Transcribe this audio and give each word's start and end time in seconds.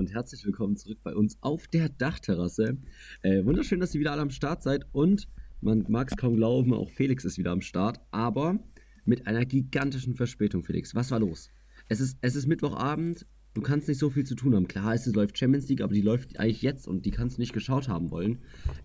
Und 0.00 0.14
herzlich 0.14 0.46
willkommen 0.46 0.78
zurück 0.78 1.00
bei 1.02 1.14
uns 1.14 1.36
auf 1.42 1.68
der 1.68 1.90
Dachterrasse. 1.90 2.78
Äh, 3.20 3.44
wunderschön, 3.44 3.80
dass 3.80 3.94
ihr 3.94 4.00
wieder 4.00 4.12
alle 4.12 4.22
am 4.22 4.30
Start 4.30 4.62
seid 4.62 4.86
und 4.92 5.28
man 5.60 5.84
mag 5.90 6.10
es 6.10 6.16
kaum 6.16 6.36
glauben, 6.36 6.72
auch 6.72 6.88
Felix 6.88 7.26
ist 7.26 7.36
wieder 7.36 7.50
am 7.50 7.60
Start, 7.60 8.00
aber 8.10 8.58
mit 9.04 9.26
einer 9.26 9.44
gigantischen 9.44 10.14
Verspätung, 10.14 10.64
Felix. 10.64 10.94
Was 10.94 11.10
war 11.10 11.20
los? 11.20 11.50
Es 11.88 12.00
ist, 12.00 12.16
es 12.22 12.34
ist 12.34 12.46
Mittwochabend, 12.46 13.26
du 13.52 13.60
kannst 13.60 13.88
nicht 13.88 13.98
so 13.98 14.08
viel 14.08 14.24
zu 14.24 14.34
tun 14.34 14.54
haben. 14.54 14.68
Klar, 14.68 14.94
es 14.94 15.04
läuft 15.04 15.36
Champions 15.36 15.68
League, 15.68 15.82
aber 15.82 15.92
die 15.92 16.00
läuft 16.00 16.40
eigentlich 16.40 16.62
jetzt 16.62 16.88
und 16.88 17.04
die 17.04 17.10
kannst 17.10 17.36
du 17.36 17.42
nicht 17.42 17.52
geschaut 17.52 17.88
haben 17.88 18.10
wollen. 18.10 18.38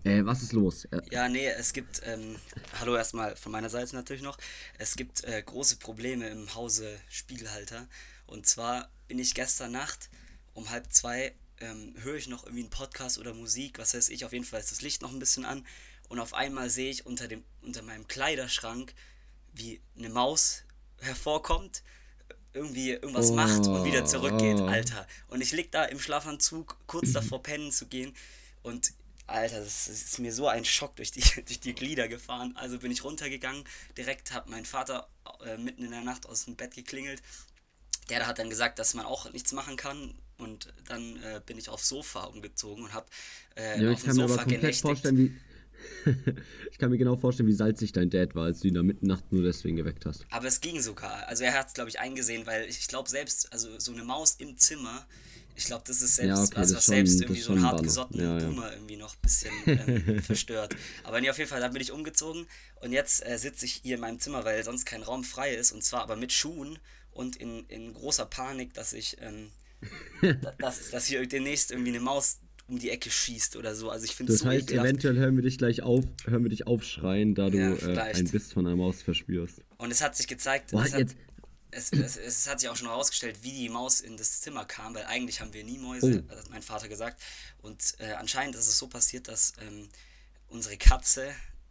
Äh, 0.04 0.26
was 0.26 0.42
ist 0.42 0.52
los? 0.52 0.84
Äh, 0.84 1.00
Ja, 1.12 1.30
nee, 1.30 1.46
es 1.46 1.72
gibt, 1.72 2.02
ähm, 2.04 2.36
hallo 2.78 2.94
erstmal 2.94 3.36
von 3.36 3.52
meiner 3.52 3.70
Seite 3.70 3.96
natürlich 3.96 4.22
noch, 4.22 4.36
es 4.76 4.96
gibt 4.96 5.24
äh, 5.24 5.42
große 5.42 5.78
Probleme 5.78 6.28
im 6.28 6.54
Hause 6.54 6.86
Spiegelhalter. 7.08 7.88
Und 8.26 8.44
zwar 8.44 8.90
bin 9.08 9.18
ich 9.18 9.32
gestern 9.32 9.72
Nacht 9.72 10.10
um 10.56 10.70
halb 10.70 10.92
zwei, 10.92 11.34
ähm, 11.60 11.94
höre 11.98 12.16
ich 12.16 12.28
noch 12.28 12.44
irgendwie 12.44 12.62
einen 12.62 12.70
Podcast 12.70 13.18
oder 13.18 13.34
Musik, 13.34 13.78
was 13.78 13.94
weiß 13.94 14.08
ich, 14.08 14.24
auf 14.24 14.32
jeden 14.32 14.44
Fall 14.44 14.60
ist 14.60 14.72
das 14.72 14.82
Licht 14.82 15.02
noch 15.02 15.12
ein 15.12 15.18
bisschen 15.18 15.44
an. 15.44 15.64
Und 16.08 16.18
auf 16.18 16.34
einmal 16.34 16.70
sehe 16.70 16.90
ich 16.90 17.06
unter, 17.06 17.28
dem, 17.28 17.44
unter 17.62 17.82
meinem 17.82 18.08
Kleiderschrank, 18.08 18.94
wie 19.52 19.80
eine 19.96 20.08
Maus 20.08 20.62
hervorkommt, 21.00 21.82
irgendwie 22.52 22.92
irgendwas 22.92 23.32
macht 23.32 23.66
und 23.66 23.84
wieder 23.84 24.04
zurückgeht, 24.06 24.60
Oh. 24.60 24.66
Alter. 24.66 25.06
Und 25.28 25.42
ich 25.42 25.52
lieg 25.52 25.70
da 25.72 25.84
im 25.84 26.00
Schlafanzug, 26.00 26.78
kurz 26.86 27.12
davor 27.12 27.42
pennen 27.42 27.70
zu 27.70 27.86
gehen. 27.86 28.14
Und 28.62 28.92
Alter, 29.26 29.60
das 29.60 29.88
ist 29.88 30.18
mir 30.20 30.32
so 30.32 30.48
ein 30.48 30.64
Schock 30.64 30.96
durch 30.96 31.10
die, 31.10 31.20
durch 31.44 31.60
die 31.60 31.74
Glieder 31.74 32.08
gefahren. 32.08 32.56
Also 32.56 32.78
bin 32.78 32.90
ich 32.90 33.04
runtergegangen, 33.04 33.64
direkt 33.98 34.32
hat 34.32 34.48
mein 34.48 34.64
Vater 34.64 35.08
äh, 35.44 35.58
mitten 35.58 35.84
in 35.84 35.90
der 35.90 36.02
Nacht 36.02 36.26
aus 36.26 36.46
dem 36.46 36.56
Bett 36.56 36.74
geklingelt. 36.74 37.20
Der 38.08 38.26
hat 38.26 38.38
dann 38.38 38.48
gesagt, 38.48 38.78
dass 38.78 38.94
man 38.94 39.04
auch 39.04 39.30
nichts 39.32 39.52
machen 39.52 39.76
kann. 39.76 40.16
Und 40.38 40.72
dann 40.88 41.16
äh, 41.22 41.40
bin 41.44 41.56
ich 41.58 41.68
aufs 41.68 41.88
Sofa 41.88 42.24
umgezogen 42.24 42.84
und 42.84 42.92
habe 42.92 43.06
äh, 43.56 43.82
ja, 43.82 43.90
auf 43.90 43.94
ich 43.98 44.00
dem 44.02 44.06
kann 44.08 44.16
mir 44.16 44.24
aber 44.24 44.32
Sofa 44.34 44.44
genächtigt. 44.44 45.06
ich 46.70 46.78
kann 46.78 46.90
mir 46.90 46.98
genau 46.98 47.16
vorstellen, 47.16 47.48
wie 47.48 47.52
salzig 47.52 47.92
dein 47.92 48.10
Dad 48.10 48.34
war, 48.34 48.44
als 48.44 48.60
du 48.60 48.68
ihn 48.68 48.74
da 48.74 48.82
mitten 48.82 49.06
Nacht 49.06 49.30
nur 49.32 49.42
deswegen 49.42 49.76
geweckt 49.76 50.04
hast. 50.06 50.26
Aber 50.30 50.46
es 50.46 50.60
ging 50.60 50.80
sogar. 50.80 51.26
Also 51.28 51.44
er 51.44 51.54
hat 51.54 51.68
es, 51.68 51.74
glaube 51.74 51.90
ich, 51.90 52.00
eingesehen, 52.00 52.46
weil 52.46 52.66
ich 52.68 52.86
glaube 52.88 53.08
selbst, 53.08 53.52
also 53.52 53.78
so 53.78 53.92
eine 53.92 54.02
Maus 54.04 54.34
im 54.38 54.56
Zimmer, 54.56 55.06
ich 55.54 55.64
glaube, 55.64 55.84
das 55.86 56.02
ist 56.02 56.16
selbst, 56.16 56.28
Ja, 56.28 56.42
okay, 56.42 56.62
ist 56.62 56.70
schon- 56.72 56.80
selbst 56.80 57.20
irgendwie 57.22 57.40
so 57.40 57.52
ein 57.52 57.62
hartgesottenen 57.62 58.26
Banner. 58.26 58.40
Ja, 58.40 58.46
ja. 58.46 58.50
Boomer 58.50 58.72
irgendwie 58.72 58.96
noch 58.96 59.14
ein 59.14 59.20
bisschen 59.22 59.52
ähm, 59.66 60.22
verstört. 60.22 60.76
Aber 61.04 61.20
nee, 61.20 61.30
auf 61.30 61.38
jeden 61.38 61.48
Fall, 61.48 61.60
dann 61.60 61.72
bin 61.72 61.80
ich 61.80 61.92
umgezogen 61.92 62.46
und 62.82 62.92
jetzt 62.92 63.24
äh, 63.26 63.38
sitze 63.38 63.64
ich 63.64 63.80
hier 63.82 63.94
in 63.94 64.00
meinem 64.00 64.20
Zimmer, 64.20 64.44
weil 64.44 64.62
sonst 64.64 64.84
kein 64.84 65.02
Raum 65.02 65.24
frei 65.24 65.54
ist 65.54 65.72
und 65.72 65.82
zwar 65.82 66.02
aber 66.02 66.16
mit 66.16 66.32
Schuhen 66.32 66.78
und 67.10 67.36
in, 67.36 67.64
in 67.68 67.94
großer 67.94 68.26
Panik, 68.26 68.74
dass 68.74 68.92
ich, 68.92 69.16
ähm, 69.20 69.50
dass, 70.58 70.90
dass 70.90 71.06
hier 71.06 71.26
demnächst 71.26 71.70
irgendwie 71.70 71.90
eine 71.90 72.00
Maus 72.00 72.38
um 72.68 72.78
die 72.78 72.90
Ecke 72.90 73.10
schießt 73.10 73.56
oder 73.56 73.74
so. 73.76 73.90
Also 73.90 74.04
ich 74.06 74.14
finde 74.16 74.32
es 74.32 74.40
Das 74.40 74.44
so 74.44 74.50
heißt, 74.50 74.64
ekelhaft. 74.70 74.88
eventuell 74.88 75.16
hören 75.16 75.36
wir 75.36 75.42
dich 75.42 75.56
gleich 75.58 75.82
auf, 75.82 76.04
hören 76.24 76.42
wir 76.42 76.50
dich 76.50 76.66
aufschreien, 76.66 77.34
da 77.34 77.48
du 77.48 77.58
Ja, 77.58 77.72
äh, 77.72 77.76
vielleicht. 77.76 78.16
ein 78.20 78.28
Biss 78.30 78.52
von 78.52 78.66
einer 78.66 78.74
Maus 78.76 79.02
verspürst. 79.02 79.60
Und 79.78 79.90
es 79.92 80.00
hat 80.02 80.16
sich 80.16 80.26
gezeigt, 80.26 80.72
Boah, 80.72 80.84
es 80.84 80.92
hat, 80.94 81.14
es, 81.70 81.92
es, 81.92 82.16
es 82.16 82.48
hat 82.48 82.58
sich 82.60 82.68
auch 82.68 82.74
schon 82.76 82.88
herausgestellt, 82.88 83.38
wie 83.42 83.52
die 83.52 83.68
Maus 83.68 84.00
in 84.00 84.16
das 84.16 84.40
Zimmer 84.40 84.64
kam, 84.64 84.94
weil 84.94 85.04
eigentlich 85.04 85.40
haben 85.40 85.52
wir 85.54 85.62
nie 85.62 85.78
Mäuse, 85.78 86.24
Oh. 86.26 86.30
hat 86.34 86.50
mein 86.50 86.62
Vater 86.62 86.88
gesagt. 86.88 87.20
Und 87.62 87.94
äh, 87.98 88.12
anscheinend 88.14 88.56
ist 88.56 88.66
es 88.66 88.78
so 88.78 88.88
passiert, 88.88 89.28
dass 89.28 89.52
ähm, 89.60 89.88
unsere 90.48 90.76
Katze, 90.76 91.28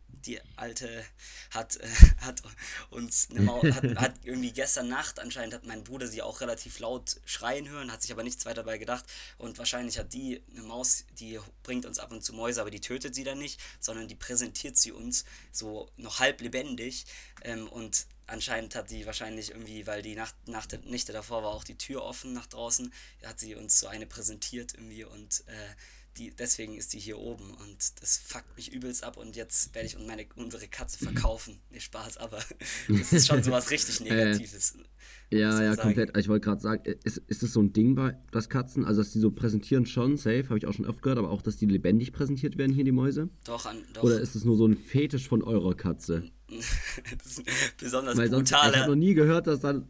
die 0.07 0.39
alte, 0.55 1.05
hat, 1.51 1.77
äh, 1.77 1.87
hat 2.21 2.41
uns 2.89 3.29
eine 3.29 3.41
Maus, 3.41 3.63
hat, 3.75 3.95
hat 3.95 4.13
irgendwie 4.23 4.51
gestern 4.51 4.87
Nacht, 4.87 5.19
anscheinend 5.19 5.53
hat 5.53 5.65
mein 5.65 5.83
Bruder 5.83 6.07
sie 6.07 6.21
auch 6.21 6.41
relativ 6.41 6.79
laut 6.79 7.17
schreien 7.25 7.69
hören, 7.69 7.91
hat 7.91 8.01
sich 8.01 8.11
aber 8.11 8.23
nichts 8.23 8.45
weiter 8.45 8.55
dabei 8.55 8.77
gedacht. 8.77 9.05
Und 9.37 9.57
wahrscheinlich 9.57 9.97
hat 9.97 10.13
die 10.13 10.41
eine 10.51 10.63
Maus, 10.63 11.05
die 11.19 11.39
bringt 11.63 11.85
uns 11.85 11.99
ab 11.99 12.11
und 12.11 12.23
zu 12.23 12.33
Mäuse, 12.33 12.61
aber 12.61 12.71
die 12.71 12.81
tötet 12.81 13.15
sie 13.15 13.23
dann 13.23 13.37
nicht, 13.37 13.59
sondern 13.79 14.07
die 14.07 14.15
präsentiert 14.15 14.77
sie 14.77 14.91
uns 14.91 15.25
so 15.51 15.89
noch 15.97 16.19
halb 16.19 16.41
lebendig. 16.41 17.05
Ähm, 17.43 17.67
und 17.67 18.07
anscheinend 18.27 18.75
hat 18.75 18.89
die 18.89 19.05
wahrscheinlich 19.05 19.51
irgendwie, 19.51 19.85
weil 19.87 20.01
die 20.01 20.15
Nacht, 20.15 20.35
Nacht 20.47 20.71
der 20.71 20.79
Nächte 20.79 21.13
davor 21.13 21.43
war 21.43 21.51
auch 21.51 21.63
die 21.63 21.77
Tür 21.77 22.03
offen 22.03 22.33
nach 22.33 22.47
draußen, 22.47 22.91
hat 23.23 23.39
sie 23.39 23.55
uns 23.55 23.79
so 23.79 23.87
eine 23.87 24.05
präsentiert 24.05 24.73
irgendwie 24.73 25.03
und 25.03 25.43
äh, 25.47 25.75
die, 26.17 26.31
deswegen 26.31 26.75
ist 26.75 26.93
die 26.93 26.99
hier 26.99 27.17
oben 27.17 27.51
und 27.51 28.01
das 28.01 28.17
fuckt 28.17 28.55
mich 28.55 28.71
übelst 28.73 29.03
ab 29.03 29.17
und 29.17 29.35
jetzt 29.35 29.73
werde 29.75 29.87
ich 29.87 29.97
meine, 29.99 30.25
unsere 30.35 30.67
Katze 30.67 31.03
verkaufen. 31.03 31.59
Nee, 31.71 31.79
Spaß, 31.79 32.17
aber 32.17 32.39
das 32.87 33.13
ist 33.13 33.27
schon 33.27 33.43
sowas 33.43 33.69
richtig 33.71 33.99
Negatives. 34.01 34.75
muss 34.75 34.85
Ja, 35.29 35.61
ja, 35.61 35.73
sagen. 35.73 35.81
komplett. 35.81 36.17
Ich 36.17 36.27
wollte 36.27 36.45
gerade 36.45 36.61
sagen, 36.61 36.85
äh, 36.85 36.95
ist, 37.03 37.17
ist 37.27 37.43
das 37.43 37.51
so 37.53 37.61
ein 37.61 37.73
Ding 37.73 37.95
bei 37.95 38.17
das 38.31 38.49
Katzen? 38.49 38.85
Also, 38.85 39.01
dass 39.01 39.11
die 39.11 39.19
so 39.19 39.31
präsentieren 39.31 39.85
schon, 39.85 40.17
safe, 40.17 40.45
habe 40.45 40.57
ich 40.57 40.65
auch 40.65 40.73
schon 40.73 40.85
oft 40.85 41.01
gehört, 41.01 41.19
aber 41.19 41.29
auch, 41.31 41.41
dass 41.41 41.57
die 41.57 41.65
lebendig 41.65 42.13
präsentiert 42.13 42.57
werden 42.57 42.73
hier, 42.73 42.85
die 42.85 42.91
Mäuse? 42.91 43.29
Doch, 43.43 43.65
an, 43.65 43.77
doch. 43.93 44.03
Oder 44.03 44.19
ist 44.21 44.35
es 44.35 44.45
nur 44.45 44.55
so 44.55 44.65
ein 44.67 44.77
Fetisch 44.77 45.27
von 45.27 45.43
eurer 45.43 45.75
Katze? 45.75 46.23
das 46.49 47.27
ist 47.27 47.39
ein 47.39 47.45
besonders 47.77 48.17
Weil 48.17 48.29
sonst, 48.29 48.51
ich 48.51 48.57
habe 48.57 48.87
noch 48.87 48.95
nie 48.95 49.13
gehört, 49.13 49.47
dass 49.47 49.59
dann. 49.59 49.89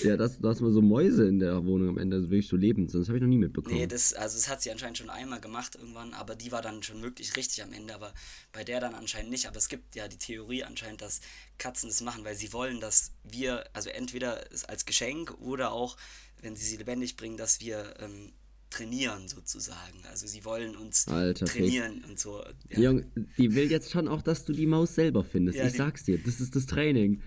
Ja, 0.00 0.16
dass, 0.16 0.38
dass 0.38 0.60
man 0.60 0.72
so 0.72 0.82
Mäuse 0.82 1.26
in 1.26 1.38
der 1.38 1.64
Wohnung 1.64 1.88
am 1.90 1.98
Ende 1.98 2.22
wirklich 2.22 2.48
so 2.48 2.56
lebend 2.56 2.90
sind. 2.90 3.00
Das 3.00 3.08
habe 3.08 3.18
ich 3.18 3.22
noch 3.22 3.28
nie 3.28 3.38
mitbekommen. 3.38 3.74
Nee, 3.74 3.86
das, 3.86 4.12
also 4.14 4.36
das 4.36 4.48
hat 4.48 4.62
sie 4.62 4.70
anscheinend 4.70 4.98
schon 4.98 5.10
einmal 5.10 5.40
gemacht 5.40 5.76
irgendwann, 5.76 6.14
aber 6.14 6.34
die 6.34 6.52
war 6.52 6.62
dann 6.62 6.82
schon 6.82 7.02
wirklich 7.02 7.36
richtig 7.36 7.62
am 7.62 7.72
Ende, 7.72 7.94
aber 7.94 8.12
bei 8.52 8.64
der 8.64 8.80
dann 8.80 8.94
anscheinend 8.94 9.30
nicht. 9.30 9.46
Aber 9.46 9.56
es 9.56 9.68
gibt 9.68 9.94
ja 9.94 10.08
die 10.08 10.18
Theorie 10.18 10.64
anscheinend, 10.64 11.02
dass 11.02 11.20
Katzen 11.58 11.88
das 11.88 12.00
machen, 12.00 12.24
weil 12.24 12.36
sie 12.36 12.52
wollen, 12.52 12.80
dass 12.80 13.12
wir, 13.24 13.64
also 13.72 13.90
entweder 13.90 14.52
es 14.52 14.64
als 14.64 14.84
Geschenk 14.84 15.34
oder 15.40 15.72
auch, 15.72 15.96
wenn 16.40 16.56
sie 16.56 16.64
sie 16.64 16.76
lebendig 16.76 17.16
bringen, 17.16 17.36
dass 17.36 17.60
wir 17.60 17.94
ähm, 18.00 18.32
trainieren 18.70 19.28
sozusagen. 19.28 19.98
Also 20.08 20.26
sie 20.26 20.44
wollen 20.44 20.76
uns 20.76 21.06
Alter, 21.08 21.44
trainieren 21.46 22.04
und 22.08 22.18
so. 22.18 22.42
Ja. 22.42 22.76
Die, 22.76 22.82
Junge, 22.82 23.06
die 23.36 23.54
will 23.54 23.70
jetzt 23.70 23.90
schon 23.90 24.08
auch, 24.08 24.22
dass 24.22 24.44
du 24.44 24.52
die 24.52 24.66
Maus 24.66 24.94
selber 24.94 25.24
findest. 25.24 25.58
Ja, 25.58 25.66
ich 25.66 25.72
die- 25.72 25.78
sag's 25.78 26.04
dir, 26.04 26.18
das 26.18 26.40
ist 26.40 26.54
das 26.56 26.66
Training. 26.66 27.20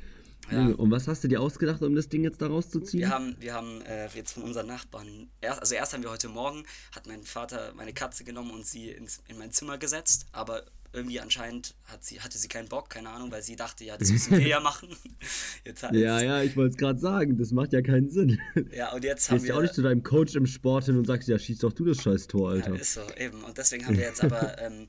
Ja. 0.52 0.60
Junge, 0.62 0.76
Und 0.78 0.92
was 0.92 1.08
hast 1.08 1.24
du 1.24 1.28
dir 1.28 1.42
ausgedacht, 1.42 1.82
um 1.82 1.96
das 1.96 2.10
Ding 2.10 2.24
jetzt 2.24 2.42
da 2.42 2.48
rauszuziehen? 2.48 3.02
Wir 3.02 3.10
haben, 3.10 3.36
wir 3.40 3.54
haben 3.54 3.82
äh, 3.84 4.08
jetzt 4.14 4.34
von 4.34 4.44
unseren 4.44 4.68
Nachbarn, 4.68 5.30
erst, 5.42 5.62
also 5.62 5.76
erst 5.76 5.94
haben 5.94 6.04
wir 6.04 6.10
heute 6.12 6.28
Morgen, 6.30 6.64
hat 6.94 7.08
mein 7.08 7.24
Vater 7.24 7.74
meine 7.76 7.94
Katze 7.94 8.24
genommen 8.24 8.52
und 8.52 8.66
sie 8.66 8.90
ins, 8.90 9.22
in 9.28 9.38
mein 9.38 9.52
Zimmer 9.52 9.78
gesetzt, 9.78 10.26
aber 10.32 10.64
irgendwie 10.96 11.20
anscheinend 11.20 11.74
hat 11.86 12.04
sie, 12.04 12.22
hatte 12.22 12.38
sie 12.38 12.48
keinen 12.48 12.68
Bock, 12.70 12.88
keine 12.92 13.10
Ahnung, 13.10 13.32
weil 13.32 13.42
sie 13.42 13.56
dachte, 13.56 13.84
ja, 13.84 13.98
das 13.98 14.12
müssen 14.12 14.38
wir 14.38 14.46
ja 14.48 14.60
machen. 14.70 14.90
Jetzt, 15.66 15.82
hat- 15.82 15.94
ja, 15.96 16.22
ja, 16.22 16.44
ich 16.44 16.56
wollte 16.56 16.72
es 16.74 16.78
gerade 16.78 17.00
sagen, 17.00 17.36
das 17.40 17.52
macht 17.52 17.74
ja 17.74 17.82
keinen 17.82 18.10
Sinn. 18.12 18.40
ja, 18.72 18.92
und 18.94 19.04
jetzt 19.04 19.30
haben 19.32 19.38
Gehst 19.38 19.48
ja 19.48 19.54
wir... 19.56 19.58
auch 19.58 19.62
nicht 19.64 19.74
zu 19.74 19.82
deinem 19.82 20.04
Coach 20.04 20.36
im 20.36 20.46
Sport 20.46 20.86
hin 20.86 20.98
und 20.98 21.08
sagst, 21.08 21.28
ja, 21.30 21.40
schieß 21.40 21.58
doch 21.60 21.74
du 21.74 21.86
das 21.86 21.98
scheiß 22.04 22.28
Tor, 22.28 22.56
Ja, 22.56 22.64
Alter. 22.66 22.80
ist 22.80 22.94
so, 22.94 23.02
eben. 23.18 23.44
Und 23.44 23.58
deswegen 23.58 23.88
haben 23.88 23.98
wir 23.98 24.04
jetzt 24.04 24.24
aber, 24.24 24.60
ähm, 24.62 24.88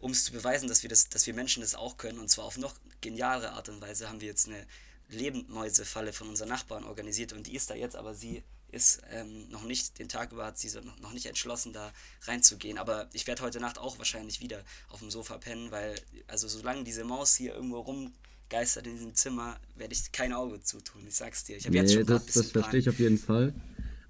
um 0.00 0.10
es 0.10 0.24
zu 0.24 0.32
beweisen, 0.32 0.68
dass 0.68 0.82
wir, 0.82 0.90
das, 0.90 1.08
dass 1.08 1.26
wir 1.26 1.32
Menschen 1.32 1.62
das 1.62 1.74
auch 1.74 1.96
können, 1.96 2.18
und 2.18 2.28
zwar 2.28 2.44
auf 2.44 2.58
noch 2.58 2.74
genialere 3.00 3.52
Art 3.52 3.70
und 3.70 3.80
Weise, 3.80 4.08
haben 4.10 4.20
wir 4.20 4.28
jetzt 4.28 4.48
eine 4.48 4.66
Lebendmäusefalle 5.10 6.12
von 6.12 6.28
unseren 6.28 6.48
Nachbarn 6.48 6.84
organisiert 6.84 7.32
und 7.32 7.46
die 7.46 7.54
ist 7.54 7.70
da 7.70 7.74
jetzt, 7.74 7.96
aber 7.96 8.14
sie 8.14 8.42
ist 8.70 9.00
ähm, 9.10 9.48
noch 9.48 9.64
nicht, 9.64 9.98
den 9.98 10.08
Tag 10.10 10.30
über 10.32 10.44
hat 10.44 10.58
sie 10.58 10.68
so 10.68 10.80
noch, 11.00 11.12
nicht 11.14 11.24
entschlossen, 11.24 11.72
da 11.72 11.90
reinzugehen. 12.22 12.76
Aber 12.76 13.08
ich 13.14 13.26
werde 13.26 13.42
heute 13.42 13.60
Nacht 13.60 13.78
auch 13.78 13.96
wahrscheinlich 13.96 14.40
wieder 14.40 14.62
auf 14.90 14.98
dem 14.98 15.10
Sofa 15.10 15.38
pennen, 15.38 15.70
weil, 15.70 15.94
also 16.26 16.48
solange 16.48 16.84
diese 16.84 17.04
Maus 17.04 17.34
hier 17.34 17.54
irgendwo 17.54 17.78
rumgeistert 17.80 18.86
in 18.86 18.92
diesem 18.94 19.14
Zimmer, 19.14 19.58
werde 19.74 19.94
ich 19.94 20.12
kein 20.12 20.34
Auge 20.34 20.60
zutun. 20.60 21.06
Ich 21.06 21.14
sag's 21.16 21.44
dir. 21.44 21.56
Ich 21.56 21.64
habe 21.66 21.76
jetzt 21.76 21.88
Nee, 21.88 21.94
schon 21.94 22.06
grad 22.06 22.26
das, 22.26 22.34
das 22.34 22.50
verstehe 22.50 22.80
ich 22.80 22.88
auf 22.90 22.98
jeden 22.98 23.16
Fall. 23.18 23.54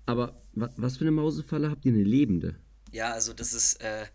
Aber 0.07 0.43
wa 0.55 0.71
was 0.77 0.97
für 0.97 1.03
eine 1.03 1.13
Mausefalle 1.13 1.71
habt 1.71 1.85
ihr? 1.85 1.93
Eine 1.93 2.03
lebende? 2.03 2.57
Ja, 2.91 3.13
also 3.13 3.33
das 3.35 3.53
ist, 3.53 3.75
äh, 3.81 4.07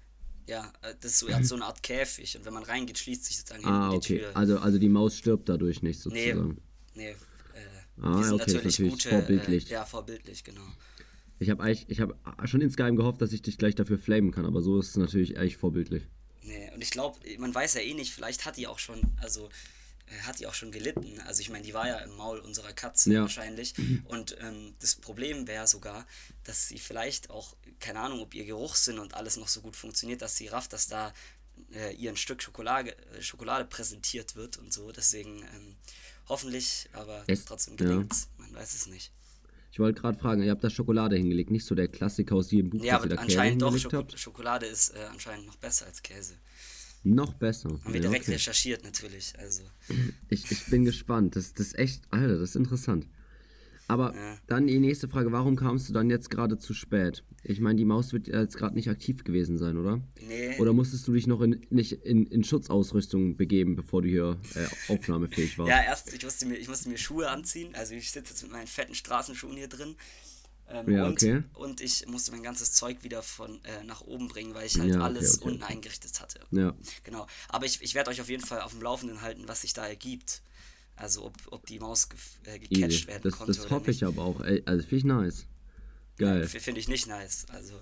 ja, 0.47 0.73
äh, 0.81 0.93
das 0.99 1.11
ist 1.13 1.19
so, 1.19 1.27
so 1.43 1.55
eine 1.55 1.65
Art 1.65 1.81
Käfig 1.83 2.35
und 2.37 2.43
wenn 2.45 2.53
man 2.53 2.63
reingeht, 2.63 2.97
schließt 2.97 3.23
sich 3.23 3.37
sozusagen 3.37 3.63
Ah, 3.63 3.91
hinten 3.91 3.91
die 3.91 3.97
okay. 3.97 4.19
Tür. 4.19 4.35
Also, 4.35 4.57
also 4.59 4.77
die 4.77 4.89
Maus 4.89 5.15
stirbt 5.17 5.47
dadurch 5.47 5.81
nicht 5.83 6.01
sozusagen. 6.01 6.47
nee, 6.49 6.55
äh, 7.01 7.15
Ah, 8.01 8.17
die 8.17 8.23
sind 8.23 8.33
okay, 8.33 8.41
ist 8.41 8.53
natürlich, 8.53 8.63
natürlich 8.79 8.91
gute, 8.91 9.09
vorbildlich. 9.09 9.69
Äh, 9.69 9.73
ja, 9.73 9.85
vorbildlich, 9.85 10.43
genau. 10.43 10.67
Ich 11.39 11.49
habe 11.49 11.63
eigentlich, 11.63 11.89
ich 11.89 11.99
habe 11.99 12.17
schon 12.45 12.61
insgeheim 12.61 12.95
gehofft, 12.95 13.21
dass 13.21 13.33
ich 13.33 13.41
dich 13.41 13.57
gleich 13.57 13.75
dafür 13.75 13.97
flamen 13.99 14.31
kann, 14.31 14.45
aber 14.45 14.61
so 14.61 14.79
ist 14.79 14.89
es 14.89 14.97
natürlich 14.97 15.37
echt 15.37 15.57
vorbildlich. 15.57 16.03
Nee, 16.41 16.71
und 16.73 16.81
ich 16.81 16.91
glaube, 16.91 17.19
man 17.37 17.53
weiß 17.53 17.75
ja 17.75 17.81
eh 17.81 17.93
nicht, 17.93 18.13
vielleicht 18.13 18.45
hat 18.45 18.57
die 18.57 18.67
auch 18.67 18.79
schon, 18.79 19.01
also 19.21 19.49
äh, 20.07 20.19
hat 20.23 20.39
die 20.39 20.47
auch 20.47 20.53
schon 20.53 20.71
gelitten. 20.71 21.19
Also 21.21 21.41
ich 21.41 21.49
meine, 21.49 21.63
die 21.63 21.73
war 21.73 21.87
ja 21.87 21.97
im 21.99 22.15
Maul 22.15 22.39
unserer 22.39 22.73
Katze 22.73 23.13
Ja. 23.13 23.21
wahrscheinlich. 23.21 23.73
Und 24.05 24.37
ähm, 24.41 24.75
das 24.79 24.95
Problem 24.95 25.47
wäre 25.47 25.67
sogar, 25.67 26.05
dass 26.43 26.67
sie 26.67 26.77
vielleicht 26.79 27.29
auch, 27.29 27.55
keine 27.79 27.99
Ahnung, 27.99 28.19
ob 28.19 28.33
ihr 28.33 28.45
Geruchssinn 28.45 28.99
und 28.99 29.13
alles 29.13 29.37
noch 29.37 29.47
so 29.47 29.61
gut 29.61 29.75
funktioniert, 29.75 30.21
dass 30.21 30.35
sie 30.35 30.47
rafft, 30.47 30.73
dass 30.73 30.87
da 30.87 31.13
äh, 31.73 31.93
ihr 31.95 32.09
ein 32.09 32.17
Stück 32.17 32.41
Schokolade, 32.43 32.95
äh, 33.13 33.21
Schokolade 33.21 33.65
präsentiert 33.65 34.35
wird 34.35 34.57
und 34.57 34.73
so. 34.73 34.91
Deswegen 34.91 35.43
ähm, 35.55 35.75
hoffentlich, 36.27 36.89
aber 36.93 37.23
Es- 37.27 37.45
trotzdem 37.45 37.75
ja. 37.77 37.85
gelingt's. 37.85 38.29
Man 38.37 38.53
weiß 38.53 38.73
es 38.73 38.87
nicht. 38.87 39.11
Ich 39.71 39.79
wollte 39.79 39.99
gerade 40.01 40.17
fragen, 40.19 40.43
ihr 40.43 40.51
habt 40.51 40.63
da 40.63 40.69
Schokolade 40.69 41.15
hingelegt, 41.17 41.49
nicht 41.49 41.65
so 41.65 41.73
der 41.73 41.87
Klassiker 41.87 42.35
aus 42.35 42.51
jedem 42.51 42.69
Buch, 42.69 42.83
Ja, 42.83 42.93
dass 42.97 43.05
ihr 43.05 43.05
aber 43.05 43.09
da 43.09 43.15
Käse 43.15 43.21
anscheinend 43.39 43.61
doch, 43.61 43.67
hingelegt 43.69 43.83
Schoko 43.91 43.97
habt? 43.97 44.19
Schokolade 44.19 44.65
ist 44.67 44.89
äh, 44.95 44.99
anscheinend 45.11 45.47
noch 45.47 45.55
besser 45.55 45.87
als 45.87 46.01
Käse. 46.03 46.35
Noch 47.05 47.33
besser. 47.33 47.69
Haben 47.69 47.85
wir 47.87 47.95
Ja, 47.95 48.01
direkt 48.07 48.25
okay. 48.25 48.33
recherchiert 48.33 48.83
natürlich. 48.83 49.33
Also. 49.39 49.63
ich, 50.29 50.49
ich 50.51 50.65
bin 50.67 50.85
gespannt. 50.85 51.35
Das, 51.35 51.53
das 51.53 51.67
ist 51.67 51.77
echt, 51.79 52.03
Alter, 52.11 52.37
das 52.37 52.51
ist 52.51 52.55
interessant. 52.55 53.07
Aber 53.87 54.15
Ja. 54.15 54.37
dann 54.47 54.67
die 54.67 54.79
nächste 54.79 55.07
Frage, 55.09 55.31
warum 55.31 55.55
kamst 55.55 55.89
du 55.89 55.93
dann 55.93 56.09
jetzt 56.09 56.29
gerade 56.29 56.57
zu 56.57 56.73
spät? 56.73 57.23
Ich 57.43 57.59
meine, 57.59 57.75
die 57.75 57.85
Maus 57.85 58.13
wird 58.13 58.27
jetzt 58.27 58.55
gerade 58.57 58.75
nicht 58.75 58.89
aktiv 58.89 59.23
gewesen 59.25 59.57
sein, 59.57 59.77
oder? 59.77 60.01
Nee, 60.21 60.57
Oder 60.59 60.71
musstest 60.71 61.05
du 61.07 61.13
dich 61.13 61.27
noch 61.27 61.41
in, 61.41 61.65
nicht 61.69 61.91
in, 61.91 62.25
in 62.27 62.43
Schutzausrüstung 62.43 63.35
begeben, 63.35 63.75
bevor 63.75 64.01
du 64.01 64.07
hier 64.07 64.39
äh, 64.55 64.67
aufnahmefähig 64.91 65.57
warst? 65.57 65.69
Ja, 65.69 65.83
erst, 65.83 66.13
ich 66.13 66.23
musste, 66.23 66.45
mir, 66.45 66.55
ich 66.55 66.69
musste 66.69 66.87
mir 66.89 66.97
Schuhe 66.97 67.29
anziehen. 67.29 67.75
Also 67.75 67.93
ich 67.95 68.09
sitze 68.11 68.31
jetzt 68.31 68.43
mit 68.43 68.51
meinen 68.53 68.67
fetten 68.67 68.95
Straßenschuhen 68.95 69.57
hier 69.57 69.67
drin. 69.67 69.95
Ähm, 70.69 70.89
Ja, 70.89 71.05
und, 71.05 71.21
okay. 71.21 71.43
und 71.55 71.81
ich 71.81 72.07
musste 72.07 72.31
mein 72.31 72.41
ganzes 72.43 72.71
Zeug 72.71 73.03
wieder 73.03 73.21
von 73.21 73.59
äh, 73.65 73.83
nach 73.83 73.99
oben 74.01 74.29
bringen, 74.29 74.53
weil 74.55 74.65
ich 74.65 74.79
halt 74.79 74.95
Ja, 74.95 75.01
alles 75.01 75.39
okay, 75.39 75.49
unten 75.49 75.63
okay. 75.63 75.73
eingerichtet 75.73 76.21
hatte. 76.21 76.39
Ja. 76.51 76.73
Genau. 77.03 77.27
Aber 77.49 77.65
ich, 77.65 77.81
ich 77.81 77.93
werde 77.95 78.09
euch 78.11 78.21
auf 78.21 78.29
jeden 78.29 78.45
Fall 78.45 78.61
auf 78.61 78.71
dem 78.71 78.81
Laufenden 78.81 79.21
halten, 79.21 79.43
was 79.47 79.61
sich 79.61 79.73
da 79.73 79.85
ergibt. 79.85 80.41
Also 80.95 81.25
ob, 81.25 81.33
ob 81.51 81.65
die 81.65 81.79
Maus 81.79 82.09
gef- 82.09 82.47
äh, 82.47 82.59
gecatcht 82.59 83.07
werden 83.07 83.23
Das, 83.23 83.33
konnte. 83.37 83.53
das 83.53 83.69
hoffe 83.69 83.91
ich 83.91 84.03
aber 84.05 84.23
auch. 84.23 84.41
Ey, 84.41 84.61
also 84.65 84.81
finde 84.83 84.97
ich 84.97 85.03
nice. 85.05 85.45
Geil. 86.17 86.43
F- 86.43 86.61
Finde 86.61 86.79
ich 86.79 86.87
nicht 86.87 87.07
nice. 87.07 87.45
Also 87.49 87.81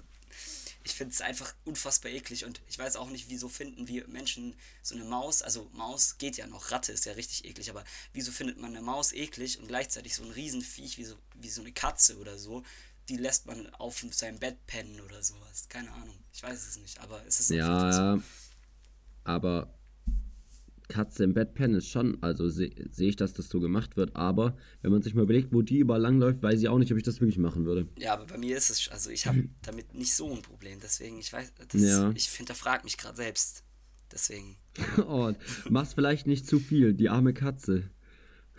ich 0.84 0.94
finde 0.94 1.14
es 1.14 1.22
einfach 1.22 1.54
unfassbar 1.66 2.12
eklig 2.12 2.46
und 2.46 2.62
ich 2.68 2.80
weiß 2.80 2.96
auch 2.96 3.10
nicht, 3.10 3.30
wieso 3.30 3.50
finden 3.50 3.88
wir 3.88 4.08
Menschen 4.08 4.56
so 4.82 4.96
eine 4.96 5.04
Maus, 5.04 5.42
also 5.44 5.70
Maus 5.74 6.18
geht 6.18 6.38
ja 6.38 6.48
noch, 6.48 6.72
Ratte 6.72 6.92
ist 6.92 7.06
ja 7.06 7.12
richtig 7.14 7.46
eklig, 7.46 7.70
aber 7.70 7.84
wieso 8.14 8.32
findet 8.32 8.58
man 8.58 8.72
eine 8.72 8.82
Maus 8.82 9.12
eklig 9.14 9.60
und 9.60 9.68
gleichzeitig 9.68 10.16
so 10.16 10.24
ein 10.24 10.32
Riesenviech 10.32 10.98
wie 10.98 11.06
so, 11.06 11.16
wie 11.36 11.50
so 11.50 11.62
eine 11.62 11.72
Katze 11.72 12.18
oder 12.18 12.40
so, 12.40 12.64
die 13.10 13.18
lässt 13.18 13.46
man 13.46 13.68
auf 13.76 14.04
seinem 14.12 14.40
Bett 14.40 14.66
pennen 14.66 15.02
oder 15.02 15.22
sowas. 15.22 15.68
Keine 15.70 15.92
Ahnung. 15.92 16.16
Ich 16.34 16.42
weiß 16.42 16.68
es 16.68 16.78
nicht, 16.78 17.00
aber 17.00 17.24
es 17.28 17.40
ist 17.42 17.52
einfach 17.52 17.94
so. 17.94 18.00
Ja, 18.00 18.20
aber 19.24 19.72
Katze 20.92 21.24
im 21.24 21.34
Bett 21.34 21.54
pennen 21.56 21.76
ist 21.76 21.88
schon, 21.88 22.22
also 22.22 22.48
sehe 22.50 22.72
seh 22.92 23.08
ich, 23.08 23.16
dass 23.16 23.34
das 23.34 23.50
so 23.50 23.60
gemacht 23.60 23.98
wird, 23.98 24.16
aber 24.16 24.56
wenn 24.82 24.92
man 24.92 25.02
sich 25.02 25.16
mal 25.16 25.24
überlegt, 25.24 25.54
wo 25.54 25.62
die 25.62 25.80
überall 25.80 26.02
langläuft, 26.02 26.44
weiß 26.44 26.60
ich 26.62 26.68
auch 26.68 26.78
nicht, 26.78 26.92
ob 26.92 26.98
ich 26.98 27.04
das 27.04 27.22
wirklich 27.22 27.38
machen 27.38 27.66
würde. 27.66 27.88
Ja, 27.98 28.14
aber 28.14 28.26
bei 28.26 28.38
mir 28.38 28.58
ist 28.58 28.70
es, 28.70 28.90
also 28.90 29.10
ich 29.10 29.26
habe 29.28 29.48
damit 29.62 29.94
nicht 29.94 30.14
so 30.14 30.32
ein 30.32 30.42
Problem, 30.42 30.80
deswegen, 30.84 31.18
ich 31.18 31.32
weiß, 31.32 31.54
das, 31.70 31.82
Ja. 31.82 32.12
ich 32.16 32.28
hinterfrage 32.30 32.84
mich 32.84 32.98
gerade 32.98 33.16
selbst. 33.16 33.64
Deswegen, 34.12 34.58
oh, 35.08 35.32
mach's 35.70 35.94
vielleicht 35.94 36.28
nicht 36.28 36.46
zu 36.46 36.60
viel, 36.60 36.94
die 36.94 37.10
arme 37.10 37.34
Katze. 37.34 37.84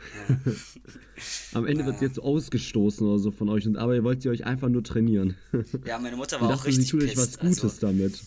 Am 1.55 1.67
Ende 1.67 1.85
wird 1.87 1.99
sie 1.99 2.07
jetzt 2.07 2.17
so 2.17 2.23
ausgestoßen 2.23 3.07
oder 3.07 3.19
so 3.19 3.31
von 3.31 3.49
euch, 3.49 3.67
aber 3.77 3.95
ihr 3.95 4.03
wollt 4.05 4.23
sie 4.23 4.31
euch 4.31 4.45
einfach 4.45 4.69
nur 4.69 4.83
trainieren. 4.83 5.37
ja, 5.85 5.99
meine 5.99 6.17
Mutter 6.17 6.41
war 6.41 6.49
auch 6.49 6.53
dachte, 6.57 6.73
sie 6.73 6.79
richtig 6.81 6.91
tut 6.91 7.03
euch 7.05 7.17
was 7.17 7.37
pisst. 7.37 7.41
Gutes 7.41 7.65
Also, 7.65 7.87
damit. 7.87 8.21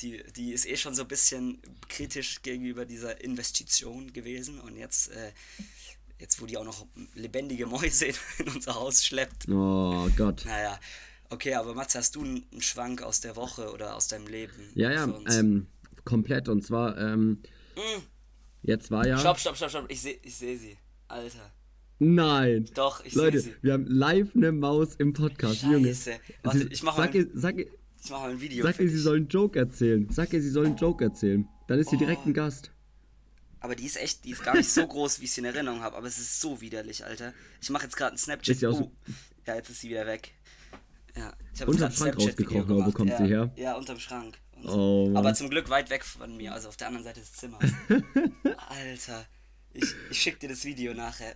Die, 0.00 0.22
die 0.36 0.52
ist 0.52 0.66
eh 0.66 0.76
schon 0.76 0.94
so 0.94 1.02
ein 1.02 1.08
bisschen 1.08 1.58
kritisch 1.88 2.42
gegenüber 2.42 2.84
dieser 2.84 3.20
Investition 3.22 4.12
gewesen 4.12 4.60
und 4.60 4.76
jetzt, 4.76 5.10
äh, 5.10 5.32
jetzt 6.18 6.40
wo 6.40 6.46
die 6.46 6.56
auch 6.58 6.64
noch 6.64 6.86
lebendige 7.14 7.66
Mäuse 7.66 8.06
in, 8.06 8.14
unser 8.54 8.74
Haus 8.74 9.04
schleppt, 9.04 9.48
Oh 9.48 10.08
Gott. 10.16 10.44
naja. 10.44 10.78
Okay, 11.28 11.54
aber 11.54 11.74
Mats, 11.74 11.94
hast 11.96 12.14
du 12.14 12.22
einen 12.22 12.46
Schwank 12.60 13.02
aus 13.02 13.20
der 13.20 13.34
Woche 13.34 13.72
oder 13.72 13.96
aus 13.96 14.06
deinem 14.06 14.28
Leben? 14.28 14.52
Ja, 14.76 14.92
ja, 14.92 15.12
ähm, 15.30 15.66
komplett. 16.04 16.48
Und 16.48 16.64
zwar, 16.64 16.96
ähm, 16.98 17.40
jetzt 18.62 18.90
war 18.90 19.06
ja. 19.06 19.18
Stopp, 19.18 19.38
stopp, 19.40 19.56
stopp, 19.56 19.70
stopp, 19.70 19.86
ich 19.90 20.00
sehe 20.00 20.18
ich 20.22 20.36
seh 20.36 20.56
sie. 20.56 20.76
Alter. 21.08 21.52
Nein. 21.98 22.68
Doch, 22.74 23.04
ich 23.04 23.14
Leute, 23.14 23.40
sehe 23.40 23.52
sie. 23.52 23.56
wir 23.62 23.72
haben 23.72 23.86
live 23.86 24.36
eine 24.36 24.52
Maus 24.52 24.94
im 24.96 25.12
Podcast. 25.14 25.62
Junge. 25.62 25.88
Scheiße. 25.88 26.18
Warte, 26.42 26.58
Sie- 26.58 26.68
ich 26.70 26.82
mach 26.82 26.96
sag 26.96 27.14
mal- 27.14 27.26
sag, 27.34 27.56
ihr, 27.58 27.66
Ich 28.06 28.10
mache 28.12 28.28
ein 28.28 28.40
Video. 28.40 28.64
sag 28.64 28.78
ihr, 28.78 28.88
sie 28.88 28.98
soll 28.98 29.16
einen 29.16 29.26
Joke 29.26 29.58
erzählen. 29.58 30.06
Sag 30.12 30.32
ihr, 30.32 30.40
sie 30.40 30.50
soll 30.50 30.66
einen 30.66 30.76
Joke 30.76 31.02
erzählen. 31.04 31.48
Dann 31.66 31.80
ist 31.80 31.90
sie 31.90 31.96
direkt 31.96 32.20
Oh. 32.24 32.28
ein 32.28 32.34
Gast. 32.34 32.70
Aber 33.58 33.74
die 33.74 33.84
ist 33.84 33.96
echt, 33.96 34.24
die 34.24 34.30
ist 34.30 34.44
gar 34.44 34.54
nicht 34.56 34.70
so 34.70 34.86
groß, 34.86 35.18
wie 35.20 35.24
ich 35.24 35.32
sie 35.32 35.40
in 35.40 35.46
Erinnerung 35.46 35.80
habe. 35.80 35.96
Aber 35.96 36.06
es 36.06 36.16
ist 36.16 36.40
so 36.40 36.60
widerlich, 36.60 37.04
Alter. 37.04 37.32
Ich 37.60 37.68
mache 37.68 37.82
jetzt 37.82 37.96
gerade 37.96 38.10
einen 38.10 38.18
Snapchat. 38.18 38.60
Ja 38.60 38.70
so- 38.70 38.84
oh, 38.84 38.92
ja, 39.44 39.56
jetzt 39.56 39.70
ist 39.70 39.80
sie 39.80 39.88
wieder 39.88 40.06
weg. 40.06 40.30
Ja, 41.16 41.32
ich 41.52 41.60
habe 41.60 41.72
Unterm 41.72 41.90
Schrank 41.90 42.16
rausgekrochen, 42.16 42.68
wo 42.86 42.92
kommt 42.92 43.10
ja, 43.10 43.18
sie 43.18 43.24
her? 43.26 43.52
Ja, 43.56 43.74
unterm 43.74 43.98
Schrank. 43.98 44.38
Und 44.54 44.66
Oh, 44.68 45.12
aber 45.16 45.34
zum 45.34 45.50
Glück 45.50 45.68
weit 45.68 45.90
weg 45.90 46.04
von 46.04 46.36
mir, 46.36 46.52
also 46.52 46.68
auf 46.68 46.76
der 46.76 46.86
anderen 46.86 47.04
Seite 47.04 47.18
des 47.18 47.32
Zimmers. 47.32 47.72
Alter, 48.68 49.26
ich, 49.72 49.84
ich 50.10 50.18
schick 50.22 50.38
dir 50.38 50.48
das 50.50 50.64
Video 50.64 50.94
nachher. 50.94 51.34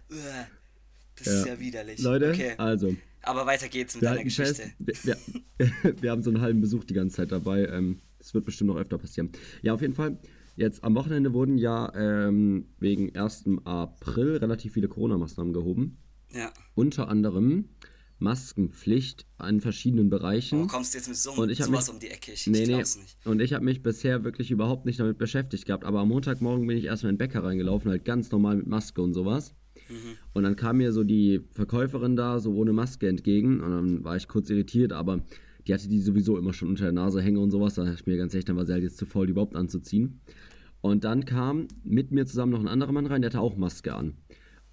Das 1.17 1.26
ist 1.26 1.46
ja 1.46 1.58
widerlich. 1.58 1.99
Leute, 2.00 2.31
okay. 2.31 2.55
also, 2.58 2.94
Aber 3.22 3.46
weiter 3.46 3.69
geht's 3.69 3.94
mit 3.94 4.02
wir 4.02 4.08
deiner 4.11 4.19
halten 4.20 4.31
fest, 4.31 4.56
Geschichte. 4.58 4.75
wir, 5.05 5.17
wir, 5.58 5.94
wir 6.02 6.11
haben 6.11 6.22
so 6.22 6.31
einen 6.31 6.40
halben 6.40 6.61
Besuch 6.61 6.84
die 6.84 6.94
ganze 6.94 7.17
Zeit 7.17 7.32
dabei. 7.32 7.67
Ähm, 7.67 8.00
das 8.19 8.34
wird 8.34 8.44
bestimmt 8.44 8.69
noch 8.69 8.76
öfter 8.76 8.99
passieren. 8.99 9.31
Ja, 9.62 9.75
auf 9.75 9.81
jeden 9.82 9.94
Fall. 9.94 10.19
Jetzt 10.56 10.84
am 10.84 10.94
Wochenende 10.94 11.32
wurden 11.32 11.56
ja 11.58 11.93
ähm, 11.94 12.67
wegen 12.78 13.14
1. 13.17 13.44
April 13.64 14.37
relativ 14.37 14.75
viele 14.75 14.88
Corona-Maßnahmen 14.88 15.52
gehoben. 15.52 15.99
Ja. 16.32 16.52
Unter 16.75 17.08
anderem 17.08 17.70
Maskenpflicht 18.19 19.26
an 19.38 19.61
verschiedenen 19.61 20.11
Bereichen. 20.11 20.62
Oh, 20.64 20.67
kommst 20.67 20.93
du 20.94 20.99
jetzt 20.99 21.08
mit 21.08 21.17
so 21.17 21.32
Und 21.32 21.50
ich 21.50 21.58
sowas 21.58 21.87
mich- 21.87 21.94
um 21.94 22.00
die 22.00 22.08
Ecke? 22.08 22.32
Ich, 22.32 22.46
Nee, 22.46 22.62
ich 22.62 22.69
nee. 22.69 22.75
glaub's 22.75 22.99
nicht. 22.99 23.17
Und 23.26 23.40
ich 23.40 23.55
habe 23.55 23.64
mich 23.64 23.82
bisher 23.82 24.25
wirklich 24.25 24.50
überhaupt 24.50 24.84
nicht 24.87 25.00
damit 25.00 25.17
beschäftigt 25.19 25.64
gehabt. 25.67 25.84
Aber 25.84 26.00
am 26.00 26.08
Montagmorgen 26.08 26.67
bin 26.67 26.76
ich 26.76 26.84
erstmal 26.84 27.11
in 27.11 27.14
den 27.17 27.19
Bäcker 27.19 27.43
reingelaufen, 27.43 27.90
halt 27.90 28.05
ganz 28.05 28.31
normal 28.31 28.56
mit 28.56 28.67
Maske 28.67 29.00
und 29.02 29.14
sowas. 29.14 29.55
Mhm. 29.90 30.16
Und 30.32 30.42
dann 30.44 30.56
kam 30.56 30.78
mir 30.78 30.92
so 30.92 31.04
die 31.04 31.40
Verkäuferin 31.52 32.16
da 32.16 32.38
so 32.38 32.54
ohne 32.54 32.72
Maske 32.72 33.08
entgegen. 33.08 33.60
Und 33.60 33.70
dann 33.70 34.04
war 34.04 34.16
ich 34.16 34.28
kurz 34.28 34.48
irritiert, 34.50 34.92
aber 34.92 35.20
die 35.66 35.75
hatte 35.75 35.88
die 35.88 36.00
sowieso 36.00 36.38
immer 36.38 36.52
schon 36.52 36.69
unter 36.69 36.84
der 36.84 36.92
Nase 36.92 37.20
hängen 37.20 37.38
und 37.38 37.50
sowas. 37.50 37.75
Da 37.75 37.84
dachte 37.84 37.96
ich 38.00 38.06
mir 38.06 38.16
ganz 38.16 38.32
ehrlich, 38.34 38.44
dann 38.44 38.56
war 38.56 38.64
sie 38.64 38.72
halt 38.72 38.82
jetzt 38.82 38.96
zu 38.96 39.06
faul, 39.06 39.26
die 39.26 39.32
überhaupt 39.32 39.56
anzuziehen. 39.56 40.20
Und 40.81 41.04
dann 41.04 41.25
kam 41.25 41.69
mit 41.84 42.10
mir 42.10 42.26
zusammen 42.26 42.52
noch 42.52 42.60
ein 42.60 42.69
anderer 42.69 42.92
Mann 42.92 43.06
rein, 43.06 43.20
der 43.20 43.31
hatte 43.31 43.40
auch 43.40 43.56
Maske 43.56 43.94
an. 43.94 44.14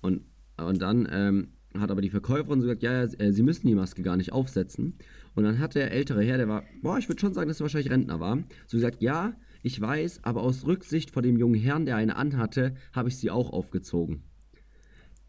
Und, 0.02 0.22
und 0.58 0.82
dann 0.82 1.08
ähm, 1.12 1.48
hat 1.78 1.92
aber 1.92 2.02
die 2.02 2.10
Verkäuferin 2.10 2.62
so 2.62 2.68
gesagt, 2.68 2.84
ja, 2.84 3.04
ja, 3.04 3.10
äh, 3.20 3.32
sie 3.32 3.44
müssen 3.44 3.68
die 3.68 3.76
Maske 3.76 4.04
gar 4.04 4.18
nicht 4.18 4.32
aufsetzen. 4.32 4.96
Und 5.36 5.44
dann 5.44 5.60
hat 5.60 5.76
der 5.76 5.92
ältere 5.92 6.24
Herr, 6.24 6.38
der 6.38 6.48
war, 6.48 6.64
boah, 6.82 6.98
ich 6.98 7.10
würde 7.10 7.20
schon 7.20 7.34
sagen, 7.34 7.50
dass 7.50 7.60
er 7.60 7.66
wahrscheinlich 7.66 7.92
Rentner 7.92 8.20
war, 8.20 8.38
so 8.68 8.78
gesagt, 8.78 9.02
ja, 9.02 9.36
ich 9.64 9.80
weiß, 9.80 10.24
aber 10.24 10.44
aus 10.44 10.66
Rücksicht 10.66 11.12
vor 11.12 11.22
dem 11.22 11.38
jungen 11.38 11.60
Herrn, 11.60 11.86
der 11.86 11.98
eine 11.98 12.16
anhatte, 12.16 12.76
habe 12.94 13.10
ich 13.10 13.18
sie 13.18 13.30
auch 13.30 13.52
aufgezogen. 13.52 14.24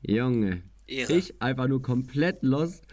Junge. 0.09 0.63
Ehre. 0.87 1.13
Ich 1.13 1.43
einfach 1.43 1.69
nur 1.69 1.83
komplett 1.83 2.43
lost, 2.43 2.85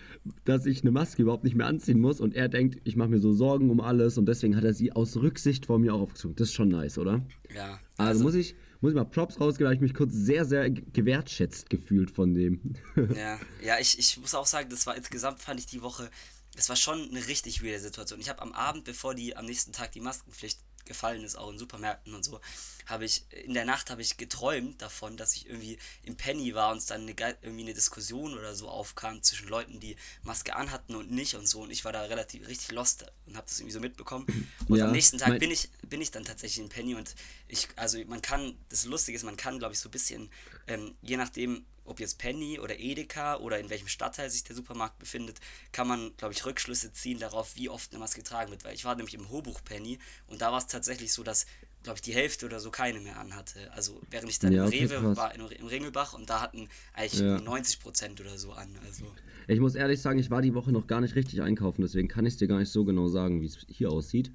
dass 0.43 0.65
ich 0.65 0.81
eine 0.81 0.91
Maske 0.91 1.21
überhaupt 1.21 1.45
nicht 1.45 1.55
mehr 1.55 1.67
anziehen 1.67 1.99
muss 2.01 2.19
und 2.19 2.35
er 2.35 2.49
denkt, 2.49 2.81
ich 2.83 2.97
mache 2.97 3.07
mir 3.09 3.19
so 3.19 3.31
Sorgen 3.31 3.69
um 3.69 3.79
alles 3.79 4.17
und 4.17 4.25
deswegen 4.25 4.57
hat 4.57 4.65
er 4.65 4.73
sie 4.73 4.91
aus 4.91 5.15
Rücksicht 5.15 5.65
vor 5.65 5.79
mir 5.79 5.93
auch 5.93 6.01
aufgezogen. 6.01 6.35
Das 6.35 6.49
ist 6.49 6.53
schon 6.55 6.67
nice, 6.67 6.97
oder? 6.97 7.25
Ja. 7.55 7.79
Also, 7.97 8.23
muss 8.23 8.35
ich 8.35 8.55
muss 8.81 8.91
ich 8.91 8.95
mal 8.97 9.05
Props 9.05 9.39
rausgeben, 9.39 9.67
hab 9.67 9.75
ich 9.75 9.81
mich 9.81 9.93
kurz 9.93 10.13
sehr, 10.13 10.43
sehr 10.45 10.69
ge- 10.69 10.83
gewertschätzt 10.91 11.69
gefühlt 11.69 12.11
von 12.11 12.33
dem. 12.33 12.73
Ja, 13.15 13.39
ja 13.63 13.79
ich, 13.79 13.97
ich 13.97 14.17
muss 14.19 14.35
auch 14.35 14.45
sagen, 14.45 14.69
das 14.69 14.85
war 14.85 14.95
insgesamt, 14.97 15.39
fand 15.39 15.59
ich 15.59 15.65
die 15.65 15.81
Woche, 15.81 16.09
das 16.55 16.67
war 16.69 16.75
schon 16.75 16.99
eine 17.09 17.25
richtig 17.27 17.63
weirde 17.63 17.79
Situation. 17.79 18.19
Ich 18.19 18.29
habe 18.29 18.41
am 18.41 18.51
Abend, 18.51 18.83
bevor 18.83 19.15
die 19.15 19.37
am 19.37 19.45
nächsten 19.45 19.71
Tag 19.71 19.93
die 19.93 20.01
Maskenpflicht 20.01 20.59
gefallen 20.85 21.23
ist, 21.23 21.35
auch 21.35 21.49
in 21.51 21.57
Supermärkten 21.57 22.13
und 22.13 22.23
so, 22.23 22.39
habe 22.85 23.05
ich, 23.05 23.25
in 23.31 23.53
der 23.53 23.65
Nacht 23.65 23.89
habe 23.89 24.01
ich 24.01 24.17
geträumt 24.17 24.81
davon, 24.81 25.17
dass 25.17 25.35
ich 25.35 25.47
irgendwie 25.47 25.77
im 26.03 26.15
Penny 26.15 26.53
war 26.53 26.71
und 26.71 26.77
es 26.77 26.85
dann 26.85 27.01
eine, 27.01 27.15
irgendwie 27.41 27.63
eine 27.63 27.73
Diskussion 27.73 28.33
oder 28.37 28.55
so 28.55 28.69
aufkam 28.69 29.23
zwischen 29.23 29.47
Leuten, 29.47 29.79
die 29.79 29.95
Maske 30.23 30.55
anhatten 30.55 30.95
und 30.95 31.11
nicht 31.11 31.35
und 31.35 31.47
so 31.47 31.61
und 31.61 31.71
ich 31.71 31.83
war 31.83 31.91
da 31.91 32.03
relativ 32.03 32.47
richtig 32.47 32.71
lost 32.71 33.05
und 33.25 33.35
habe 33.35 33.47
das 33.47 33.59
irgendwie 33.59 33.73
so 33.73 33.79
mitbekommen. 33.79 34.25
Und 34.67 34.77
Ja, 34.77 34.85
am 34.85 34.91
nächsten 34.91 35.19
Tag 35.19 35.37
bin 35.39 35.51
ich, 35.51 35.69
bin 35.87 36.01
ich 36.01 36.09
dann 36.11 36.23
tatsächlich 36.23 36.63
in 36.63 36.69
Penny 36.69 36.95
und 36.95 37.13
ich, 37.47 37.67
also 37.75 37.99
man 38.05 38.21
kann, 38.21 38.57
das 38.69 38.85
Lustige 38.85 39.15
ist, 39.15 39.23
man 39.23 39.37
kann, 39.37 39.59
glaube 39.59 39.73
ich, 39.73 39.79
so 39.79 39.89
ein 39.89 39.91
bisschen, 39.91 40.31
ähm, 40.67 40.95
je 41.01 41.17
nachdem, 41.17 41.65
ob 41.85 41.99
jetzt 41.99 42.17
Penny 42.19 42.59
oder 42.59 42.79
Edeka 42.79 43.37
oder 43.37 43.59
in 43.59 43.69
welchem 43.69 43.87
Stadtteil 43.87 44.29
sich 44.29 44.43
der 44.43 44.55
Supermarkt 44.55 44.99
befindet, 44.99 45.39
kann 45.71 45.87
man, 45.87 46.11
glaube 46.17 46.33
ich, 46.33 46.45
Rückschlüsse 46.45 46.91
ziehen 46.93 47.19
darauf, 47.19 47.55
wie 47.55 47.69
oft 47.69 47.91
eine 47.91 47.99
Maske 47.99 48.21
getragen 48.21 48.51
wird. 48.51 48.63
Weil 48.65 48.73
ich 48.73 48.85
war 48.85 48.95
nämlich 48.95 49.13
im 49.13 49.29
Hochbuch 49.29 49.63
Penny 49.63 49.99
und 50.27 50.41
da 50.41 50.51
war 50.51 50.57
es 50.57 50.67
tatsächlich 50.67 51.13
so, 51.13 51.23
dass, 51.23 51.45
glaube 51.83 51.97
ich, 51.97 52.01
die 52.01 52.13
Hälfte 52.13 52.45
oder 52.45 52.59
so 52.59 52.71
keine 52.71 52.99
mehr 52.99 53.19
anhatte. 53.19 53.71
Also 53.73 54.01
während 54.09 54.29
ich 54.29 54.39
dann 54.39 54.51
Ja, 54.51 54.63
im 54.63 54.67
okay, 54.67 54.85
Rewe 54.85 54.99
krass. 54.99 55.17
war, 55.17 55.35
in, 55.35 55.41
im 55.41 55.67
Ringelbach 55.67 56.13
und 56.13 56.29
da 56.29 56.41
hatten 56.41 56.67
eigentlich 56.93 57.21
Ja. 57.21 57.39
90 57.39 57.79
Prozent 57.79 58.19
oder 58.21 58.37
so 58.37 58.51
an. 58.53 58.69
Also 58.85 59.05
Ich 59.47 59.59
muss 59.59 59.75
ehrlich 59.75 60.01
sagen, 60.01 60.17
ich 60.19 60.29
war 60.31 60.41
die 60.41 60.53
Woche 60.55 60.71
noch 60.71 60.87
gar 60.87 61.01
nicht 61.01 61.15
richtig 61.15 61.41
einkaufen, 61.41 61.81
deswegen 61.83 62.07
kann 62.07 62.25
ich 62.25 62.33
es 62.33 62.37
dir 62.39 62.47
gar 62.47 62.59
nicht 62.59 62.71
so 62.71 62.83
genau 62.85 63.07
sagen, 63.07 63.41
wie 63.41 63.45
es 63.45 63.65
hier 63.69 63.91
aussieht. 63.91 64.31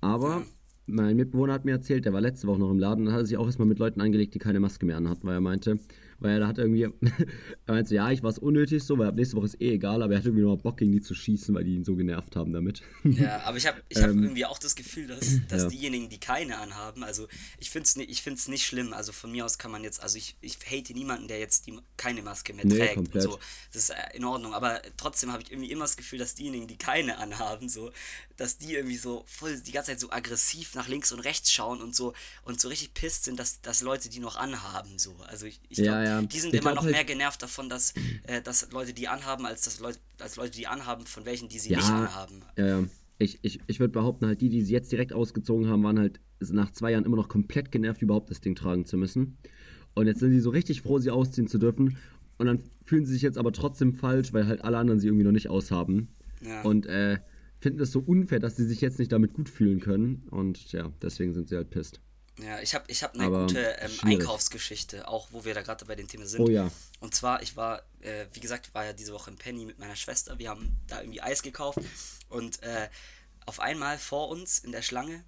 Aber 0.00 0.44
mein 0.86 1.16
Mitbewohner 1.16 1.52
hat 1.52 1.64
mir 1.64 1.72
erzählt, 1.72 2.04
der 2.04 2.12
war 2.12 2.20
letzte 2.20 2.46
Woche 2.48 2.58
noch 2.58 2.70
im 2.70 2.78
Laden 2.78 3.06
und 3.06 3.12
hat 3.12 3.26
sich 3.26 3.36
auch 3.36 3.46
erstmal 3.46 3.68
mit 3.68 3.78
Leuten 3.78 4.00
angelegt, 4.00 4.34
die 4.34 4.38
keine 4.38 4.60
Maske 4.60 4.86
mehr 4.86 4.96
anhatten, 4.96 5.26
weil 5.26 5.34
er 5.34 5.40
meinte, 5.40 5.78
weil 6.20 6.40
er 6.40 6.46
hat 6.46 6.58
irgendwie, 6.58 6.82
er 7.66 7.74
meinte, 7.74 7.94
ja, 7.94 8.10
ich 8.10 8.22
war 8.22 8.30
es 8.30 8.38
unnötig 8.38 8.84
so, 8.84 8.98
weil 8.98 9.08
ab 9.08 9.14
nächste 9.16 9.36
Woche 9.36 9.46
ist 9.46 9.60
eh 9.60 9.72
egal, 9.72 10.02
aber 10.02 10.12
er 10.12 10.18
hat 10.18 10.26
irgendwie 10.26 10.44
noch 10.44 10.56
Bock 10.56 10.76
gegen 10.76 10.92
die 10.92 11.00
zu 11.00 11.14
schießen, 11.14 11.54
weil 11.54 11.64
die 11.64 11.74
ihn 11.74 11.84
so 11.84 11.96
genervt 11.96 12.36
haben 12.36 12.52
damit. 12.52 12.82
Ja, 13.20 13.42
aber 13.42 13.56
ich 13.56 13.66
habe 13.66 13.82
ich 13.88 13.98
hab 13.98 14.10
Ähm, 14.10 14.22
irgendwie 14.22 14.46
auch 14.46 14.58
das 14.58 14.76
Gefühl, 14.76 15.06
dass, 15.06 15.40
dass 15.48 15.64
ja. 15.64 15.68
diejenigen, 15.68 16.08
die 16.08 16.20
keine 16.20 16.58
anhaben, 16.58 17.02
also 17.02 17.26
ich 17.58 17.70
finde 17.70 17.86
es 17.86 17.96
nicht, 17.96 18.10
ich 18.10 18.22
find's 18.22 18.48
nicht 18.48 18.64
schlimm. 18.64 18.92
Also 18.92 19.12
von 19.12 19.32
mir 19.32 19.44
aus 19.44 19.58
kann 19.58 19.70
man 19.70 19.82
jetzt, 19.82 20.02
also 20.02 20.16
ich, 20.16 20.36
ich 20.40 20.58
hate 20.70 20.92
niemanden, 20.92 21.28
der 21.28 21.38
jetzt 21.38 21.66
die, 21.66 21.78
keine 21.96 22.22
Maske 22.22 22.54
mehr 22.54 22.64
Nee, 22.64 22.78
trägt. 22.78 22.94
komplett. 22.94 23.26
Und 23.26 23.32
so. 23.32 23.38
Das 23.72 23.82
ist 23.82 23.90
äh, 23.90 24.16
in 24.16 24.24
Ordnung. 24.24 24.54
Aber 24.54 24.80
trotzdem 24.96 25.32
habe 25.32 25.42
ich 25.42 25.50
irgendwie 25.50 25.70
immer 25.70 25.84
das 25.84 25.96
Gefühl, 25.96 26.18
dass 26.18 26.34
diejenigen, 26.34 26.66
die 26.66 26.76
keine 26.76 27.18
anhaben, 27.18 27.68
so, 27.68 27.90
dass 28.36 28.58
die 28.58 28.74
irgendwie 28.74 28.96
so 28.96 29.24
voll 29.26 29.58
die 29.60 29.72
ganze 29.72 29.90
Zeit 29.90 30.00
so 30.00 30.10
aggressiv 30.10 30.74
nach 30.74 30.88
links 30.88 31.12
und 31.12 31.20
rechts 31.20 31.52
schauen 31.52 31.82
und 31.82 31.94
so 31.94 32.14
und 32.44 32.60
so 32.60 32.68
richtig 32.68 32.94
pisst 32.94 33.24
sind, 33.24 33.38
dass, 33.38 33.60
dass 33.60 33.82
Leute 33.82 34.08
die 34.08 34.20
noch 34.20 34.36
anhaben. 34.36 34.98
So. 34.98 35.16
Also 35.26 35.46
ich, 35.46 35.60
ich 35.68 35.78
glaube, 35.78 36.04
ja, 36.04 36.04
ja. 36.04 36.09
Die 36.22 36.38
sind 36.38 36.54
Ich 36.54 36.60
immer 36.60 36.74
noch 36.74 36.82
halt- 36.82 36.92
mehr 36.92 37.04
genervt 37.04 37.42
davon, 37.42 37.68
dass, 37.68 37.94
äh, 38.24 38.40
dass 38.42 38.70
Leute 38.72 38.92
die 38.92 39.08
anhaben, 39.08 39.46
als, 39.46 39.62
dass 39.62 39.80
Leute, 39.80 39.98
als 40.18 40.36
Leute 40.36 40.52
die 40.52 40.66
anhaben, 40.66 41.06
von 41.06 41.24
welchen 41.24 41.48
die 41.48 41.58
sie 41.58 41.70
Ja. 41.70 41.76
nicht 41.78 41.90
anhaben. 41.90 42.42
Ja, 42.56 42.66
ja. 42.66 42.84
Ich, 43.18 43.38
ich, 43.42 43.60
ich 43.66 43.80
würde 43.80 43.92
behaupten, 43.92 44.26
halt 44.26 44.40
die, 44.40 44.48
die 44.48 44.62
sie 44.62 44.72
jetzt 44.72 44.90
direkt 44.90 45.12
ausgezogen 45.12 45.68
haben, 45.68 45.82
waren 45.84 45.98
halt 45.98 46.20
nach 46.40 46.70
zwei 46.72 46.92
Jahren 46.92 47.04
immer 47.04 47.16
noch 47.18 47.28
komplett 47.28 47.70
genervt, 47.70 48.00
überhaupt 48.00 48.30
das 48.30 48.40
Ding 48.40 48.54
tragen 48.54 48.86
zu 48.86 48.96
müssen. 48.96 49.36
Und 49.94 50.06
jetzt 50.06 50.20
sind 50.20 50.30
sie 50.30 50.40
so 50.40 50.50
richtig 50.50 50.80
froh, 50.82 50.98
sie 50.98 51.10
ausziehen 51.10 51.46
zu 51.46 51.58
dürfen. 51.58 51.98
Und 52.38 52.46
dann 52.46 52.62
fühlen 52.82 53.04
sie 53.04 53.12
sich 53.12 53.20
jetzt 53.22 53.36
aber 53.36 53.52
trotzdem 53.52 53.92
falsch, 53.92 54.32
weil 54.32 54.46
halt 54.46 54.64
alle 54.64 54.78
anderen 54.78 55.00
sie 55.00 55.08
irgendwie 55.08 55.24
noch 55.24 55.32
nicht 55.32 55.50
aushaben. 55.50 56.08
Ja. 56.40 56.62
Und 56.62 56.86
äh, 56.86 57.18
finden 57.58 57.80
es 57.80 57.92
so 57.92 58.00
unfair, 58.00 58.38
dass 58.38 58.56
sie 58.56 58.64
sich 58.64 58.80
jetzt 58.80 58.98
nicht 58.98 59.12
damit 59.12 59.34
gut 59.34 59.50
fühlen 59.50 59.80
können. 59.80 60.26
Und 60.30 60.72
ja, 60.72 60.90
deswegen 61.02 61.34
sind 61.34 61.48
sie 61.50 61.56
halt 61.56 61.68
pisst. 61.68 62.00
Ja, 62.42 62.60
ich 62.60 62.74
habe 62.74 62.84
ich 62.88 63.02
hab 63.02 63.14
eine 63.14 63.24
Aber 63.24 63.42
gute 63.42 63.60
ähm. 63.60 63.90
Einkaufsgeschichte, 64.02 65.08
auch 65.08 65.28
wo 65.30 65.44
wir 65.44 65.54
da 65.54 65.62
gerade 65.62 65.84
bei 65.84 65.96
dem 65.96 66.08
Thema 66.08 66.26
sind. 66.26 66.40
Oh 66.40 66.48
ja. 66.48 66.70
Und 67.00 67.14
zwar, 67.14 67.42
ich 67.42 67.56
war, 67.56 67.82
äh, 68.00 68.26
wie 68.32 68.40
gesagt, 68.40 68.68
ich 68.68 68.74
war 68.74 68.84
ja 68.84 68.92
diese 68.92 69.12
Woche 69.12 69.30
im 69.30 69.36
Penny 69.36 69.64
mit 69.64 69.78
meiner 69.78 69.96
Schwester. 69.96 70.38
Wir 70.38 70.50
haben 70.50 70.78
da 70.86 71.00
irgendwie 71.00 71.20
Eis 71.20 71.42
gekauft. 71.42 71.78
Und 72.28 72.62
äh, 72.62 72.88
auf 73.46 73.60
einmal 73.60 73.98
vor 73.98 74.28
uns 74.28 74.58
in 74.58 74.72
der 74.72 74.82
Schlange 74.82 75.24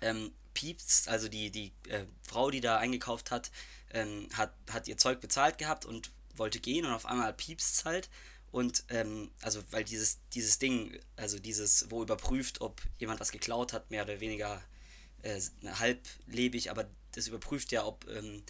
ähm, 0.00 0.32
piepst, 0.54 1.08
also 1.08 1.28
die, 1.28 1.50
die 1.50 1.72
äh, 1.88 2.04
Frau, 2.22 2.50
die 2.50 2.60
da 2.60 2.78
eingekauft 2.78 3.30
hat, 3.30 3.50
ähm, 3.90 4.28
hat, 4.34 4.52
hat 4.70 4.88
ihr 4.88 4.96
Zeug 4.96 5.20
bezahlt 5.20 5.58
gehabt 5.58 5.84
und 5.84 6.10
wollte 6.34 6.60
gehen 6.60 6.86
und 6.86 6.92
auf 6.92 7.06
einmal 7.06 7.32
piepst 7.32 7.84
halt. 7.84 8.08
Und 8.50 8.84
ähm, 8.90 9.30
also 9.40 9.62
weil 9.70 9.84
dieses, 9.84 10.18
dieses 10.34 10.58
Ding, 10.58 10.98
also 11.16 11.38
dieses, 11.38 11.90
wo 11.90 12.02
überprüft, 12.02 12.60
ob 12.60 12.82
jemand 12.98 13.18
was 13.18 13.32
geklaut 13.32 13.72
hat, 13.72 13.90
mehr 13.90 14.04
oder 14.04 14.20
weniger 14.20 14.62
äh, 15.22 15.40
halblebig, 15.64 16.70
aber 16.70 16.88
das 17.12 17.26
überprüft 17.28 17.72
ja, 17.72 17.84
ob, 17.84 18.06
ähm, 18.08 18.42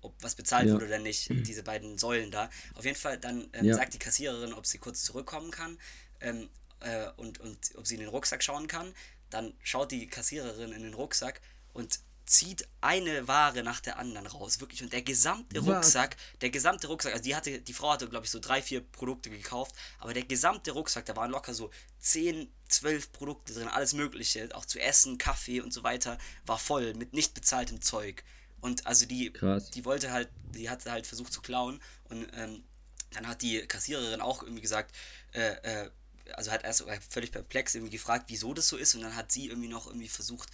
ob 0.00 0.14
was 0.22 0.34
bezahlt 0.34 0.68
Ja. 0.68 0.74
wurde 0.74 0.86
oder 0.86 0.98
nicht, 0.98 1.32
diese 1.46 1.62
beiden 1.62 1.98
Säulen 1.98 2.30
da. 2.30 2.50
Auf 2.74 2.84
jeden 2.84 2.96
Fall, 2.96 3.18
dann 3.18 3.48
ähm, 3.52 3.66
Ja. 3.66 3.74
sagt 3.74 3.94
die 3.94 3.98
Kassiererin, 3.98 4.52
ob 4.52 4.66
sie 4.66 4.78
kurz 4.78 5.02
zurückkommen 5.02 5.50
kann 5.50 5.78
ähm, 6.20 6.48
äh, 6.80 7.08
und, 7.16 7.40
und 7.40 7.58
ob 7.76 7.86
sie 7.86 7.94
in 7.94 8.00
den 8.00 8.08
Rucksack 8.10 8.42
schauen 8.42 8.66
kann. 8.66 8.94
Dann 9.30 9.54
schaut 9.62 9.90
die 9.90 10.06
Kassiererin 10.06 10.72
in 10.72 10.82
den 10.82 10.94
Rucksack 10.94 11.40
und 11.72 12.00
zieht 12.26 12.66
eine 12.80 13.28
Ware 13.28 13.62
nach 13.62 13.80
der 13.80 13.98
anderen 13.98 14.26
raus, 14.26 14.60
wirklich. 14.60 14.82
Und 14.82 14.92
der 14.92 15.02
gesamte 15.02 15.64
Was? 15.66 15.76
Rucksack, 15.76 16.16
der 16.40 16.50
gesamte 16.50 16.86
Rucksack, 16.86 17.12
also 17.12 17.24
die 17.24 17.34
hatte, 17.34 17.60
die 17.60 17.72
Frau 17.74 17.92
hatte, 17.92 18.08
glaube 18.08 18.24
ich, 18.24 18.30
so 18.30 18.38
drei, 18.38 18.62
vier 18.62 18.80
Produkte 18.80 19.30
gekauft, 19.30 19.74
aber 19.98 20.14
der 20.14 20.24
gesamte 20.24 20.72
Rucksack, 20.72 21.04
da 21.04 21.16
waren 21.16 21.30
locker 21.30 21.54
so 21.54 21.70
10, 22.00 22.50
12 22.68 23.12
Produkte 23.12 23.52
drin, 23.52 23.68
alles 23.68 23.92
Mögliche, 23.92 24.48
auch 24.54 24.64
zu 24.64 24.80
essen, 24.80 25.18
Kaffee 25.18 25.60
und 25.60 25.72
so 25.72 25.82
weiter, 25.82 26.18
war 26.46 26.58
voll 26.58 26.94
mit 26.94 27.12
nicht 27.12 27.34
bezahltem 27.34 27.82
Zeug. 27.82 28.24
Und 28.60 28.86
also 28.86 29.04
die, 29.04 29.30
Krass. 29.30 29.70
die 29.70 29.84
wollte 29.84 30.10
halt, 30.10 30.30
die 30.54 30.70
hatte 30.70 30.90
halt 30.90 31.06
versucht 31.06 31.32
zu 31.32 31.42
klauen 31.42 31.80
und 32.04 32.26
ähm, 32.34 32.64
dann 33.10 33.28
hat 33.28 33.42
die 33.42 33.60
Kassiererin 33.66 34.20
auch 34.20 34.42
irgendwie 34.42 34.62
gesagt, 34.62 34.94
äh, 35.32 35.84
äh, 35.84 35.90
also 36.32 36.50
hat 36.50 36.64
erst 36.64 36.84
völlig 37.10 37.32
perplex 37.32 37.74
irgendwie 37.74 37.92
gefragt, 37.92 38.24
wieso 38.28 38.54
das 38.54 38.68
so 38.68 38.76
ist 38.76 38.94
und 38.94 39.02
dann 39.02 39.14
hat 39.14 39.30
sie 39.30 39.48
irgendwie 39.48 39.68
noch 39.68 39.86
irgendwie 39.86 40.08
versucht 40.08 40.48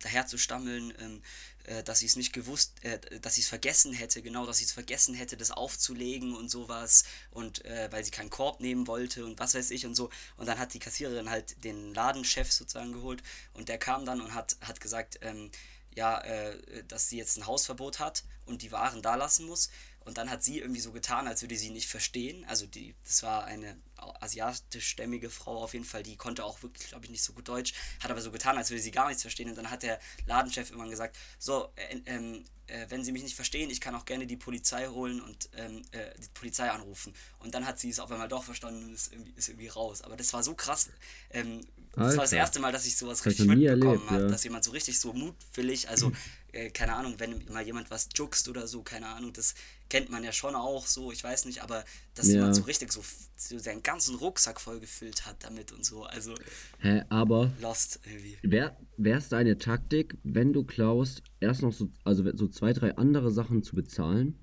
daher 0.00 0.26
zu 0.26 0.38
stammeln, 0.38 0.92
ähm, 0.98 1.22
äh, 1.64 1.82
dass 1.82 2.00
sie 2.00 2.06
es 2.06 2.16
nicht 2.16 2.32
gewusst, 2.32 2.72
äh, 2.82 2.98
dass 3.20 3.34
sie 3.34 3.42
es 3.42 3.48
vergessen 3.48 3.92
hätte, 3.92 4.22
genau, 4.22 4.46
dass 4.46 4.58
sie 4.58 4.64
es 4.64 4.72
vergessen 4.72 5.14
hätte, 5.14 5.36
das 5.36 5.50
aufzulegen 5.50 6.34
und 6.34 6.48
sowas 6.50 7.04
und 7.30 7.64
äh, 7.64 7.88
weil 7.90 8.04
sie 8.04 8.10
keinen 8.10 8.30
Korb 8.30 8.60
nehmen 8.60 8.86
wollte 8.86 9.24
und 9.24 9.38
was 9.38 9.54
weiß 9.54 9.70
ich 9.70 9.86
und 9.86 9.94
so 9.94 10.10
und 10.36 10.46
dann 10.46 10.58
hat 10.58 10.74
die 10.74 10.78
Kassiererin 10.78 11.30
halt 11.30 11.62
den 11.64 11.94
Ladenchef 11.94 12.52
sozusagen 12.52 12.92
geholt 12.92 13.22
und 13.54 13.68
der 13.68 13.78
kam 13.78 14.04
dann 14.04 14.20
und 14.20 14.34
hat, 14.34 14.56
hat 14.60 14.80
gesagt, 14.80 15.18
ähm, 15.22 15.50
ja, 15.98 16.20
äh, 16.20 16.84
dass 16.84 17.08
sie 17.08 17.18
jetzt 17.18 17.36
ein 17.36 17.46
Hausverbot 17.46 17.98
hat 17.98 18.24
und 18.46 18.62
die 18.62 18.72
Waren 18.72 19.02
da 19.02 19.16
lassen 19.16 19.46
muss. 19.46 19.68
Und 20.00 20.16
dann 20.16 20.30
hat 20.30 20.42
sie 20.42 20.60
irgendwie 20.60 20.80
so 20.80 20.92
getan, 20.92 21.26
als 21.26 21.42
würde 21.42 21.56
sie 21.56 21.70
nicht 21.70 21.88
verstehen. 21.88 22.44
Also 22.46 22.66
die, 22.66 22.94
das 23.04 23.22
war 23.22 23.44
eine 23.44 23.76
asiatischstämmige 24.20 25.30
Frau 25.30 25.62
auf 25.62 25.72
jeden 25.74 25.84
Fall, 25.84 26.02
die 26.02 26.16
konnte 26.16 26.44
auch 26.44 26.62
wirklich, 26.62 26.88
glaube 26.88 27.04
ich, 27.04 27.10
nicht 27.10 27.22
so 27.22 27.32
gut 27.32 27.48
Deutsch, 27.48 27.74
hat 28.00 28.10
aber 28.10 28.20
so 28.20 28.30
getan, 28.30 28.56
als 28.56 28.70
würde 28.70 28.82
sie 28.82 28.90
gar 28.90 29.08
nichts 29.08 29.22
verstehen. 29.22 29.48
Und 29.48 29.56
dann 29.56 29.70
hat 29.70 29.82
der 29.82 29.98
Ladenchef 30.26 30.70
irgendwann 30.70 30.90
gesagt, 30.90 31.16
so, 31.38 31.68
äh, 31.76 32.00
ähm, 32.06 32.44
äh, 32.68 32.86
wenn 32.90 33.02
Sie 33.02 33.12
mich 33.12 33.22
nicht 33.22 33.34
verstehen, 33.34 33.70
ich 33.70 33.80
kann 33.80 33.94
auch 33.94 34.04
gerne 34.04 34.26
die 34.26 34.36
Polizei 34.36 34.86
holen 34.88 35.20
und 35.20 35.48
ähm, 35.56 35.82
äh, 35.92 36.10
die 36.18 36.28
Polizei 36.34 36.70
anrufen. 36.70 37.14
Und 37.38 37.54
dann 37.54 37.66
hat 37.66 37.78
sie 37.78 37.88
es 37.88 37.98
auf 37.98 38.10
einmal 38.12 38.28
doch 38.28 38.44
verstanden 38.44 38.84
und 38.84 38.94
ist 38.94 39.12
irgendwie, 39.12 39.32
ist 39.36 39.48
irgendwie 39.48 39.68
raus. 39.68 40.02
Aber 40.02 40.16
das 40.16 40.32
war 40.32 40.42
so 40.42 40.54
krass. 40.54 40.90
Ähm, 41.30 41.62
das 41.94 42.16
war 42.16 42.24
das 42.24 42.32
erste 42.32 42.60
Mal, 42.60 42.70
dass 42.70 42.86
ich 42.86 42.96
sowas 42.96 43.24
richtig 43.24 43.46
mitbekommen 43.46 43.82
erlebt, 43.82 44.10
habe, 44.10 44.22
ja. 44.22 44.28
dass 44.28 44.44
jemand 44.44 44.64
so 44.64 44.70
richtig 44.70 45.00
so 45.00 45.12
mutwillig, 45.12 45.88
also 45.88 46.12
äh, 46.52 46.70
keine 46.70 46.94
Ahnung, 46.94 47.14
wenn 47.18 47.44
mal 47.46 47.64
jemand 47.64 47.90
was 47.90 48.08
juckst 48.14 48.48
oder 48.48 48.68
so, 48.68 48.82
keine 48.82 49.08
Ahnung, 49.08 49.32
das 49.32 49.54
kennt 49.88 50.10
man 50.10 50.22
ja 50.24 50.32
schon 50.32 50.54
auch 50.54 50.86
so, 50.86 51.12
ich 51.12 51.22
weiß 51.24 51.44
nicht, 51.46 51.62
aber 51.62 51.84
dass 52.14 52.26
Ja. 52.26 52.34
jemand 52.34 52.56
so 52.56 52.62
richtig 52.62 52.92
so, 52.92 53.02
so 53.36 53.58
seinen 53.58 53.82
ganzen 53.82 54.16
Rucksack 54.16 54.60
vollgefüllt 54.60 55.26
hat 55.26 55.42
damit 55.44 55.72
und 55.72 55.84
so, 55.84 56.04
also 56.04 56.34
Hä, 56.80 57.02
aber 57.08 57.52
lost 57.60 58.00
irgendwie. 58.04 58.38
wäre 58.42 58.76
es 59.18 59.28
deine 59.28 59.58
Taktik, 59.58 60.18
wenn 60.24 60.52
du 60.52 60.64
klaust, 60.64 61.22
erst 61.40 61.62
noch 61.62 61.72
so, 61.72 61.90
also 62.04 62.24
so 62.34 62.48
zwei, 62.48 62.72
drei 62.72 62.96
andere 62.96 63.30
Sachen 63.30 63.62
zu 63.62 63.74
bezahlen? 63.76 64.38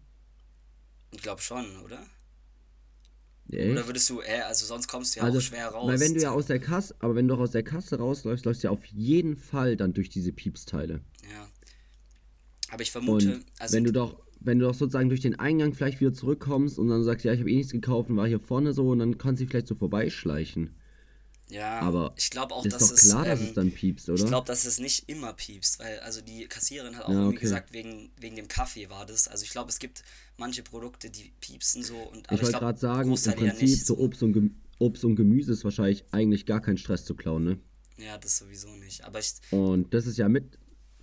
Ich 1.12 1.22
glaube 1.22 1.42
schon, 1.42 1.78
oder? 1.82 2.06
Echt? 3.52 3.72
Oder 3.72 3.86
würdest 3.88 4.10
du, 4.10 4.22
äh, 4.22 4.42
also 4.42 4.66
sonst 4.66 4.88
kommst 4.88 5.16
du 5.16 5.20
ja 5.20 5.25
also, 5.25 5.38
auch 5.38 5.42
schwer 5.42 5.68
raus. 5.68 5.88
Weil 5.88 6.00
wenn 6.00 6.16
du 6.16 6.22
ja 6.22 6.32
aus 6.32 6.48
der 6.48 6.60
Kasse, 6.60 6.96
aber 7.00 7.16
wenn 7.16 7.28
du 7.28 7.36
auch 7.36 7.40
aus 7.40 7.52
der 7.52 7.64
Kasse 7.64 7.98
rausläufst, 7.98 8.46
läufst 8.46 8.64
du 8.64 8.68
ja 8.68 8.72
auf 8.72 8.84
jeden 8.86 9.38
Fall 9.38 9.78
dann 9.78 9.94
durch 9.94 10.10
diese 10.10 10.32
Piepsteile. 10.32 11.02
Ja. 11.32 11.48
Aber 12.70 12.82
ich 12.82 12.92
vermute, 12.92 13.36
Und 13.36 13.46
also 13.60 13.75
wenn 13.75 13.84
du 13.84 13.94
doch, 13.94 14.25
wenn 14.39 14.60
du 14.60 14.65
doch 14.65 14.74
sozusagen 14.75 15.10
durch 15.10 15.22
den 15.22 15.39
Eingang 15.39 15.74
vielleicht 15.74 16.00
wieder 16.01 16.13
zurückkommst 16.13 16.80
und 16.80 16.88
dann 16.89 17.04
sagst, 17.04 17.25
ja, 17.25 17.34
ich 17.34 17.39
habe 17.39 17.51
eh 17.51 17.56
nichts 17.58 17.72
gekauft 17.72 18.10
und 18.10 18.18
war 18.18 18.27
hier 18.27 18.39
vorne 18.39 18.74
so 18.74 18.89
und 18.89 19.00
dann 19.00 19.18
kannst 19.18 19.42
du 19.42 19.48
vielleicht 19.48 19.68
so 19.68 19.75
vorbeischleichen. 19.75 20.72
ja, 21.50 21.80
Aber 21.80 22.15
ich 22.15 22.30
glaube 22.30 22.54
auch, 22.56 22.63
ist 22.65 22.74
dass 22.74 22.82
doch 22.82 22.92
es 22.92 23.01
klar, 23.01 23.25
dass 23.25 23.39
ähm, 23.39 23.46
es 23.48 23.54
dann 23.54 23.72
piepst, 23.74 24.10
oder? 24.10 24.18
Ich 24.18 24.25
glaube, 24.25 24.48
dass 24.48 24.63
es 24.65 24.80
nicht 24.80 25.10
immer 25.10 25.34
piepst, 25.34 25.80
weil 25.80 26.00
also 26.00 26.22
die 26.22 26.48
Kassiererin 26.48 26.96
hat 26.98 27.06
auch 27.06 27.10
Ja, 27.10 27.20
irgendwie 27.20 27.38
okay. 27.38 27.39
gesagt, 27.39 27.74
wegen, 27.74 28.12
wegen 28.18 28.36
dem 28.38 28.48
Kaffee 28.48 28.89
war 28.89 29.06
das. 29.06 29.27
Also 29.27 29.44
ich 29.44 29.51
glaube, 29.51 29.70
es 29.70 29.80
gibt 29.80 30.04
manche 30.38 30.63
Produkte, 30.63 31.10
die 31.10 31.34
piepsen 31.42 31.84
so 31.84 31.98
und 31.98 32.30
aber 32.30 32.36
ich 32.36 32.44
wollte 32.44 32.60
gerade 32.60 32.77
sagen, 32.80 33.20
im 33.24 33.36
Prinzip 33.36 33.82
so 33.84 33.98
Obst 33.98 34.22
und, 34.24 34.51
Obst 34.80 35.06
und 35.06 35.15
Gemüse 35.15 35.51
ist 35.54 35.63
wahrscheinlich 35.63 36.06
eigentlich 36.12 36.46
gar 36.46 36.62
kein 36.62 36.77
Stress 36.77 37.04
zu 37.06 37.15
klauen, 37.15 37.44
ne? 37.44 37.60
Ja, 37.98 38.18
das 38.18 38.38
sowieso 38.38 38.70
nicht. 38.77 39.04
Aber 39.04 39.20
ich, 39.20 39.34
Und 39.50 39.94
das 39.94 40.06
ist 40.08 40.18
ja 40.18 40.27
mit 40.30 40.58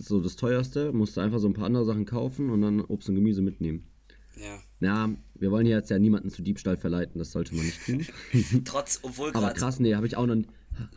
so 0.07 0.21
das 0.21 0.35
teuerste, 0.35 0.91
musst 0.93 1.17
du 1.17 1.21
einfach 1.21 1.39
so 1.39 1.47
ein 1.47 1.53
paar 1.53 1.65
andere 1.65 1.85
Sachen 1.85 2.05
kaufen 2.05 2.49
und 2.49 2.61
dann 2.61 2.81
Obst 2.81 3.09
und 3.09 3.15
Gemüse 3.15 3.41
mitnehmen. 3.41 3.87
ja. 4.35 4.59
Ja, 4.79 5.09
wir 5.35 5.49
wollen 5.49 5.65
hier 5.65 5.77
jetzt 5.77 5.89
ja 5.89 5.97
niemanden 5.97 6.29
zu 6.29 6.41
Diebstahl 6.41 6.75
verleiten, 6.75 7.17
das 7.17 7.31
sollte 7.31 7.55
man 7.55 7.65
nicht 7.65 7.85
tun. 7.85 8.05
Trotz, 8.65 8.99
obwohl 9.01 9.31
Aber 9.33 9.51
krass, 9.51 9.79
nee, 9.79 9.95
habe 9.95 10.05
ich 10.07 10.17
auch 10.17 10.25
noch 10.25 10.35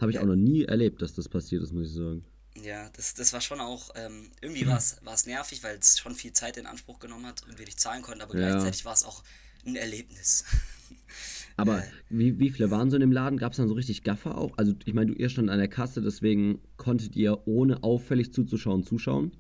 habe 0.00 0.10
ich 0.10 0.18
auch 0.18 0.24
noch 0.24 0.34
nie 0.34 0.64
erlebt, 0.64 1.02
dass 1.02 1.14
das 1.14 1.28
passiert 1.28 1.62
ist, 1.62 1.72
muss 1.72 1.86
ich 1.88 1.94
sagen. 1.94 2.24
Ja, 2.64 2.88
das, 2.96 3.14
das 3.14 3.32
war 3.32 3.40
schon 3.40 3.60
auch, 3.60 3.90
ähm, 3.94 4.30
irgendwie 4.40 4.66
war 4.66 4.78
es 4.78 5.26
nervig, 5.26 5.62
weil 5.62 5.76
es 5.76 5.98
schon 5.98 6.14
viel 6.14 6.32
Zeit 6.32 6.56
in 6.56 6.66
Anspruch 6.66 6.98
genommen 6.98 7.26
hat 7.26 7.44
und 7.46 7.58
wir 7.58 7.66
nicht 7.66 7.78
zahlen 7.78 8.02
konnten, 8.02 8.22
aber 8.22 8.36
Ja. 8.36 8.48
gleichzeitig 8.48 8.84
war 8.84 8.94
es 8.94 9.04
auch 9.04 9.22
ein 9.66 9.76
Erlebnis. 9.76 10.44
Aber 11.56 11.82
wie, 12.10 12.38
wie 12.38 12.50
viele 12.50 12.70
waren 12.70 12.90
so 12.90 12.96
in 12.96 13.00
dem 13.00 13.12
Laden? 13.12 13.38
Gab 13.38 13.52
es 13.52 13.56
dann 13.58 13.68
so 13.68 13.74
richtig 13.74 14.02
Gaffer 14.02 14.36
auch? 14.36 14.56
Also 14.58 14.74
ich 14.84 14.92
meine, 14.94 15.12
du 15.12 15.18
ihr 15.18 15.28
stand 15.30 15.48
an 15.50 15.58
der 15.58 15.68
Kasse, 15.68 16.02
deswegen 16.02 16.60
konntet 16.76 17.16
ihr 17.16 17.46
ohne 17.46 17.82
auffällig 17.82 18.32
zuzuschauen 18.32 18.82
zuschauen. 18.84 19.32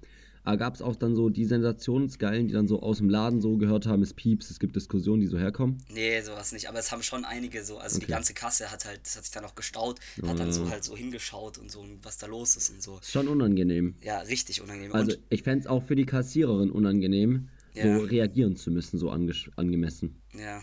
Aber 0.44 0.58
gab 0.58 0.76
es 0.76 0.80
auch 0.82 0.94
dann 0.94 1.16
so 1.16 1.28
die 1.28 1.44
Sensationsgeilen, 1.44 2.46
die 2.46 2.54
dann 2.54 2.68
so 2.68 2.80
aus 2.80 2.98
dem 2.98 3.10
Laden 3.10 3.40
so 3.40 3.56
gehört 3.56 3.86
haben, 3.86 4.02
es 4.02 4.14
pieps, 4.14 4.48
es 4.48 4.60
gibt 4.60 4.76
Diskussionen, 4.76 5.20
die 5.20 5.26
so 5.26 5.36
herkommen? 5.38 5.78
Nee, 5.92 6.20
sowas 6.20 6.52
nicht. 6.52 6.68
Aber 6.68 6.78
es 6.78 6.92
haben 6.92 7.02
schon 7.02 7.24
einige 7.24 7.64
so, 7.64 7.78
also 7.78 7.98
die 7.98 8.04
Okay. 8.04 8.12
ganze 8.12 8.32
Kasse 8.32 8.70
hat 8.70 8.84
halt, 8.84 9.00
das 9.02 9.16
hat 9.16 9.24
sich 9.24 9.32
dann 9.34 9.44
auch 9.44 9.56
gestaut, 9.56 9.98
hat 10.24 10.38
dann 10.38 10.52
so 10.52 10.70
halt 10.70 10.84
so 10.84 10.96
hingeschaut 10.96 11.58
und 11.58 11.68
so, 11.70 11.84
was 12.02 12.18
da 12.18 12.28
los 12.28 12.54
ist 12.56 12.70
und 12.70 12.80
so. 12.80 12.98
Ist 12.98 13.10
schon 13.10 13.26
unangenehm. 13.26 13.96
Ja, 14.02 14.20
richtig 14.20 14.62
unangenehm. 14.62 14.92
Also 14.94 15.12
und 15.16 15.22
ich 15.30 15.42
fände 15.42 15.62
es 15.64 15.66
auch 15.66 15.82
für 15.82 15.96
die 15.96 16.06
Kassiererin 16.06 16.70
unangenehm, 16.70 17.48
Ja. 17.74 17.98
so 17.98 18.04
reagieren 18.04 18.54
zu 18.54 18.70
müssen, 18.70 18.98
so 18.98 19.10
angesch- 19.10 19.50
angemessen. 19.56 20.22
ja, 20.32 20.62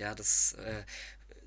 ja, 0.00 0.14
das 0.14 0.54
äh, 0.54 0.82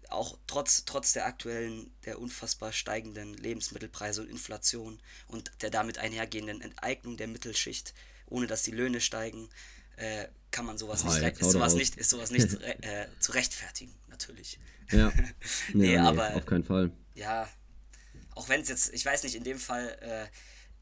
auch 0.10 0.38
trotz, 0.46 0.86
trotz 0.86 1.14
der 1.14 1.26
aktuellen, 1.26 1.92
der 2.06 2.20
unfassbar 2.20 2.72
steigenden 2.72 3.34
Lebensmittelpreise 3.34 4.22
und 4.22 4.30
Inflation 4.30 5.02
und 5.28 5.52
der 5.62 5.72
damit 5.72 5.98
einhergehenden 5.98 6.62
Enteignung 6.62 7.18
der 7.18 7.28
Mittelschicht, 7.28 7.94
ohne 8.28 8.46
dass 8.46 8.62
die 8.62 8.72
Löhne 8.72 9.02
steigen, 9.02 9.50
äh, 9.98 10.28
kann 10.52 10.66
man 10.66 10.78
sowas 10.78 11.04
Oh, 11.04 11.08
nicht, 11.12 11.40
ist 11.40 11.52
sowas 11.52 11.74
nicht, 11.74 11.96
ist 11.98 12.10
sowas 12.12 12.30
nicht 12.30 12.50
zu 12.52 12.60
äh, 12.84 13.08
zu 13.20 13.32
rechtfertigen, 13.32 13.94
natürlich. 14.08 14.60
Ja. 14.92 15.12
Nee, 15.74 15.96
ja, 15.96 16.04
aber- 16.06 16.36
auf 16.36 16.46
keinen 16.46 16.64
Fall. 16.64 16.92
ja, 17.16 17.50
auch 18.36 18.50
wenn 18.50 18.62
es 18.62 18.70
jetzt, 18.70 18.94
ich 18.94 19.06
weiß 19.06 19.24
nicht, 19.24 19.36
in 19.36 19.44
dem 19.44 19.60
Fall, 19.60 19.98
äh, 20.02 20.28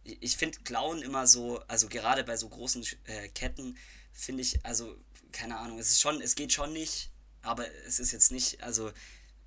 ich 0.04 0.36
finde 0.36 0.60
Klauen 0.64 1.02
immer 1.02 1.26
so, 1.28 1.60
also 1.68 1.88
gerade 1.88 2.24
bei 2.24 2.36
so 2.36 2.50
großen 2.50 2.86
äh, 3.06 3.30
Ketten, 3.30 3.78
finde 4.12 4.42
ich, 4.42 4.66
also, 4.66 4.98
keine 5.32 5.58
Ahnung, 5.58 5.80
es 5.80 5.90
ist 5.90 6.02
schon, 6.02 6.22
es 6.22 6.36
geht 6.36 6.52
schon 6.52 6.74
nicht, 6.74 7.11
aber 7.42 7.66
es 7.88 8.00
ist 8.00 8.12
jetzt 8.12 8.32
nicht, 8.32 8.64
also, 8.64 8.92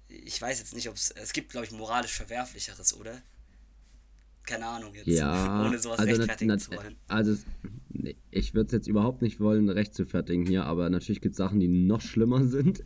ich 0.08 0.40
weiß 0.40 0.58
jetzt 0.58 0.74
nicht, 0.74 0.88
ob 0.88 0.96
es, 0.96 1.10
es 1.10 1.32
gibt, 1.32 1.50
glaube 1.50 1.66
ich, 1.66 1.72
moralisch 1.72 2.12
Verwerflicheres, 2.12 2.94
oder? 2.94 3.22
Keine 4.44 4.66
Ahnung 4.66 4.94
jetzt, 4.94 5.06
Ja, 5.06 5.66
ohne 5.66 5.78
sowas 5.78 5.98
also, 5.98 6.10
na, 6.12 6.18
rechtfertigen 6.18 6.48
na, 6.48 6.58
zu 6.58 6.72
wollen. 6.72 6.96
also 7.08 7.36
nee, 7.88 8.16
ich 8.30 8.54
würde 8.54 8.66
es 8.66 8.72
jetzt 8.72 8.88
überhaupt 8.88 9.22
nicht 9.22 9.40
wollen, 9.40 9.70
recht 9.70 9.94
zu 9.94 10.04
fertigen 10.04 10.46
hier, 10.46 10.64
aber 10.64 10.90
natürlich 10.90 11.22
gibt 11.22 11.32
es 11.32 11.38
Sachen, 11.38 11.60
die 11.60 11.68
noch 11.68 12.02
schlimmer 12.02 12.44
sind. 12.44 12.84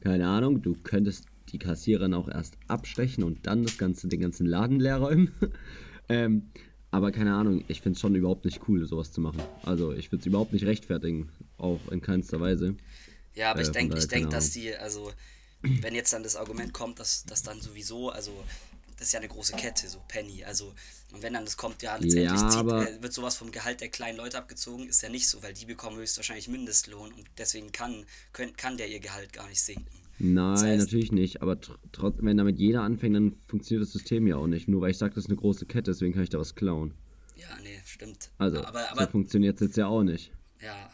Keine 0.00 0.26
Ahnung, 0.26 0.62
du 0.62 0.74
könntest 0.82 1.26
die 1.50 1.58
Kassiererin 1.58 2.12
auch 2.12 2.28
erst 2.28 2.56
abstechen 2.66 3.22
und 3.22 3.46
dann 3.46 3.62
das 3.62 3.78
ganze, 3.78 4.08
den 4.08 4.20
ganzen 4.20 4.46
Laden 4.46 4.80
leer 4.80 4.96
räumen. 4.96 5.30
ähm, 6.08 6.50
aber 6.90 7.12
keine 7.12 7.34
Ahnung, 7.34 7.62
ich 7.68 7.82
finde 7.82 7.96
es 7.96 8.00
schon 8.00 8.14
überhaupt 8.14 8.44
nicht 8.44 8.68
cool, 8.68 8.84
sowas 8.86 9.12
zu 9.12 9.20
machen. 9.20 9.40
Also 9.62 9.92
ich 9.92 10.10
würde 10.10 10.20
es 10.20 10.26
überhaupt 10.26 10.52
nicht 10.52 10.64
rechtfertigen, 10.64 11.28
auch 11.58 11.80
in 11.90 12.00
keinster 12.00 12.40
Weise. 12.40 12.76
Ja, 13.36 13.52
aber 13.52 13.60
äh, 13.60 13.62
ich 13.62 13.70
denke, 13.70 13.96
ich 13.98 14.08
denke, 14.08 14.28
dass 14.30 14.50
die, 14.50 14.74
also 14.74 15.12
wenn 15.62 15.94
jetzt 15.94 16.12
dann 16.12 16.22
das 16.22 16.36
Argument 16.36 16.72
kommt, 16.72 16.98
dass, 16.98 17.24
dass 17.24 17.42
dann 17.42 17.60
sowieso, 17.60 18.10
also 18.10 18.32
das 18.98 19.08
ist 19.08 19.12
ja 19.12 19.20
eine 19.20 19.28
große 19.28 19.54
Kette, 19.56 19.88
so 19.88 19.98
Penny. 20.08 20.42
Also, 20.44 20.72
und 21.12 21.22
wenn 21.22 21.34
dann 21.34 21.44
das 21.44 21.56
kommt, 21.56 21.82
ja, 21.82 21.96
letztendlich 21.96 22.40
ja, 22.40 22.48
zieht, 22.48 22.66
äh, 22.66 23.02
wird 23.02 23.12
sowas 23.12 23.36
vom 23.36 23.50
Gehalt 23.50 23.80
der 23.80 23.88
kleinen 23.88 24.16
Leute 24.16 24.38
abgezogen, 24.38 24.88
ist 24.88 25.02
ja 25.02 25.10
nicht 25.10 25.28
so, 25.28 25.42
weil 25.42 25.52
die 25.52 25.66
bekommen 25.66 25.98
höchstwahrscheinlich 25.98 26.48
Mindestlohn 26.48 27.12
und 27.12 27.24
deswegen 27.36 27.72
kann, 27.72 28.06
können, 28.32 28.56
kann 28.56 28.76
der 28.76 28.88
ihr 28.88 29.00
Gehalt 29.00 29.32
gar 29.32 29.48
nicht 29.48 29.60
sinken. 29.60 29.84
Nein, 30.18 30.54
das 30.54 30.62
heißt, 30.62 30.84
natürlich 30.84 31.12
nicht. 31.12 31.42
Aber 31.42 31.58
trotzdem, 31.92 32.24
wenn 32.24 32.38
damit 32.38 32.58
jeder 32.58 32.82
anfängt, 32.82 33.16
dann 33.16 33.34
funktioniert 33.46 33.86
das 33.86 33.92
System 33.92 34.26
ja 34.26 34.36
auch 34.36 34.46
nicht. 34.46 34.66
Nur 34.66 34.80
weil 34.80 34.90
ich 34.90 34.98
sage, 34.98 35.14
das 35.14 35.24
ist 35.24 35.30
eine 35.30 35.36
große 35.36 35.66
Kette, 35.66 35.90
deswegen 35.90 36.14
kann 36.14 36.22
ich 36.22 36.30
da 36.30 36.38
was 36.38 36.54
klauen. 36.54 36.94
Ja, 37.36 37.48
nee, 37.62 37.82
stimmt. 37.84 38.30
Also, 38.38 38.64
aber, 38.64 38.90
aber, 38.90 39.04
so 39.04 39.10
funktioniert 39.10 39.56
es 39.56 39.66
jetzt 39.66 39.76
ja 39.76 39.88
auch 39.88 40.02
nicht. 40.02 40.32
Ja, 40.62 40.90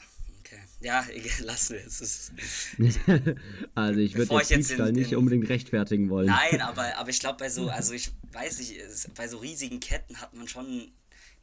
okay. 0.52 0.62
Ja, 0.80 1.04
lassen 1.44 1.76
wir 1.76 1.86
es. 1.86 2.32
also 3.74 4.00
ich 4.00 4.14
würde 4.14 4.28
den 4.28 4.58
Diebstahl 4.58 4.88
in, 4.88 4.96
in, 4.96 5.00
nicht 5.00 5.14
unbedingt 5.14 5.48
rechtfertigen 5.48 6.10
wollen. 6.10 6.26
Nein, 6.26 6.60
aber, 6.62 6.96
aber 6.96 7.10
ich 7.10 7.20
glaube, 7.20 7.38
bei 7.38 7.48
so, 7.48 7.68
also 7.68 7.92
ich 7.92 8.12
weiß 8.32 8.58
nicht, 8.58 8.76
bei 9.14 9.28
so 9.28 9.38
riesigen 9.38 9.80
Ketten 9.80 10.20
hat 10.20 10.34
man 10.34 10.48
schon 10.48 10.92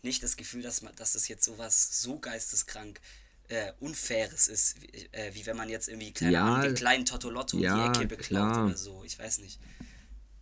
nicht 0.04 0.24
das 0.24 0.38
Gefühl, 0.38 0.62
dass, 0.62 0.82
man, 0.82 0.94
dass 0.96 1.14
das 1.14 1.28
jetzt 1.28 1.44
sowas 1.44 2.02
so 2.02 2.20
geisteskrank 2.20 3.02
äh, 3.50 3.72
Unfaires 3.80 4.48
ist, 4.48 4.82
wie, 4.82 4.88
äh, 5.12 5.34
wie 5.34 5.46
wenn 5.46 5.58
man 5.58 5.70
jetzt 5.70 5.90
irgendwie, 5.90 6.12
keine 6.12 6.32
ja, 6.32 6.62
den 6.62 6.76
kleinen 6.76 7.06
Totolotto 7.06 7.58
ja, 7.58 7.92
die 7.92 8.00
Ecke 8.00 8.08
beklaut 8.08 8.52
klar. 8.52 8.66
oder 8.68 8.78
so. 8.78 9.04
Ich 9.04 9.18
weiß 9.18 9.40
nicht. 9.40 9.60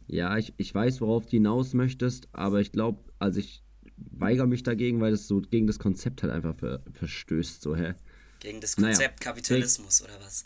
Ja, 0.07 0.37
ich, 0.37 0.53
ich 0.57 0.73
weiß, 0.73 1.01
worauf 1.01 1.25
du 1.25 1.31
hinaus 1.31 1.73
möchtest, 1.73 2.29
aber 2.31 2.61
ich 2.61 2.71
glaube, 2.71 3.03
also 3.19 3.39
ich 3.39 3.63
weigere 3.97 4.47
mich 4.47 4.63
dagegen, 4.63 5.01
weil 5.01 5.11
das 5.11 5.27
so 5.27 5.41
gegen 5.41 5.67
das 5.67 5.79
Konzept 5.79 6.23
halt 6.23 6.31
einfach 6.31 6.55
ver, 6.55 6.81
verstößt, 6.91 7.61
so, 7.61 7.75
hä? 7.75 7.93
Gegen 8.39 8.61
das 8.61 8.75
Konzept 8.75 9.19
naja, 9.19 9.31
Kapitalismus 9.33 10.01
oder 10.03 10.19
was? 10.21 10.45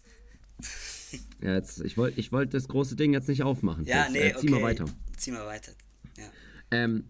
ja, 1.41 1.55
jetzt, 1.55 1.81
ich 1.81 1.97
wollte 1.97 2.19
ich 2.19 2.31
wollt 2.31 2.53
das 2.53 2.67
große 2.67 2.95
Ding 2.95 3.13
jetzt 3.13 3.27
nicht 3.27 3.43
aufmachen. 3.43 3.85
Ja, 3.85 4.03
jetzt, 4.03 4.13
nee, 4.13 4.19
äh, 4.19 4.35
zieh 4.35 4.47
okay. 4.47 4.49
mal 4.49 4.61
weiter. 4.61 4.85
Zieh 5.17 5.31
mal 5.31 5.45
weiter, 5.45 5.73
ja. 6.17 6.29
Ähm, 6.71 7.05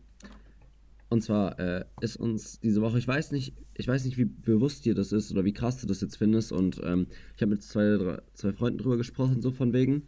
und 1.10 1.22
zwar 1.22 1.60
äh, 1.60 1.84
ist 2.00 2.16
uns 2.16 2.60
diese 2.62 2.82
Woche, 2.82 2.98
ich 2.98 3.08
weiß 3.08 3.32
nicht, 3.32 3.54
ich 3.76 3.88
weiß 3.88 4.06
nicht, 4.06 4.18
wie 4.18 4.26
bewusst 4.26 4.86
dir 4.86 4.96
das 4.96 5.12
ist 5.12 5.32
oder 5.32 5.44
wie 5.44 5.54
krass 5.54 5.78
du 5.78 5.86
das 5.88 6.00
jetzt 6.00 6.16
findest. 6.16 6.54
Und 6.54 6.80
ähm, 6.86 7.08
ich 7.36 7.42
habe 7.42 7.52
mit 7.52 7.64
zwei, 7.64 7.98
drei, 7.98 8.22
zwei 8.34 8.54
Freunden 8.54 8.78
drüber 8.78 8.96
gesprochen, 8.98 9.42
so 9.42 9.52
von 9.52 9.74
wegen. 9.74 10.04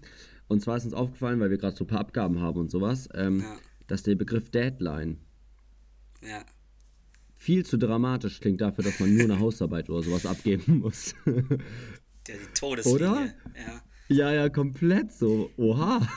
Und 0.47 0.61
zwar 0.61 0.77
ist 0.77 0.85
uns 0.85 0.93
aufgefallen, 0.93 1.41
weil 1.41 1.49
wir 1.49 1.57
gerade 1.57 1.75
so 1.75 1.83
ein 1.83 1.87
paar 1.87 1.99
Abgaben 1.99 2.39
haben 2.39 2.57
und 2.57 2.71
sowas, 2.71 3.09
ähm, 3.13 3.41
ja. 3.41 3.57
dass 3.87 4.03
der 4.03 4.15
Begriff 4.15 4.49
Deadline 4.49 5.17
ja. 6.21 6.45
Viel 7.43 7.65
zu 7.65 7.77
dramatisch 7.77 8.39
klingt 8.39 8.61
dafür, 8.61 8.85
dass 8.85 8.99
man 9.01 9.13
nur 9.13 9.25
eine 9.25 9.39
Hausarbeit 9.39 9.89
oder 9.89 10.01
sowas 10.01 10.25
abgeben 10.25 10.79
muss. 10.83 11.13
Der, 11.25 12.37
die 12.37 12.53
Todeslinie. 12.53 12.95
Oder? 12.95 13.25
Ja. 13.55 13.81
Ja, 14.09 14.33
ja, 14.33 14.49
komplett 14.49 15.11
so. 15.11 15.49
Oha. 15.57 16.07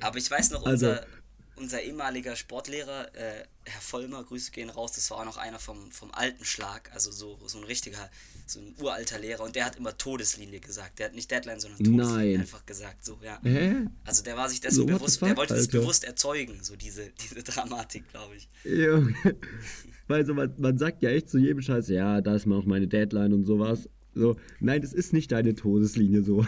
Aber 0.00 0.18
ich 0.18 0.30
weiß 0.30 0.50
noch, 0.52 0.66
also 0.66 0.86
unser, 0.86 1.00
also, 1.00 1.17
unser 1.58 1.82
ehemaliger 1.82 2.36
Sportlehrer, 2.36 3.14
äh, 3.14 3.44
Herr 3.64 3.80
Vollmer, 3.80 4.24
Grüße 4.24 4.50
gehen 4.50 4.70
raus, 4.70 4.92
das 4.92 5.10
war 5.10 5.18
auch 5.18 5.24
noch 5.24 5.36
einer 5.36 5.58
vom, 5.58 5.90
vom 5.90 6.10
alten 6.12 6.44
Schlag, 6.44 6.90
also 6.94 7.10
so, 7.10 7.38
so 7.46 7.58
ein 7.58 7.64
richtiger, 7.64 8.10
so 8.46 8.60
ein 8.60 8.74
uralter 8.80 9.18
Lehrer 9.18 9.44
und 9.44 9.56
der 9.56 9.66
hat 9.66 9.76
immer 9.76 9.96
Todeslinie 9.96 10.60
gesagt. 10.60 10.98
Der 10.98 11.06
hat 11.06 11.14
nicht 11.14 11.30
Deadline, 11.30 11.60
sondern 11.60 11.78
Todeslinie 11.78 12.32
Nein. 12.32 12.40
einfach 12.40 12.64
gesagt. 12.64 13.04
So, 13.04 13.18
ja. 13.22 13.40
Hä? 13.42 13.86
Also 14.04 14.22
der 14.22 14.36
war 14.36 14.48
sich 14.48 14.60
dessen 14.60 14.76
so, 14.76 14.86
bewusst, 14.86 15.18
fuck, 15.18 15.28
der 15.28 15.36
wollte 15.36 15.54
Alter. 15.54 15.66
das 15.66 15.80
bewusst 15.80 16.04
erzeugen, 16.04 16.62
so 16.62 16.76
diese, 16.76 17.10
diese 17.20 17.42
Dramatik, 17.42 18.08
glaube 18.10 18.36
ich. 18.36 18.48
Junge. 18.64 19.14
Weil 20.06 20.24
so, 20.24 20.34
man, 20.34 20.54
man 20.58 20.78
sagt 20.78 21.02
ja 21.02 21.10
echt 21.10 21.28
zu 21.28 21.38
jedem 21.38 21.60
Scheiß, 21.60 21.88
ja, 21.88 22.20
da 22.20 22.34
ist 22.34 22.46
mal 22.46 22.58
auch 22.58 22.64
meine 22.64 22.88
Deadline 22.88 23.34
und 23.34 23.44
sowas. 23.44 23.88
So, 24.14 24.36
nein, 24.58 24.80
das 24.80 24.92
ist 24.92 25.12
nicht 25.12 25.30
deine 25.30 25.54
Todeslinie 25.54 26.22
so. 26.22 26.44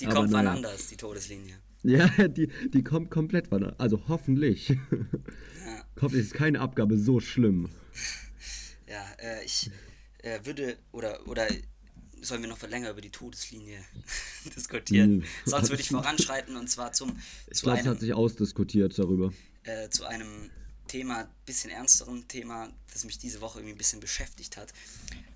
Die 0.00 0.04
kommt 0.06 0.32
wann 0.32 0.46
anders, 0.46 0.88
die 0.88 0.96
Todeslinie. 0.96 1.56
Ja, 1.82 2.06
die, 2.28 2.48
die 2.72 2.84
kommt 2.84 3.10
komplett 3.10 3.50
wann 3.50 3.64
Also 3.78 4.02
hoffentlich. 4.08 4.76
Ja. 5.64 5.84
hoffentlich 6.00 6.26
ist 6.26 6.34
keine 6.34 6.58
Abgabe 6.58 6.98
so 6.98 7.20
schlimm. 7.20 7.68
Ja, 8.88 9.06
äh, 9.20 9.44
ich 9.44 9.70
äh, 10.18 10.40
würde, 10.42 10.76
oder, 10.90 11.24
oder 11.28 11.46
sollen 12.20 12.42
wir 12.42 12.48
noch 12.48 12.60
länger 12.62 12.90
über 12.90 13.00
die 13.00 13.10
Todeslinie 13.10 13.78
diskutieren? 14.56 15.18
Mhm. 15.18 15.24
Sonst 15.44 15.70
würde 15.70 15.82
ich 15.82 15.88
voranschreiten 15.88 16.56
und 16.56 16.68
zwar 16.68 16.92
zum. 16.92 17.16
Ich 17.48 17.62
glaube, 17.62 17.78
es 17.78 17.86
hat 17.86 18.00
sich 18.00 18.12
ausdiskutiert 18.12 18.98
darüber. 18.98 19.32
Äh, 19.62 19.88
zu 19.90 20.04
einem 20.04 20.50
Thema, 20.88 21.28
bisschen 21.46 21.70
ernsteren 21.70 22.26
Thema, 22.28 22.70
das 22.92 23.04
mich 23.04 23.18
diese 23.18 23.40
Woche 23.40 23.60
irgendwie 23.60 23.74
ein 23.74 23.78
bisschen 23.78 24.00
beschäftigt 24.00 24.56
hat. 24.56 24.72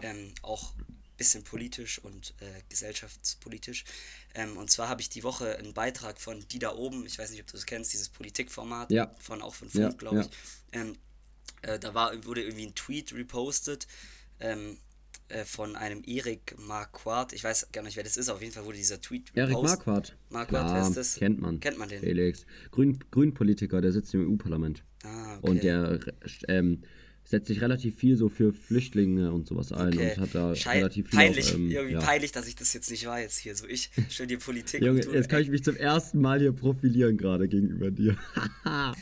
Ähm, 0.02 0.32
auch 0.42 0.74
bisschen 1.16 1.44
politisch 1.44 1.98
und 1.98 2.34
äh, 2.40 2.62
gesellschaftspolitisch. 2.68 3.84
Ähm, 4.34 4.56
und 4.56 4.70
zwar 4.70 4.88
habe 4.88 5.00
ich 5.00 5.08
die 5.08 5.22
Woche 5.22 5.56
einen 5.56 5.74
Beitrag 5.74 6.20
von 6.20 6.46
Die 6.48 6.58
da 6.58 6.74
oben, 6.74 7.06
ich 7.06 7.18
weiß 7.18 7.30
nicht, 7.30 7.40
ob 7.40 7.46
du 7.46 7.54
das 7.54 7.66
kennst, 7.66 7.92
dieses 7.92 8.08
Politikformat, 8.08 8.90
ja. 8.90 9.14
von 9.18 9.42
auch 9.42 9.54
von 9.54 9.68
Funk, 9.68 9.84
ja, 9.84 9.90
glaube 9.90 10.20
ich. 10.20 10.26
Ja. 10.74 10.80
Ähm, 10.80 10.96
äh, 11.62 11.78
da 11.78 11.94
war, 11.94 12.12
wurde 12.24 12.42
irgendwie 12.42 12.66
ein 12.66 12.74
Tweet 12.74 13.14
repostet 13.14 13.86
ähm, 14.40 14.78
äh, 15.28 15.44
von 15.44 15.74
einem 15.74 16.02
Erik 16.04 16.54
Marquardt. 16.58 17.32
Ich 17.32 17.42
weiß 17.42 17.68
gar 17.72 17.82
nicht, 17.82 17.96
wer 17.96 18.04
das 18.04 18.16
ist, 18.16 18.28
auf 18.28 18.40
jeden 18.40 18.52
Fall 18.52 18.64
wurde 18.64 18.76
dieser 18.76 19.00
Tweet 19.00 19.32
repostet. 19.34 19.54
Erik 19.54 19.62
Marquardt. 19.62 20.16
Marquardt, 20.30 20.74
wer 20.74 20.82
ist 20.82 20.96
das? 20.96 21.14
Kennt 21.16 21.40
man. 21.40 21.60
Kennt 21.60 21.78
man 21.78 21.88
den? 21.88 22.00
Felix. 22.00 22.46
Grün, 22.70 22.98
Grünpolitiker, 23.10 23.80
der 23.80 23.92
sitzt 23.92 24.14
im 24.14 24.30
EU-Parlament. 24.30 24.84
Ah, 25.02 25.38
okay. 25.38 25.50
Und 25.50 25.62
der 25.62 26.00
ähm, 26.48 26.82
setzt 27.26 27.48
sich 27.48 27.60
relativ 27.60 27.96
viel 27.96 28.16
so 28.16 28.28
für 28.28 28.52
Flüchtlinge 28.52 29.32
und 29.32 29.48
sowas 29.48 29.72
ein 29.72 29.94
okay. 29.94 30.12
und 30.12 30.20
hat 30.20 30.34
da 30.34 30.54
Schei 30.54 30.76
relativ 30.76 31.10
viel 31.10 31.18
peinlich, 31.18 31.50
auch, 31.50 31.54
ähm, 31.54 31.70
irgendwie 31.70 31.94
ja. 31.94 32.00
peinlich, 32.00 32.30
dass 32.30 32.46
ich 32.46 32.54
das 32.54 32.72
jetzt 32.72 32.88
nicht 32.88 33.04
weiß 33.04 33.38
hier. 33.38 33.56
So 33.56 33.66
ich 33.66 33.90
studiere 34.08 34.40
Politik. 34.40 34.80
Junge, 34.80 35.00
du, 35.00 35.12
jetzt 35.12 35.28
kann 35.28 35.42
ich 35.42 35.48
mich 35.48 35.64
zum 35.64 35.76
ersten 35.76 36.20
Mal 36.20 36.38
hier 36.38 36.52
profilieren 36.52 37.16
gerade 37.16 37.48
gegenüber 37.48 37.90
dir. 37.90 38.16
ja, 38.64 38.94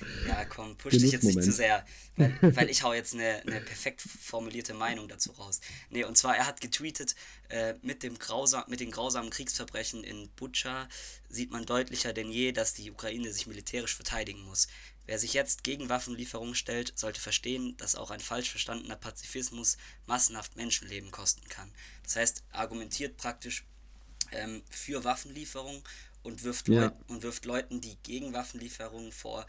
komm, 0.48 0.74
push 0.76 0.96
dich 0.96 1.12
jetzt 1.12 1.24
nicht 1.24 1.42
zu 1.42 1.52
sehr, 1.52 1.84
weil, 2.16 2.32
weil 2.40 2.70
ich 2.70 2.82
hau 2.82 2.94
jetzt 2.94 3.12
eine, 3.12 3.42
eine 3.42 3.60
perfekt 3.60 4.00
formulierte 4.00 4.72
Meinung 4.72 5.06
dazu 5.06 5.32
raus. 5.32 5.60
Nee, 5.90 6.04
und 6.04 6.16
zwar 6.16 6.34
er 6.36 6.46
hat 6.46 6.62
getweetet, 6.62 7.14
äh, 7.50 7.74
mit, 7.82 8.02
dem 8.02 8.18
grausam, 8.18 8.64
mit 8.68 8.80
den 8.80 8.90
grausamen 8.90 9.28
Kriegsverbrechen 9.28 10.02
in 10.02 10.28
Butscha 10.34 10.88
sieht 11.28 11.50
man 11.50 11.66
deutlicher 11.66 12.12
denn 12.12 12.30
je, 12.30 12.52
dass 12.52 12.74
die 12.74 12.90
Ukraine 12.90 13.32
sich 13.32 13.46
militärisch 13.46 13.94
verteidigen 13.94 14.42
muss. 14.44 14.68
Wer 15.06 15.18
sich 15.18 15.34
jetzt 15.34 15.64
gegen 15.64 15.88
Waffenlieferungen 15.88 16.54
stellt, 16.54 16.92
sollte 16.96 17.20
verstehen, 17.20 17.76
dass 17.76 17.94
auch 17.94 18.10
ein 18.10 18.20
falsch 18.20 18.50
verstandener 18.50 18.96
Pazifismus 18.96 19.76
massenhaft 20.06 20.56
Menschenleben 20.56 21.10
kosten 21.10 21.46
kann. 21.48 21.70
Das 22.02 22.16
heißt, 22.16 22.42
argumentiert 22.52 23.16
praktisch 23.16 23.64
ähm, 24.32 24.62
für 24.70 25.04
Waffenlieferungen 25.04 25.82
und 26.22 26.42
wirft, 26.42 26.68
ja. 26.68 26.84
Leut 26.84 26.94
und 27.08 27.22
wirft 27.22 27.44
Leuten, 27.44 27.80
die 27.80 27.96
gegen 28.02 28.32
Waffenlieferungen 28.32 29.12
vor 29.12 29.46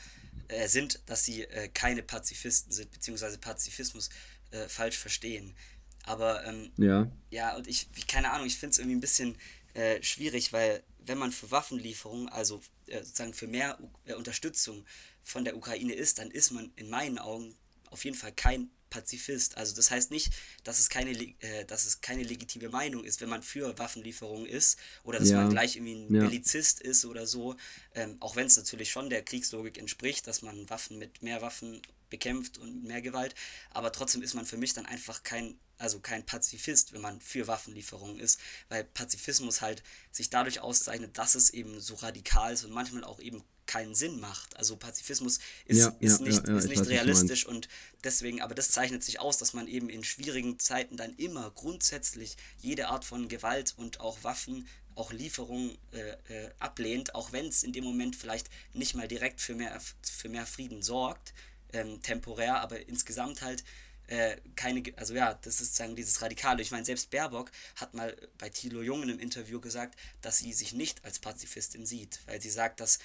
äh, 0.50 0.68
sind, 0.68 1.00
dass 1.06 1.24
sie 1.24 1.44
äh, 1.44 1.70
keine 1.70 2.04
Pazifisten 2.04 2.72
sind, 2.72 2.92
beziehungsweise 2.92 3.38
Pazifismus 3.38 4.10
äh, 4.52 4.68
falsch 4.68 4.98
verstehen. 4.98 5.56
Aber 6.04 6.46
ähm, 6.46 6.72
ja. 6.78 7.10
ja, 7.32 7.56
und 7.56 7.68
ich, 7.68 7.88
keine 8.08 8.32
Ahnung, 8.32 8.46
ich 8.46 8.58
finde 8.58 8.72
es 8.72 8.80
irgendwie 8.80 8.98
ein 8.98 9.02
bisschen 9.02 9.38
äh, 9.74 10.04
schwierig, 10.04 10.54
weil 10.54 10.84
wenn 11.00 11.18
man 11.18 11.32
für 11.32 11.50
Waffenlieferungen, 11.50 12.30
also 12.30 12.62
äh, 12.88 13.00
sozusagen 13.00 13.34
für 13.34 13.48
mehr 13.48 13.80
äh, 14.06 14.14
Unterstützung 14.14 14.86
von 15.26 15.44
der 15.44 15.58
Ukraine 15.58 15.94
ist, 15.94 16.20
dann 16.20 16.32
ist 16.32 16.52
man 16.52 16.72
in 16.78 16.90
meinen 16.90 17.18
Augen 17.18 17.58
auf 17.90 18.06
jeden 18.06 18.16
Fall 18.16 18.32
kein 18.32 18.70
Pazifist. 18.90 19.58
Also 19.58 19.76
das 19.76 19.92
heißt 19.92 20.12
nicht, 20.12 20.32
dass 20.64 20.80
es 20.80 20.90
keine, 20.90 21.12
äh, 21.12 21.66
dass 21.66 21.86
es 21.86 22.00
keine 22.00 22.24
legitime 22.24 22.70
Meinung 22.70 23.04
ist, 23.04 23.20
wenn 23.20 23.30
man 23.30 23.44
für 23.44 23.78
Waffenlieferungen 23.78 24.46
ist 24.46 24.78
oder 25.04 25.20
dass 25.20 25.30
ja. 25.30 25.42
man 25.42 25.50
gleich 25.50 25.76
irgendwie 25.76 25.96
ein 25.96 26.14
ja. 26.14 26.22
Belizist 26.22 26.80
ist 26.80 27.04
oder 27.04 27.26
so. 27.28 27.56
Ähm, 27.94 28.18
auch 28.22 28.36
wenn 28.36 28.48
es 28.48 28.56
natürlich 28.56 28.92
schon 28.92 29.10
der 29.10 29.24
Kriegslogik 29.24 29.78
entspricht, 29.78 30.28
dass 30.28 30.42
man 30.42 30.70
Waffen 30.70 30.98
mit 30.98 31.24
mehr 31.24 31.42
Waffen 31.42 31.82
bekämpft 32.10 32.58
und 32.58 32.84
mehr 32.84 33.02
Gewalt. 33.02 33.36
Aber 33.72 33.92
trotzdem 33.92 34.22
ist 34.22 34.34
man 34.34 34.46
für 34.46 34.58
mich 34.58 34.74
dann 34.74 34.86
einfach 34.86 35.24
kein, 35.24 35.60
also 35.78 36.00
kein 36.00 36.26
Pazifist, 36.26 36.94
wenn 36.94 37.02
man 37.02 37.20
für 37.22 37.48
Waffenlieferungen 37.48 38.20
ist, 38.20 38.40
weil 38.70 38.84
Pazifismus 38.84 39.62
halt 39.62 39.84
sich 40.12 40.30
dadurch 40.30 40.60
auszeichnet, 40.60 41.18
dass 41.18 41.36
es 41.36 41.50
eben 41.50 41.80
so 41.80 41.96
radikal 41.96 42.54
ist 42.54 42.64
und 42.64 42.72
manchmal 42.72 43.04
auch 43.04 43.20
eben 43.20 43.44
keinen 43.66 43.96
Sinn 43.96 44.20
macht. 44.20 44.56
Also 44.58 44.78
Pazifismus 44.78 45.40
ist, 45.66 45.80
ja, 45.80 45.96
ist 46.00 46.20
ja, 46.20 46.26
nicht, 46.26 46.48
ja, 46.48 46.58
ist 46.58 46.70
nicht 46.70 46.88
realistisch 46.88 47.46
und 47.46 47.68
deswegen, 48.04 48.42
aber 48.42 48.56
das 48.56 48.70
zeichnet 48.70 49.04
sich 49.04 49.20
aus, 49.20 49.38
dass 49.38 49.54
man 49.54 49.68
eben 49.68 49.90
in 49.90 50.04
schwierigen 50.04 50.60
Zeiten 50.60 50.98
dann 50.98 51.14
immer 51.16 51.52
grundsätzlich 51.52 52.38
jede 52.60 52.88
Art 52.88 53.06
von 53.06 53.28
Gewalt 53.28 53.74
und 53.78 54.00
auch 54.00 54.24
Waffen, 54.24 54.68
auch 54.96 55.12
Lieferungen 55.12 55.78
äh, 55.92 56.12
äh, 56.34 56.52
ablehnt, 56.60 57.16
auch 57.16 57.32
wenn 57.32 57.48
es 57.48 57.64
in 57.64 57.74
dem 57.74 57.84
Moment 57.84 58.16
vielleicht 58.16 58.50
nicht 58.74 58.96
mal 58.96 59.08
direkt 59.08 59.42
für 59.42 59.56
mehr, 59.56 59.80
für 60.02 60.30
mehr 60.30 60.46
Frieden 60.46 60.82
sorgt, 60.82 61.34
ähm, 61.76 62.02
temporär, 62.02 62.62
aber 62.62 62.88
insgesamt 62.88 63.42
halt 63.42 63.64
äh, 64.08 64.38
keine, 64.56 64.84
also 64.98 65.16
ja, 65.16 65.34
das 65.34 65.56
ist 65.56 65.70
sozusagen 65.70 65.96
dieses 65.96 66.22
Radikale. 66.22 66.62
Ich 66.62 66.72
meine, 66.72 66.86
selbst 66.86 67.10
Baerbock 67.10 67.52
hat 67.76 67.94
mal 67.94 68.16
bei 68.38 68.50
Thilo 68.50 68.82
Jung 68.82 69.04
in 69.04 69.10
einem 69.10 69.20
Interview 69.20 69.60
gesagt, 69.60 70.00
dass 70.22 70.38
sie 70.38 70.54
sich 70.54 70.74
nicht 70.74 71.04
als 71.04 71.20
Pazifistin 71.20 71.86
sieht, 71.86 72.20
weil 72.28 72.42
sie 72.42 72.50
sagt, 72.50 72.80
dass, 72.80 73.00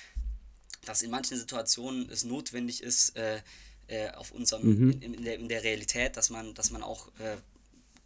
dass 0.85 1.03
in 1.03 1.11
manchen 1.11 1.39
Situationen 1.39 2.11
es 2.11 2.25
notwendig 2.25 2.83
ist, 2.83 3.17
äh, 3.17 3.41
äh, 3.89 4.11
auf 4.11 4.31
unserem, 4.31 4.79
mhm. 4.79 4.91
in, 5.01 5.15
in, 5.15 5.25
der, 5.25 5.35
in 5.37 5.49
der 5.49 5.65
Realität, 5.65 6.17
dass 6.17 6.31
man, 6.31 6.55
dass 6.55 6.71
man 6.71 6.83
auch 6.83 7.09
äh, 7.19 7.39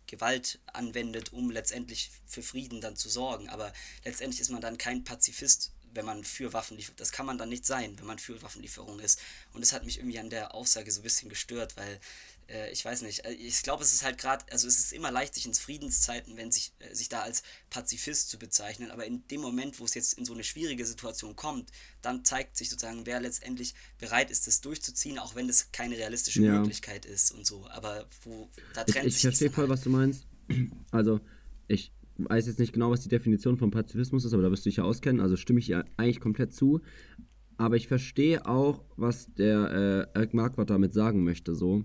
Gewalt 0.07 0.61
anwendet, 0.72 1.33
um 1.33 1.50
letztendlich 1.50 2.11
für 2.27 2.42
Frieden 2.42 2.81
dann 2.81 2.96
zu 2.96 3.09
sorgen. 3.09 3.48
Aber 3.48 3.72
letztendlich 4.05 4.40
ist 4.40 4.50
man 4.50 4.61
dann 4.61 4.79
kein 4.79 5.03
Pazifist, 5.03 5.72
wenn 5.95 6.05
man 6.05 6.25
für 6.25 6.53
Waffenlieferung, 6.53 6.97
das 6.97 7.13
kann 7.13 7.27
man 7.27 7.39
dann 7.39 7.49
nicht 7.49 7.67
sein, 7.67 7.99
wenn 7.99 8.07
man 8.07 8.19
für 8.19 8.41
Waffenlieferung 8.43 9.01
ist. 9.01 9.21
Und 9.53 9.61
das 9.61 9.73
hat 9.73 9.85
mich 9.85 9.99
irgendwie 9.99 10.19
an 10.19 10.31
der 10.31 10.55
Aussage 10.55 10.91
so 10.91 11.01
ein 11.01 11.05
bisschen 11.05 11.29
gestört, 11.29 11.77
weil 11.77 12.01
äh, 12.49 12.71
ich 12.73 12.85
weiß 12.85 13.03
nicht, 13.03 13.25
äh, 13.25 13.33
ich 13.33 13.63
glaube, 13.63 13.83
es 13.83 13.93
ist 13.93 14.05
halt 14.05 14.19
gerade, 14.19 14.45
also 14.51 14.69
es 14.69 14.79
ist 14.79 14.93
immer 14.93 15.11
leicht, 15.11 15.35
sich 15.35 15.47
in 15.47 15.55
Friedenszeiten, 15.55 16.37
wenn 16.37 16.53
sich, 16.53 16.73
äh, 16.81 16.95
sich 16.95 17.09
da 17.09 17.21
als 17.21 17.43
Pazifist 17.71 18.29
zu 18.29 18.39
bezeichnen, 18.39 18.91
aber 18.91 19.07
in 19.07 19.27
dem 19.29 19.41
Moment, 19.41 19.81
wo 19.81 19.85
es 19.85 19.95
jetzt 19.95 20.15
in 20.15 20.25
so 20.25 20.35
eine 20.35 20.45
schwierige 20.45 20.85
Situation 20.85 21.37
kommt, 21.37 21.71
dann 22.03 22.25
zeigt 22.25 22.57
sich 22.57 22.71
sozusagen, 22.71 23.07
wer 23.07 23.21
letztendlich 23.21 23.75
bereit 23.99 24.31
ist, 24.31 24.47
das 24.47 24.61
durchzuziehen, 24.61 25.19
auch 25.19 25.35
wenn 25.35 25.49
das 25.49 25.73
keine 25.73 25.97
realistische 25.97 26.43
ja. 26.43 26.53
Möglichkeit 26.53 27.07
ist 27.07 27.33
und 27.33 27.47
so. 27.47 27.67
Aber 27.69 28.07
wo 28.23 28.51
da 28.75 28.85
trennt 28.85 29.07
ich, 29.07 29.15
ich 29.15 29.15
sich. 29.15 29.25
Ich 29.25 29.39
verstehe 29.39 29.51
voll, 29.51 29.69
was 29.69 29.83
du 29.83 29.91
meinst. 29.91 30.27
Also, 30.91 31.21
ich 31.67 31.91
weiß 32.18 32.46
jetzt 32.46 32.59
nicht 32.59 32.72
genau, 32.72 32.90
was 32.90 33.00
die 33.00 33.09
Definition 33.09 33.57
von 33.57 33.70
Pazifismus 33.70 34.24
ist, 34.24 34.33
aber 34.33 34.42
da 34.42 34.50
wirst 34.50 34.64
du 34.64 34.70
dich 34.70 34.77
ja 34.77 34.85
auskennen, 34.85 35.20
also 35.20 35.37
stimme 35.37 35.59
ich 35.59 35.68
ja 35.68 35.85
eigentlich 35.96 36.20
komplett 36.20 36.53
zu. 36.53 36.81
Aber 37.57 37.77
ich 37.77 37.87
verstehe 37.87 38.46
auch, 38.46 38.85
was 38.96 39.33
der 39.35 40.09
äh, 40.14 40.18
Eric 40.18 40.35
Marquardt 40.35 40.70
damit 40.70 40.92
sagen 40.92 41.24
möchte, 41.24 41.55
so. 41.55 41.85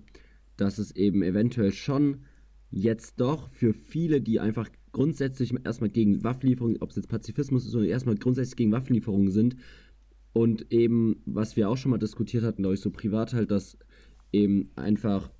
Dass 0.57 0.77
es 0.77 0.95
eben 0.95 1.21
eventuell 1.21 1.71
schon 1.71 2.25
jetzt 2.71 3.19
doch 3.19 3.49
für 3.49 3.73
viele, 3.73 4.21
die 4.21 4.39
einfach 4.39 4.69
grundsätzlich 4.91 5.53
erstmal 5.63 5.89
gegen 5.89 6.23
Waffenlieferungen, 6.23 6.81
ob 6.81 6.89
es 6.89 6.95
jetzt 6.95 7.09
Pazifismus 7.09 7.65
ist 7.65 7.75
oder 7.75 7.85
erstmal 7.85 8.15
grundsätzlich 8.15 8.55
gegen 8.55 8.71
Waffenlieferungen 8.71 9.31
sind. 9.31 9.55
Und 10.33 10.71
eben, 10.71 11.21
was 11.25 11.55
wir 11.55 11.69
auch 11.69 11.77
schon 11.77 11.91
mal 11.91 11.97
diskutiert 11.97 12.43
hatten, 12.43 12.63
glaube 12.63 12.75
ich, 12.75 12.81
so 12.81 12.91
privat 12.91 13.33
halt, 13.33 13.51
dass 13.51 13.77
eben 14.31 14.71
einfach 14.75 15.31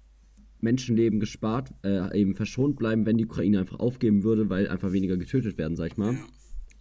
Menschenleben 0.62 1.20
gespart, 1.20 1.72
äh, 1.84 2.20
eben 2.20 2.36
verschont 2.36 2.78
bleiben, 2.78 3.06
wenn 3.06 3.18
die 3.18 3.26
Ukraine 3.26 3.60
einfach 3.60 3.80
aufgeben 3.80 4.24
würde, 4.24 4.50
weil 4.50 4.68
einfach 4.68 4.92
weniger 4.92 5.18
getötet 5.18 5.58
werden, 5.58 5.76
sag 5.76 5.92
ich 5.92 5.98
mal. 5.98 6.18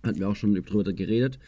Hatten 0.02 0.20
wir 0.20 0.28
auch 0.28 0.36
schon 0.36 0.54
drüber 0.54 0.92
geredet 0.92 1.38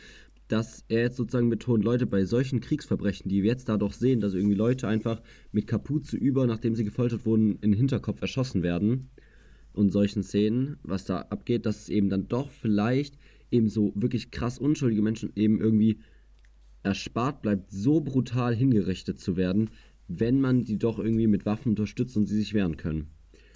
dass 0.50 0.84
er 0.88 1.02
jetzt 1.02 1.16
sozusagen 1.16 1.48
betont, 1.48 1.84
Leute, 1.84 2.06
bei 2.06 2.24
solchen 2.24 2.60
Kriegsverbrechen, 2.60 3.28
die 3.28 3.42
wir 3.42 3.50
jetzt 3.50 3.68
da 3.68 3.76
doch 3.76 3.92
sehen, 3.92 4.20
dass 4.20 4.34
irgendwie 4.34 4.56
Leute 4.56 4.88
einfach 4.88 5.22
mit 5.52 5.68
Kapuze 5.68 6.16
über, 6.16 6.46
nachdem 6.46 6.74
sie 6.74 6.84
gefoltert 6.84 7.24
wurden, 7.24 7.52
in 7.60 7.70
den 7.70 7.74
Hinterkopf 7.74 8.20
erschossen 8.20 8.64
werden 8.64 9.10
und 9.72 9.90
solchen 9.90 10.24
Szenen, 10.24 10.76
was 10.82 11.04
da 11.04 11.20
abgeht, 11.20 11.66
dass 11.66 11.82
es 11.82 11.88
eben 11.88 12.08
dann 12.08 12.26
doch 12.26 12.50
vielleicht 12.50 13.16
eben 13.52 13.68
so 13.68 13.92
wirklich 13.94 14.32
krass 14.32 14.58
unschuldige 14.58 15.02
Menschen 15.02 15.32
eben 15.36 15.60
irgendwie 15.60 16.00
erspart 16.82 17.42
bleibt, 17.42 17.70
so 17.70 18.00
brutal 18.00 18.54
hingerichtet 18.54 19.20
zu 19.20 19.36
werden, 19.36 19.70
wenn 20.18 20.40
man 20.40 20.64
die 20.64 20.78
doch 20.78 20.98
irgendwie 20.98 21.26
mit 21.26 21.46
Waffen 21.46 21.70
unterstützt 21.70 22.16
und 22.16 22.26
sie 22.26 22.36
sich 22.36 22.52
wehren 22.52 22.76
können. 22.76 23.10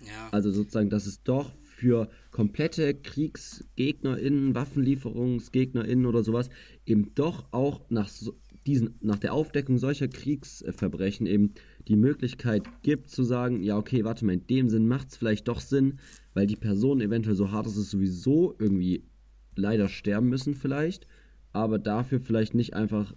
Ja. 0.07 0.29
Also 0.31 0.51
sozusagen, 0.51 0.91
dass 0.91 1.07
es 1.07 1.23
doch 1.23 1.53
für 1.57 2.09
komplette 2.31 2.95
KriegsgegnerInnen, 2.95 4.55
WaffenlieferungsgegnerInnen 4.55 6.07
oder 6.07 6.23
sowas 6.23 6.49
eben 6.87 7.15
doch 7.15 7.53
auch 7.53 7.91
nach 7.91 8.09
so 8.09 8.39
diesen, 8.67 8.95
nach 9.01 9.19
der 9.19 9.35
Aufdeckung 9.35 9.77
solcher 9.77 10.09
Kriegsverbrechen 10.09 11.27
eben 11.27 11.53
die 11.87 11.97
Möglichkeit 11.97 12.63
gibt 12.83 13.11
zu 13.11 13.23
sagen, 13.23 13.63
ja, 13.63 13.77
okay, 13.77 14.05
warte 14.05 14.25
mal, 14.25 14.33
in 14.33 14.47
dem 14.47 14.71
Sinn 14.71 14.89
macht 14.89 15.11
es 15.11 15.17
vielleicht 15.17 15.49
doch 15.49 15.61
Sinn, 15.61 15.99
weil 16.33 16.47
die 16.47 16.57
Person 16.57 17.01
eventuell 17.01 17.37
so 17.37 17.51
hart 17.51 17.67
ist, 17.67 17.77
es 17.77 17.91
sowieso 17.91 18.55
irgendwie 18.59 19.05
leider 19.55 19.89
sterben 19.89 20.29
müssen 20.29 20.55
vielleicht, 20.55 21.07
aber 21.53 21.79
dafür 21.79 22.21
vielleicht 22.21 22.55
nicht 22.55 22.75
einfach 22.75 23.15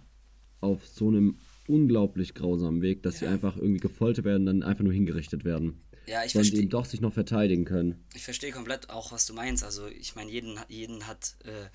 auf 0.60 0.86
so 0.86 1.08
einem 1.08 1.38
unglaublich 1.68 2.34
grausamen 2.34 2.82
Weg, 2.82 3.02
dass 3.02 3.18
sie 3.18 3.26
einfach 3.26 3.56
irgendwie 3.56 3.80
gefoltert 3.80 4.24
werden, 4.24 4.46
dann 4.46 4.62
einfach 4.62 4.84
nur 4.84 4.92
hingerichtet 4.92 5.44
werden. 5.44 5.82
Ja, 6.06 6.24
ich 6.24 6.32
verstehe. 6.32 6.60
eben 6.60 6.70
doch 6.70 6.86
sich 6.86 7.00
noch 7.00 7.12
verteidigen 7.12 7.64
können. 7.64 8.02
Ich 8.14 8.24
verstehe 8.24 8.50
komplett 8.50 8.88
auch, 8.88 9.12
was 9.12 9.26
du 9.26 9.34
meinst. 9.34 9.62
Also 9.62 9.86
ich 9.86 10.14
meine, 10.14 10.30
jeden, 10.30 10.58
jeden 10.68 11.06
hat 11.06 11.36
äh, 11.44 11.68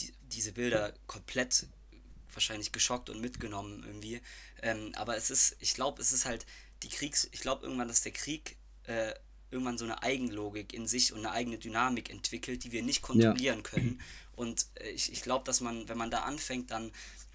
die, 0.00 0.12
diese 0.32 0.52
Bilder 0.52 0.94
komplett 1.06 1.66
wahrscheinlich 2.32 2.70
geschockt 2.70 3.10
und 3.10 3.20
mitgenommen 3.20 3.82
irgendwie. 3.84 4.20
Ähm, 4.62 4.92
aber 4.94 5.16
es 5.16 5.30
ist, 5.30 5.56
ich 5.58 5.74
glaube, 5.74 6.00
es 6.00 6.12
ist 6.12 6.24
halt 6.24 6.46
die 6.84 6.88
Kriegs, 6.88 7.28
ich 7.32 7.40
glaube 7.40 7.64
irgendwann, 7.64 7.88
dass 7.88 8.02
der 8.02 8.12
Krieg 8.12 8.56
äh, 8.84 9.12
irgendwann 9.50 9.78
so 9.78 9.84
eine 9.84 10.02
Eigenlogik 10.02 10.72
in 10.72 10.86
sich 10.86 11.12
und 11.12 11.18
eine 11.18 11.32
eigene 11.32 11.58
Dynamik 11.58 12.10
entwickelt, 12.10 12.62
die 12.62 12.72
wir 12.72 12.82
nicht 12.82 13.02
kontrollieren 13.02 13.58
ja. 13.58 13.62
können. 13.62 14.00
Und 14.36 14.66
äh, 14.74 14.90
ich, 14.90 15.12
ich 15.12 15.22
glaube, 15.22 15.44
dass 15.44 15.60
man, 15.60 15.88
wenn 15.88 15.98
man 15.98 16.10
da 16.10 16.20
anfängt, 16.20 16.70
dann 16.70 16.92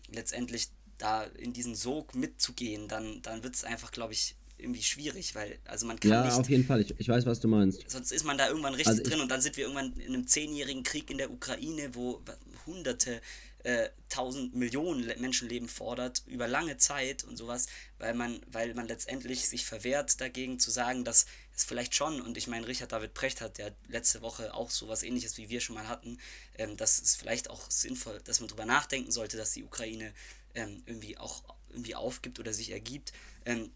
letztendlich 0.09 0.69
da 0.97 1.23
in 1.23 1.53
diesen 1.53 1.75
Sog 1.75 2.15
mitzugehen, 2.15 2.87
dann, 2.87 3.21
dann 3.21 3.43
wird 3.43 3.55
es 3.55 3.63
einfach, 3.63 3.91
glaube 3.91 4.13
ich, 4.13 4.35
irgendwie 4.57 4.83
schwierig, 4.83 5.35
weil 5.35 5.59
also 5.65 5.85
man 5.85 5.99
kann 5.99 6.11
ja, 6.11 6.23
nicht. 6.23 6.33
Ja, 6.33 6.39
auf 6.39 6.49
jeden 6.49 6.65
Fall. 6.65 6.81
Ich, 6.81 6.93
ich 6.97 7.09
weiß, 7.09 7.25
was 7.25 7.39
du 7.39 7.47
meinst. 7.47 7.89
Sonst 7.89 8.11
ist 8.11 8.23
man 8.23 8.37
da 8.37 8.47
irgendwann 8.47 8.73
richtig 8.73 8.99
also 8.99 9.03
drin 9.03 9.19
und 9.19 9.29
dann 9.29 9.41
sind 9.41 9.57
wir 9.57 9.65
irgendwann 9.65 9.93
in 9.93 10.13
einem 10.13 10.27
zehnjährigen 10.27 10.83
Krieg 10.83 11.09
in 11.09 11.17
der 11.17 11.31
Ukraine, 11.31 11.93
wo 11.93 12.21
Hunderte, 12.65 13.21
äh, 13.63 13.89
tausend 14.09 14.55
Millionen 14.55 15.07
Menschenleben 15.19 15.67
fordert 15.67 16.23
über 16.27 16.47
lange 16.47 16.77
Zeit 16.77 17.23
und 17.23 17.35
sowas, 17.35 17.67
weil 17.97 18.13
man, 18.13 18.39
weil 18.51 18.73
man 18.75 18.87
letztendlich 18.87 19.49
sich 19.49 19.65
verwehrt 19.65 20.21
dagegen 20.21 20.59
zu 20.59 20.71
sagen, 20.71 21.03
dass 21.03 21.25
es 21.55 21.63
vielleicht 21.63 21.95
schon 21.95 22.21
und 22.21 22.37
ich 22.37 22.47
meine 22.47 22.67
Richard 22.67 22.91
David 22.91 23.13
Precht 23.13 23.41
hat 23.41 23.57
ja 23.57 23.69
letzte 23.87 24.21
Woche 24.21 24.53
auch 24.53 24.69
sowas 24.69 25.03
Ähnliches 25.03 25.37
wie 25.37 25.49
wir 25.49 25.61
schon 25.61 25.75
mal 25.75 25.87
hatten, 25.87 26.19
ähm, 26.57 26.77
dass 26.77 27.01
es 27.01 27.15
vielleicht 27.15 27.49
auch 27.49 27.69
sinnvoll, 27.69 28.19
dass 28.25 28.39
man 28.39 28.49
darüber 28.49 28.65
nachdenken 28.65 29.11
sollte, 29.11 29.37
dass 29.37 29.51
die 29.51 29.63
Ukraine 29.63 30.13
ähm, 30.53 30.83
irgendwie 30.85 31.17
auch 31.17 31.43
irgendwie 31.69 31.95
aufgibt 31.95 32.39
oder 32.39 32.53
sich 32.53 32.71
ergibt. 32.71 33.13
Ähm, 33.45 33.71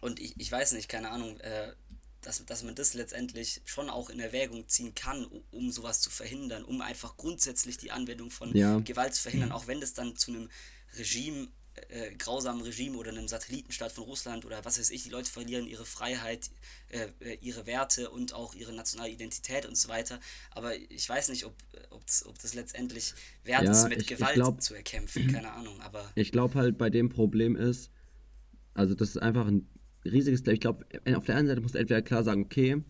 und 0.00 0.20
ich, 0.20 0.34
ich 0.38 0.52
weiß 0.52 0.72
nicht, 0.72 0.88
keine 0.88 1.10
Ahnung, 1.10 1.40
äh, 1.40 1.72
dass, 2.20 2.44
dass 2.44 2.62
man 2.62 2.74
das 2.74 2.94
letztendlich 2.94 3.62
schon 3.64 3.88
auch 3.88 4.10
in 4.10 4.20
Erwägung 4.20 4.68
ziehen 4.68 4.94
kann, 4.94 5.24
um, 5.24 5.42
um 5.50 5.70
sowas 5.70 6.00
zu 6.00 6.10
verhindern, 6.10 6.64
um 6.64 6.80
einfach 6.80 7.16
grundsätzlich 7.16 7.78
die 7.78 7.90
Anwendung 7.90 8.30
von 8.30 8.54
ja. 8.56 8.78
Gewalt 8.80 9.14
zu 9.14 9.22
verhindern, 9.22 9.52
auch 9.52 9.66
wenn 9.66 9.80
das 9.80 9.94
dann 9.94 10.16
zu 10.16 10.32
einem 10.32 10.50
Regime, 10.96 11.48
äh, 11.90 12.14
grausamen 12.16 12.62
Regime 12.62 12.96
oder 12.96 13.10
einem 13.10 13.28
Satellitenstaat 13.28 13.92
von 13.92 14.04
Russland 14.04 14.44
oder 14.44 14.64
was 14.64 14.78
weiß 14.78 14.90
ich, 14.90 15.02
die 15.02 15.10
Leute 15.10 15.30
verlieren 15.30 15.66
ihre 15.66 15.84
Freiheit, 15.84 16.50
äh, 16.90 17.08
äh 17.20 17.38
ihre 17.40 17.66
Werte 17.66 18.10
und 18.10 18.34
auch 18.34 18.54
ihre 18.54 18.72
nationale 18.72 19.10
Identität 19.10 19.66
und 19.66 19.76
so 19.76 19.88
weiter. 19.88 20.20
Aber 20.50 20.76
ich 20.76 21.08
weiß 21.08 21.28
nicht, 21.30 21.44
ob, 21.44 21.54
ob, 21.90 22.06
das, 22.06 22.26
ob 22.26 22.38
das 22.40 22.54
letztendlich 22.54 23.14
wert 23.44 23.64
ja, 23.64 23.72
ist, 23.72 23.88
mit 23.88 24.02
ich, 24.02 24.06
Gewalt 24.06 24.36
ich 24.36 24.42
glaub, 24.42 24.62
zu 24.62 24.74
erkämpfen, 24.74 25.30
keine 25.32 25.52
Ahnung. 25.52 25.80
Aber 25.80 26.10
ich 26.14 26.32
glaube 26.32 26.54
halt, 26.54 26.78
bei 26.78 26.90
dem 26.90 27.08
Problem 27.08 27.56
ist, 27.56 27.90
also 28.74 28.94
das 28.94 29.10
ist 29.10 29.18
einfach 29.18 29.46
ein 29.46 29.68
riesiges, 30.04 30.46
ich 30.46 30.60
glaube, 30.60 30.86
auf 31.14 31.24
der 31.24 31.36
einen 31.36 31.48
Seite 31.48 31.60
muss 31.60 31.74
entweder 31.74 32.02
klar 32.02 32.22
sagen, 32.22 32.42
okay, 32.42 32.82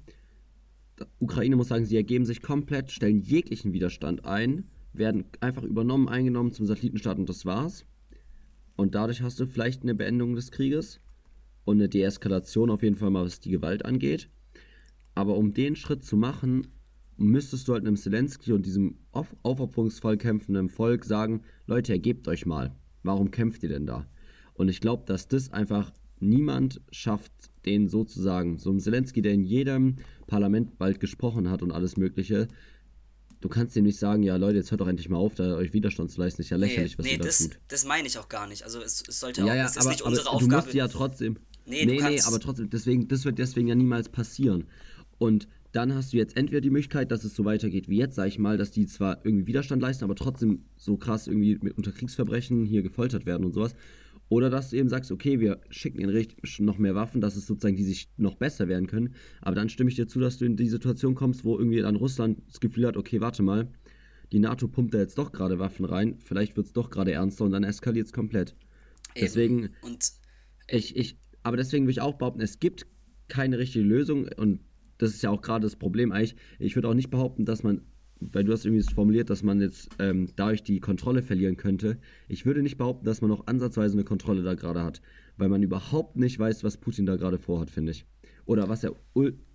Ukraine 1.19 1.57
muss 1.57 1.69
sagen, 1.69 1.87
sie 1.87 1.97
ergeben 1.97 2.27
sich 2.27 2.43
komplett, 2.43 2.91
stellen 2.91 3.21
jeglichen 3.21 3.73
Widerstand 3.73 4.25
ein, 4.25 4.69
werden 4.93 5.25
einfach 5.41 5.63
übernommen, 5.63 6.09
eingenommen 6.09 6.53
zum 6.53 6.67
Satellitenstaat 6.67 7.19
und 7.19 7.29
das 7.29 7.45
war's. 7.45 7.85
Und 8.79 8.95
dadurch 8.95 9.23
hast 9.23 9.41
du 9.41 9.47
vielleicht 9.47 9.83
eine 9.83 9.97
Beendigung 9.97 10.37
des 10.37 10.53
Krieges 10.53 11.01
und 11.65 11.79
eine 11.79 11.89
Deeskalation 11.89 12.71
auf 12.71 12.85
jeden 12.85 12.95
Fall 12.95 13.11
mal, 13.11 13.25
was 13.25 13.41
die 13.41 13.51
Gewalt 13.51 13.85
angeht. 13.85 14.31
Aber 15.17 15.37
um 15.37 15.53
den 15.53 15.75
Schritt 15.75 16.05
zu 16.05 16.17
machen, 16.17 16.69
müsstest 17.17 17.67
du 17.67 17.73
halt 17.73 17.85
einem 17.85 17.97
Zelensky 17.97 18.53
und 18.53 18.65
diesem 18.65 18.95
auf 19.11 19.35
aufopferungsvoll 19.43 20.17
kämpfenden 20.17 20.69
Volk 20.69 21.05
sagen, 21.05 21.43
Leute, 21.67 21.93
ergebt 21.93 22.29
euch 22.29 22.47
mal. 22.47 22.73
Warum 23.03 23.33
kämpft 23.33 23.65
ihr 23.65 23.69
denn 23.69 23.85
da? 23.85 24.07
Und 24.55 24.69
ich 24.69 24.81
glaube, 24.81 25.03
dass 25.07 25.27
das 25.27 25.53
einfach 25.53 25.93
niemand 26.21 26.81
schafft, 26.93 27.33
den 27.67 27.89
sozusagen, 27.89 28.59
so 28.59 28.71
ein 28.71 28.79
Zelensky, 28.79 29.23
der 29.23 29.33
in 29.33 29.43
jedem 29.43 29.97
Parlament 30.29 30.79
bald 30.79 31.01
gesprochen 31.01 31.51
hat 31.51 31.65
und 31.65 31.73
alles 31.73 31.97
Mögliche, 31.97 32.47
du 33.41 33.49
kannst 33.49 33.77
ihm 33.77 33.85
nicht 33.85 33.99
sagen, 33.99 34.23
ja 34.23 34.37
Leute, 34.37 34.57
jetzt 34.57 34.71
hört 34.71 34.81
doch 34.81 34.89
endlich 34.89 35.09
mal 35.09 35.19
auf, 35.19 35.35
da 35.35 35.57
euch 35.57 35.73
Widerstand 35.73 36.11
zu 36.11 36.21
leisten, 36.21 36.43
ist 36.43 36.51
ja 36.51 36.57
lächerlich, 36.57 36.93
nee, 36.93 36.99
was 36.99 37.07
nee, 37.07 37.13
ihr 37.13 37.19
da 37.19 37.25
das, 37.25 37.39
tut. 37.39 37.59
das 37.69 37.85
meine 37.85 38.09
ich 38.09 38.19
auch 38.19 38.29
gar 38.29 38.47
nicht. 38.47 38.65
Also 38.65 38.81
es, 38.81 39.03
es 39.07 39.21
sollte 39.21 39.45
auch, 39.45 39.47
ja, 39.47 39.55
ja, 39.55 39.65
es 39.65 39.73
ist 39.73 39.79
aber, 39.79 39.91
nicht 39.91 40.03
unsere 40.03 40.27
aber 40.27 40.37
Aufgabe. 40.37 40.51
Du 40.51 40.67
musst 40.67 40.75
ja 40.75 40.89
trotzdem. 40.89 41.37
Nee, 41.67 41.85
nee, 41.85 42.01
nee, 42.01 42.21
aber 42.23 42.41
trotzdem, 42.41 42.71
deswegen, 42.71 43.09
das 43.09 43.25
wird 43.25 43.39
deswegen 43.39 43.69
ja 43.69 43.75
niemals 43.75 44.09
passieren. 44.09 44.65
Und 45.19 45.49
dann 45.73 45.95
hast 45.95 46.13
du 46.13 46.17
jetzt 46.17 46.37
entweder 46.37 46.63
die 46.63 46.71
Möglichkeit, 46.71 47.11
dass 47.11 47.25
es 47.25 47.35
so 47.35 47.45
weitergeht 47.45 47.89
wie 47.89 47.99
jetzt, 47.99 48.15
sag 48.15 48.29
ich 48.29 48.39
mal, 48.39 48.57
dass 48.57 48.71
die 48.71 48.87
zwar 48.87 49.19
irgendwie 49.25 49.47
Widerstand 49.47 49.83
leisten, 49.83 50.05
aber 50.05 50.15
trotzdem 50.15 50.65
so 50.77 50.97
krass 50.97 51.27
irgendwie 51.27 51.59
mit 51.61 51.77
unter 51.77 51.93
Kriegsverbrechen 51.93 52.65
hier 52.65 52.83
gefoltert 52.83 53.27
werden 53.27 53.45
und 53.45 53.53
sowas. 53.53 53.75
Oder 54.29 54.51
dass 54.51 54.71
du 54.71 54.77
eben 54.77 54.89
sagst, 54.89 55.11
okay, 55.11 55.41
wir 55.41 55.61
schicken 55.71 56.01
ihnen 56.01 56.27
noch 56.59 56.79
mehr 56.79 56.95
Waffen, 56.95 57.21
dass 57.21 57.37
es 57.37 57.47
sozusagen 57.47 57.77
die 57.77 57.85
sich 57.85 58.11
noch 58.17 58.35
besser 58.35 58.69
werden 58.69 58.87
können. 58.87 59.15
Aber 59.41 59.55
dann 59.55 59.69
stimme 59.69 59.89
ich 59.89 59.97
dir 59.97 60.07
zu, 60.07 60.21
dass 60.21 60.37
du 60.37 60.45
in 60.45 60.57
die 60.57 60.69
Situation 60.69 61.15
kommst, 61.15 61.45
wo 61.45 61.59
irgendwie 61.59 61.81
dann 61.81 61.97
Russland 61.97 62.43
das 62.47 62.61
Gefühl 62.61 62.87
hat, 62.87 62.97
okay, 62.97 63.21
warte 63.21 63.43
mal, 63.43 63.73
die 64.33 64.39
NATO 64.39 64.69
pumpt 64.69 64.93
da 64.93 64.99
jetzt 64.99 65.17
doch 65.17 65.33
gerade 65.33 65.59
Waffen 65.59 65.87
rein, 65.87 66.19
vielleicht 66.23 66.57
wird 66.57 66.67
es 66.67 66.73
doch 66.73 66.91
gerade 66.91 67.13
ernster 67.13 67.45
und 67.45 67.53
dann 67.53 67.65
eskaliert 67.65 68.07
es 68.07 68.13
komplett. 68.13 68.51
Eben. 69.15 69.25
Deswegen, 69.25 69.71
und 69.81 70.13
ich, 70.69 70.97
ich, 70.97 71.19
aber 71.43 71.57
deswegen 71.57 71.87
will 71.87 71.93
ich 71.93 72.03
auch 72.03 72.19
behaupten, 72.19 72.43
es 72.43 72.59
gibt 72.59 72.87
keine 73.29 73.59
richtige 73.59 73.85
Lösung 73.85 74.29
und 74.37 74.61
das 74.99 75.11
ist 75.11 75.23
ja 75.23 75.31
auch 75.31 75.41
gerade 75.41 75.65
das 75.65 75.77
Problem 75.77 76.13
eigentlich. 76.13 76.37
Ich 76.59 76.75
würde 76.75 76.89
auch 76.89 76.95
nicht 76.95 77.11
behaupten, 77.11 77.45
dass 77.45 77.63
man, 77.63 77.83
weil 78.21 78.45
du 78.45 78.53
hast 78.53 78.65
irgendwie 78.65 78.83
formuliert, 78.83 79.31
dass 79.31 79.43
man 79.43 79.61
jetzt 79.61 79.91
ähm, 79.99 80.29
dadurch 80.37 80.63
die 80.63 80.81
Kontrolle 80.81 81.23
verlieren 81.23 81.57
könnte. 81.57 81.99
Ich 82.29 82.47
würde 82.47 82.63
nicht 82.63 82.79
behaupten, 82.79 83.05
dass 83.05 83.21
man 83.21 83.31
noch 83.31 83.47
ansatzweise 83.47 83.95
eine 83.95 84.05
Kontrolle 84.05 84.43
da 84.43 84.55
gerade 84.55 84.83
hat, 84.83 85.01
weil 85.37 85.49
man 85.49 85.63
überhaupt 85.63 86.17
nicht 86.17 86.39
weiß, 86.39 86.65
was 86.65 86.77
Putin 86.77 87.07
da 87.07 87.17
gerade 87.17 87.39
vorhat, 87.39 87.71
finde 87.71 87.93
ich. 87.93 88.05
Oder 88.45 88.69
was 88.69 88.83
er 88.83 88.95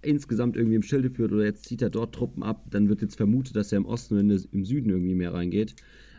insgesamt 0.01 0.55
irgendwie 0.55 0.75
im 0.75 0.83
Schilde 0.83 1.09
führt 1.09 1.31
oder 1.31 1.45
jetzt 1.45 1.65
zieht 1.65 1.81
er 1.81 1.89
dort 1.89 2.13
Truppen 2.13 2.43
ab, 2.43 2.67
dann 2.69 2.89
wird 2.89 3.01
jetzt 3.01 3.15
vermutet, 3.15 3.55
dass 3.55 3.71
er 3.71 3.77
im 3.77 3.85
Osten 3.85 4.17
und 4.17 4.47
im 4.51 4.65
Süden 4.65 4.91
irgendwie 4.91 5.15
mehr 5.15 5.33
reingeht. 5.33 5.75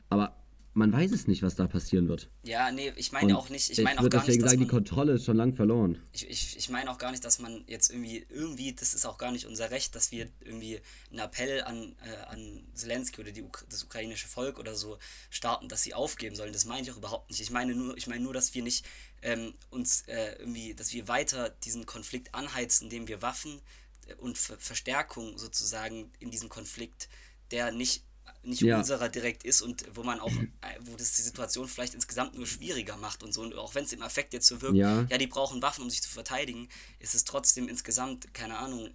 Aber 0.09 0.43
man 0.75 0.93
weiß 0.93 1.13
es 1.13 1.29
nicht, 1.29 1.43
was 1.43 1.55
da 1.55 1.69
passieren 1.69 2.09
wird. 2.09 2.29
Ja, 2.43 2.73
nee, 2.73 2.93
ich 2.97 3.13
meine 3.13 3.39
auch 3.39 3.49
nicht, 3.49 3.71
ich 3.71 3.81
meine 3.83 4.01
auch 4.01 4.11
gar 4.11 4.23
deswegen 4.23 4.43
nicht, 4.43 4.51
sagen, 4.51 4.61
man, 4.61 4.69
die 4.69 4.71
Kontrolle 4.71 5.13
ist 5.13 5.25
schon 5.25 5.37
lang 5.37 5.55
verloren. 5.55 6.03
Ich, 6.13 6.29
ich, 6.29 6.57
ich 6.57 6.69
meine 6.69 6.91
auch 6.91 6.99
gar 6.99 7.13
nicht, 7.13 7.25
dass 7.25 7.39
man 7.39 7.63
jetzt 7.69 7.91
irgendwie, 7.91 8.27
irgendwie, 8.29 8.73
das 8.73 8.93
ist 8.93 9.07
auch 9.07 9.17
gar 9.17 9.31
nicht 9.31 9.47
unser 9.47 9.71
Recht, 9.71 9.95
dass 9.95 10.11
wir 10.11 10.29
irgendwie 10.41 10.81
einen 11.11 11.21
Appell 11.21 11.63
an, 11.63 11.95
äh, 12.05 12.17
an 12.27 12.67
Zelensky 12.75 13.21
oder 13.21 13.31
die, 13.31 13.45
das 13.71 13.85
ukrainische 13.85 14.27
Volk 14.27 14.59
oder 14.59 14.75
so 14.75 14.99
starten, 15.31 15.69
dass 15.69 15.85
sie 15.85 15.95
aufgeben 15.95 16.35
sollen. 16.35 16.53
Das 16.53 16.65
meine 16.65 16.83
ich 16.83 16.91
auch 16.91 16.97
überhaupt 16.97 17.31
nicht. 17.31 17.41
Ich 17.41 17.51
meine 17.51 17.75
nur, 17.75 17.97
ich 17.97 18.09
meine 18.09 18.25
nur, 18.25 18.35
dass 18.35 18.53
wir 18.55 18.63
nicht 18.65 18.85
ähm, 19.23 19.55
uns 19.71 20.03
äh, 20.09 20.35
irgendwie, 20.41 20.75
dass 20.75 20.93
wir 20.93 21.07
weiter 21.07 21.51
diesen 21.51 21.87
Konflikt 21.87 22.35
anheizen, 22.35 22.85
indem 22.85 23.07
wir 23.07 23.23
Waffen 23.23 23.61
äh, 24.09 24.15
und 24.15 24.39
Ver 24.39 24.59
Verstärkung 24.59 25.39
sozusagen 25.39 26.11
in 26.19 26.33
diesem 26.33 26.49
Konflikt, 26.49 27.09
der 27.53 27.71
nicht 27.71 28.03
nicht 28.46 28.62
ja. 28.62 28.78
unserer 28.78 29.09
direkt 29.09 29.44
ist 29.44 29.62
und 29.62 29.85
wo 29.94 30.02
man 30.02 30.20
auch, 30.20 30.33
äh, 30.33 30.78
wo 30.83 30.96
das 30.96 31.16
die 31.16 31.22
Situation 31.22 31.66
vielleicht 31.68 31.94
insgesamt 31.94 32.37
nur 32.37 32.46
schwieriger 32.46 32.96
macht 32.96 33.22
und 33.22 33.33
so. 33.33 33.42
Und 33.42 33.54
auch 33.54 33.74
wenn 33.74 33.85
es 33.85 33.92
im 33.92 34.02
Affekt 34.02 34.33
jetzt 34.33 34.46
so 34.46 34.61
wirkt, 34.62 34.76
ja. 34.76 35.07
ja, 35.11 35.18
die 35.18 35.26
brauchen 35.26 35.62
Waffen, 35.62 35.83
um 35.83 35.90
sich 35.90 36.02
zu 36.02 36.11
verteidigen, 36.11 36.68
ist 36.98 37.14
es 37.14 37.24
trotzdem 37.24 37.68
insgesamt, 37.68 38.33
keine 38.35 38.59
Ahnung, 38.59 38.90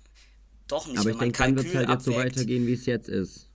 doch 0.68 0.88
nicht. 0.88 1.00
Aber 1.00 1.10
ich 1.10 1.18
denke, 1.18 1.38
dann 1.38 1.56
wird 1.56 1.68
es 1.68 1.76
halt 1.76 1.90
jetzt 1.90 2.06
so 2.06 2.16
weitergehen, 2.16 2.68
wie 2.68 2.74
es 2.74 2.86
jetzt 2.86 3.10
ist. 3.10 3.50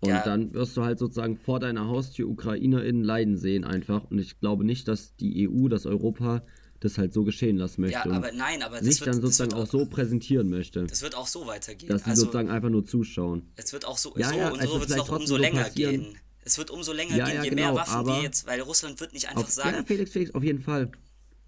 Und 0.00 0.10
ja. 0.10 0.22
dann 0.22 0.52
wirst 0.52 0.76
du 0.76 0.82
halt 0.82 0.98
sozusagen 0.98 1.36
vor 1.36 1.58
deiner 1.58 1.88
Haustür 1.88 2.28
UkrainerInnen 2.28 3.02
leiden 3.02 3.36
sehen 3.36 3.64
einfach. 3.64 4.04
Und 4.10 4.18
ich 4.18 4.38
glaube 4.38 4.64
nicht, 4.64 4.88
dass 4.88 5.16
die 5.16 5.48
EU, 5.48 5.68
dass 5.68 5.86
Europa 5.86 6.44
das 6.80 6.98
halt 6.98 7.12
so 7.12 7.24
geschehen 7.24 7.56
lassen 7.56 7.80
möchte. 7.80 8.08
Ja, 8.08 8.14
aber 8.14 8.32
nein, 8.32 8.62
aber 8.62 8.78
das 8.78 8.86
sich 8.86 9.00
wird, 9.00 9.08
dann 9.08 9.20
sozusagen 9.20 9.54
auch, 9.54 9.62
auch, 9.62 9.66
so 9.66 9.86
präsentieren 9.86 10.48
möchte. 10.48 10.86
Das 10.86 11.02
wird 11.02 11.14
auch 11.14 11.26
so 11.26 11.46
weitergehen. 11.46 11.90
Dass 11.90 12.04
sie 12.04 12.10
also, 12.10 12.22
sozusagen 12.22 12.50
einfach 12.50 12.68
nur 12.68 12.84
zuschauen. 12.84 13.50
Es 13.56 13.72
wird 13.72 13.84
auch 13.84 13.98
so, 13.98 14.14
ja, 14.16 14.28
so 14.28 14.34
ja, 14.36 14.50
und 14.50 14.62
so 14.62 14.80
wird 14.80 14.90
es 14.90 14.96
noch 14.96 15.08
umso 15.08 15.36
länger 15.36 15.64
passieren. 15.64 16.02
gehen. 16.02 16.18
Es 16.44 16.58
wird 16.58 16.70
umso 16.70 16.92
länger 16.92 17.16
ja, 17.16 17.26
gehen, 17.26 17.42
je 17.42 17.50
genau, 17.50 17.62
mehr 17.62 17.74
Waffen 17.74 18.06
wir 18.06 18.22
jetzt, 18.22 18.46
weil 18.46 18.60
Russland 18.60 19.00
wird 19.00 19.12
nicht 19.12 19.28
einfach 19.28 19.42
auf, 19.42 19.50
sagen. 19.50 19.78
Ja, 19.78 19.84
Felix, 19.84 20.12
Felix, 20.12 20.32
auf 20.32 20.44
jeden 20.44 20.60
Fall. 20.60 20.92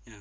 Ja. 0.06 0.12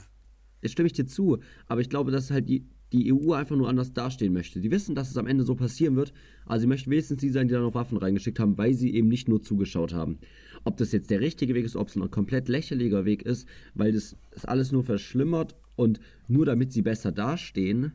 Jetzt 0.62 0.74
stimme 0.74 0.88
ich 0.88 0.94
dir 0.94 1.08
zu, 1.08 1.40
aber 1.66 1.82
ich 1.82 1.90
glaube, 1.90 2.12
dass 2.12 2.30
halt 2.30 2.48
die, 2.48 2.68
die 2.94 3.14
EU 3.14 3.34
einfach 3.34 3.56
nur 3.56 3.68
anders 3.68 3.94
dastehen 3.94 4.34
möchte. 4.34 4.62
Die 4.62 4.72
wissen, 4.72 4.96
dass 4.96 5.10
es 5.10 5.18
am 5.18 5.28
Ende 5.28 5.44
so 5.44 5.56
passieren 5.56 5.96
wird, 5.96 6.14
also 6.46 6.62
sie 6.62 6.68
möchten 6.68 6.90
wenigstens 6.90 7.20
die 7.20 7.30
sein, 7.30 7.48
die 7.48 7.54
da 7.54 7.60
noch 7.60 7.74
Waffen 7.74 7.98
reingeschickt 7.98 8.40
haben, 8.40 8.58
weil 8.58 8.74
sie 8.74 8.94
eben 8.94 9.10
nicht 9.10 9.28
nur 9.28 9.42
zugeschaut 9.42 9.94
haben. 9.94 10.18
Ob 10.64 10.78
das 10.78 10.92
jetzt 10.92 11.10
der 11.10 11.20
richtige 11.20 11.54
Weg 11.54 11.66
ist, 11.66 11.76
ob 11.76 11.90
es 11.90 11.96
ein 11.96 12.10
komplett 12.10 12.48
lächerlicher 12.48 13.06
Weg 13.06 13.24
ist, 13.24 13.48
weil 13.74 13.92
das, 13.92 14.16
das 14.32 14.46
alles 14.46 14.72
nur 14.72 14.84
verschlimmert 14.84 15.56
und 15.76 16.00
nur 16.28 16.46
damit 16.46 16.72
sie 16.72 16.82
besser 16.82 17.12
dastehen, 17.12 17.94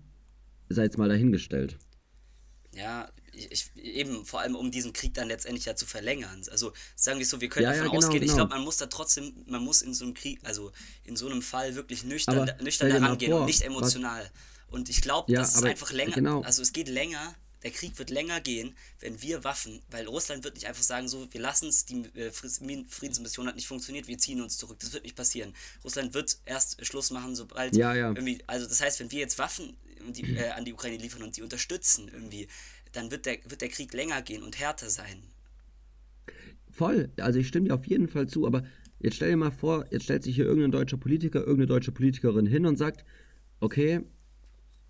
sei 0.69 0.85
jetzt 0.85 0.99
mal 0.99 1.09
dahingestellt. 1.09 1.79
Ja, 2.75 3.11
ich, 3.33 3.71
eben 3.77 4.25
vor 4.25 4.41
allem 4.41 4.55
um 4.55 4.71
diesen 4.71 4.93
Krieg 4.93 5.15
dann 5.15 5.29
letztendlich 5.29 5.65
ja 5.65 5.75
zu 5.75 5.87
verlängern. 5.87 6.43
Also 6.51 6.73
sagen 6.97 7.19
wir 7.19 7.27
so, 7.27 7.41
wir 7.41 7.49
können 7.49 7.65
ja, 7.65 7.71
davon 7.71 7.87
ja, 7.87 7.91
genau, 7.91 7.99
ausgehen, 7.99 8.21
genau. 8.21 8.33
ich 8.33 8.37
glaube, 8.37 8.55
man 8.55 8.65
muss 8.65 8.77
da 8.77 8.87
trotzdem, 8.87 9.33
man 9.47 9.63
muss 9.63 9.83
in 9.83 9.95
so 9.95 10.05
einem 10.05 10.15
Krieg, 10.15 10.41
also 10.43 10.73
in 11.05 11.17
so 11.17 11.29
einem 11.29 11.43
Fall 11.43 11.75
wirklich 11.75 12.05
nüchtern, 12.05 12.51
nüchtern 12.63 12.91
herangehen 12.91 13.33
und 13.33 13.47
nicht 13.47 13.63
emotional. 13.63 14.23
Was? 14.23 14.33
Und 14.73 14.89
ich 14.89 15.03
glaube, 15.03 15.31
ja, 15.31 15.41
das 15.41 15.55
ist 15.55 15.65
einfach 15.65 15.93
länger, 15.93 16.15
genau. 16.15 16.41
also 16.43 16.63
es 16.63 16.73
geht 16.73 16.89
länger, 16.89 17.35
der 17.63 17.71
Krieg 17.71 17.99
wird 17.99 18.11
länger 18.11 18.41
gehen, 18.41 18.75
wenn 19.01 19.23
wir 19.23 19.45
Waffen, 19.45 19.81
weil 19.91 20.07
Russland 20.07 20.45
wird 20.45 20.55
nicht 20.55 20.67
einfach 20.67 20.83
sagen, 20.83 21.09
so, 21.09 21.29
wir 21.31 21.41
lassen 21.41 21.69
es, 21.69 21.85
die 21.85 22.03
äh, 22.15 22.31
Friedensmission 22.31 23.47
hat 23.47 23.55
nicht 23.55 23.69
funktioniert, 23.69 24.09
wir 24.09 24.19
ziehen 24.19 24.41
uns 24.41 24.57
zurück. 24.57 24.79
Das 24.81 24.93
wird 24.93 25.05
nicht 25.05 25.15
passieren. 25.15 25.53
Russland 25.85 26.15
wird 26.15 26.39
erst 26.45 26.85
Schluss 26.85 27.11
machen, 27.11 27.37
sobald 27.37 27.77
ja, 27.77 27.95
ja. 27.95 28.09
irgendwie, 28.09 28.43
also 28.47 28.67
das 28.67 28.81
heißt, 28.81 28.99
wenn 29.01 29.13
wir 29.13 29.21
jetzt 29.21 29.39
Waffen 29.39 29.77
die, 30.09 30.37
äh, 30.37 30.51
an 30.51 30.65
die 30.65 30.73
Ukraine 30.73 30.97
liefern 30.97 31.23
und 31.23 31.37
die 31.37 31.43
unterstützen 31.43 32.11
irgendwie, 32.13 32.49
dann 32.93 33.11
wird 33.11 33.27
der, 33.27 33.39
wird 33.45 33.61
der 33.61 33.69
Krieg 33.69 33.93
länger 33.93 34.23
gehen 34.23 34.43
und 34.43 34.59
härter 34.59 34.91
sein. 34.91 35.23
Voll, 36.71 37.11
also 37.19 37.39
ich 37.39 37.49
stimme 37.49 37.69
dir 37.69 37.75
auf 37.75 37.87
jeden 37.87 38.09
Fall 38.09 38.27
zu, 38.27 38.47
aber 38.47 38.65
jetzt 38.99 39.17
stell 39.17 39.31
dir 39.31 39.37
mal 39.37 39.53
vor, 39.53 39.87
jetzt 39.91 40.05
stellt 40.05 40.23
sich 40.23 40.35
hier 40.35 40.47
irgendein 40.47 40.73
deutscher 40.73 40.97
Politiker, 40.97 41.41
irgendeine 41.41 41.67
deutsche 41.67 41.93
Politikerin 41.93 42.47
hin 42.47 42.67
und 42.67 42.77
sagt, 42.77 43.05
okay, 43.61 44.01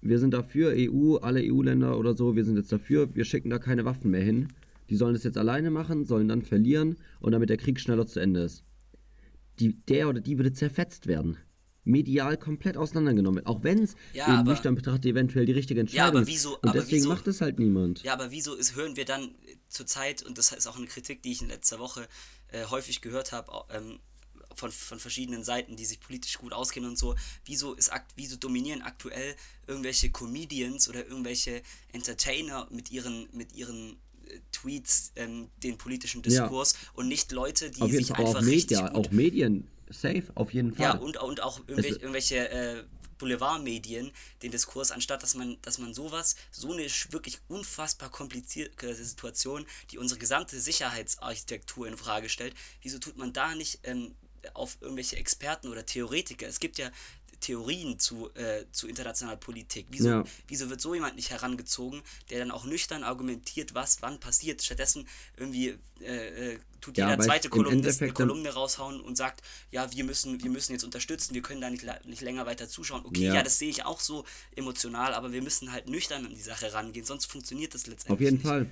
wir 0.02 0.18
sind 0.18 0.34
dafür, 0.34 0.74
EU, 0.76 1.16
alle 1.16 1.40
EU-Länder 1.42 1.96
oder 1.96 2.14
so, 2.14 2.34
wir 2.34 2.44
sind 2.44 2.56
jetzt 2.56 2.72
dafür, 2.72 3.14
wir 3.14 3.24
schicken 3.24 3.50
da 3.50 3.58
keine 3.58 3.84
Waffen 3.84 4.10
mehr 4.10 4.22
hin. 4.22 4.48
Die 4.90 4.96
sollen 4.96 5.14
das 5.14 5.22
jetzt 5.22 5.38
alleine 5.38 5.70
machen, 5.70 6.04
sollen 6.04 6.28
dann 6.28 6.42
verlieren 6.42 6.96
und 7.20 7.32
damit 7.32 7.48
der 7.48 7.56
Krieg 7.56 7.80
schneller 7.80 8.06
zu 8.06 8.20
Ende 8.20 8.42
ist. 8.42 8.64
Die, 9.60 9.74
der 9.86 10.08
oder 10.08 10.20
die 10.20 10.38
würde 10.38 10.52
zerfetzt 10.52 11.06
werden. 11.06 11.38
Medial 11.84 12.36
komplett 12.36 12.76
auseinandergenommen. 12.76 13.46
Auch 13.46 13.62
wenn 13.62 13.82
es 13.82 13.96
ja, 14.12 14.32
eben 14.32 14.48
nüchtern 14.48 14.74
betrachtet 14.74 15.06
eventuell 15.06 15.46
die 15.46 15.52
richtige 15.52 15.80
Entscheidung 15.80 16.14
ja, 16.14 16.20
aber 16.20 16.26
wieso, 16.26 16.54
ist. 16.56 16.62
Und 16.64 16.74
deswegen 16.74 16.96
wieso, 16.96 17.08
macht 17.08 17.26
es 17.26 17.40
halt 17.40 17.58
niemand. 17.58 18.02
Ja, 18.02 18.12
aber 18.12 18.30
wieso 18.30 18.54
ist, 18.54 18.76
hören 18.76 18.96
wir 18.96 19.04
dann 19.04 19.30
zurzeit, 19.68 20.22
und 20.22 20.38
das 20.38 20.52
ist 20.52 20.66
auch 20.66 20.76
eine 20.76 20.86
Kritik, 20.86 21.22
die 21.22 21.32
ich 21.32 21.42
in 21.42 21.48
letzter 21.48 21.78
Woche 21.78 22.06
äh, 22.48 22.64
häufig 22.66 23.00
gehört 23.00 23.32
habe, 23.32 23.50
ähm, 23.70 23.98
von, 24.56 24.70
von 24.70 24.98
verschiedenen 24.98 25.44
Seiten, 25.44 25.76
die 25.76 25.84
sich 25.84 26.00
politisch 26.00 26.38
gut 26.38 26.52
auskennen 26.52 26.90
und 26.90 26.98
so, 26.98 27.14
wieso, 27.44 27.74
ist, 27.74 27.90
wieso 28.16 28.36
dominieren 28.36 28.82
aktuell 28.82 29.34
irgendwelche 29.66 30.10
Comedians 30.10 30.88
oder 30.88 31.06
irgendwelche 31.06 31.62
Entertainer 31.92 32.66
mit 32.70 32.90
ihren, 32.90 33.28
mit 33.32 33.54
ihren 33.54 33.96
äh, 34.26 34.38
Tweets 34.52 35.12
ähm, 35.16 35.48
den 35.62 35.78
politischen 35.78 36.22
Diskurs 36.22 36.72
ja. 36.72 36.88
und 36.94 37.08
nicht 37.08 37.32
Leute, 37.32 37.70
die 37.70 37.90
sich 37.90 38.08
Fall, 38.08 38.26
einfach 38.26 38.40
auch 38.40 38.44
Media, 38.44 38.94
auch 38.94 39.10
Medien 39.10 39.68
safe 39.90 40.24
auf 40.34 40.52
jeden 40.52 40.74
Fall. 40.74 40.84
Ja 40.84 40.98
und, 40.98 41.16
und 41.16 41.42
auch 41.42 41.60
irgendwelche, 41.66 41.96
irgendwelche 41.96 42.48
äh, 42.50 42.84
Boulevardmedien 43.22 44.10
den 44.42 44.50
Diskurs, 44.50 44.90
anstatt 44.90 45.22
dass 45.22 45.36
man, 45.36 45.56
dass 45.62 45.78
man 45.78 45.94
sowas, 45.94 46.34
so 46.50 46.72
eine 46.72 46.86
wirklich 47.10 47.38
unfassbar 47.46 48.10
komplizierte 48.10 48.92
Situation, 48.96 49.64
die 49.92 49.98
unsere 49.98 50.18
gesamte 50.18 50.58
Sicherheitsarchitektur 50.58 51.86
in 51.86 51.96
Frage 51.96 52.28
stellt, 52.28 52.54
wieso 52.82 52.98
tut 52.98 53.16
man 53.16 53.32
da 53.32 53.54
nicht 53.54 53.78
ähm, 53.84 54.16
auf 54.54 54.78
irgendwelche 54.80 55.16
Experten 55.16 55.68
oder 55.68 55.84
Theoretiker. 55.86 56.46
Es 56.46 56.60
gibt 56.60 56.78
ja 56.78 56.90
Theorien 57.42 57.98
zu, 57.98 58.30
äh, 58.34 58.64
zu 58.70 58.88
internationaler 58.88 59.36
Politik. 59.36 59.86
Wieso, 59.90 60.08
ja. 60.08 60.24
wieso 60.48 60.70
wird 60.70 60.80
so 60.80 60.94
jemand 60.94 61.16
nicht 61.16 61.30
herangezogen, 61.30 62.00
der 62.30 62.38
dann 62.38 62.50
auch 62.50 62.64
nüchtern 62.64 63.02
argumentiert, 63.02 63.74
was 63.74 64.00
wann 64.00 64.20
passiert? 64.20 64.62
Stattdessen 64.62 65.06
irgendwie 65.36 65.76
äh, 66.00 66.52
äh 66.52 66.58
tut 66.80 66.98
ja, 66.98 67.10
jeder 67.10 67.22
zweite 67.22 67.48
Kolumnist 67.48 68.02
eine 68.02 68.12
Kolumne 68.12 68.50
raushauen 68.50 69.00
und 69.00 69.16
sagt, 69.16 69.42
ja, 69.70 69.92
wir 69.92 70.04
müssen, 70.04 70.42
wir 70.42 70.50
müssen 70.50 70.72
jetzt 70.72 70.82
unterstützen, 70.82 71.34
wir 71.34 71.42
können 71.42 71.60
da 71.60 71.70
nicht, 71.70 71.84
nicht 72.06 72.22
länger 72.22 72.44
weiter 72.44 72.68
zuschauen. 72.68 73.04
Okay, 73.04 73.26
ja. 73.26 73.34
ja, 73.34 73.42
das 73.42 73.58
sehe 73.58 73.68
ich 73.68 73.84
auch 73.84 74.00
so 74.00 74.24
emotional, 74.56 75.14
aber 75.14 75.32
wir 75.32 75.42
müssen 75.42 75.72
halt 75.72 75.88
nüchtern 75.88 76.26
an 76.26 76.34
die 76.34 76.40
Sache 76.40 76.72
rangehen, 76.72 77.04
sonst 77.04 77.26
funktioniert 77.26 77.74
das 77.74 77.86
letztendlich 77.86 78.12
Auf 78.12 78.20
jeden 78.20 78.36
nicht. 78.36 78.46
Fall. 78.46 78.70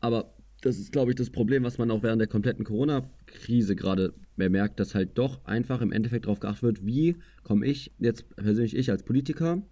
Aber 0.00 0.32
das 0.62 0.78
ist, 0.78 0.92
glaube 0.92 1.12
ich, 1.12 1.16
das 1.16 1.30
Problem, 1.30 1.62
was 1.62 1.78
man 1.78 1.90
auch 1.90 2.02
während 2.02 2.20
der 2.20 2.28
kompletten 2.28 2.64
Corona-Krise 2.64 3.76
gerade 3.76 4.12
bemerkt, 4.40 4.80
dass 4.80 4.94
halt 4.94 5.16
doch 5.16 5.44
einfach 5.44 5.80
im 5.80 5.92
Endeffekt 5.92 6.24
darauf 6.24 6.40
geachtet 6.40 6.62
wird, 6.62 6.86
wie 6.86 7.16
komme 7.44 7.66
ich 7.66 7.92
jetzt 7.98 8.34
persönlich 8.36 8.76
ich 8.76 8.90
als 8.90 9.04
Politiker 9.04 9.62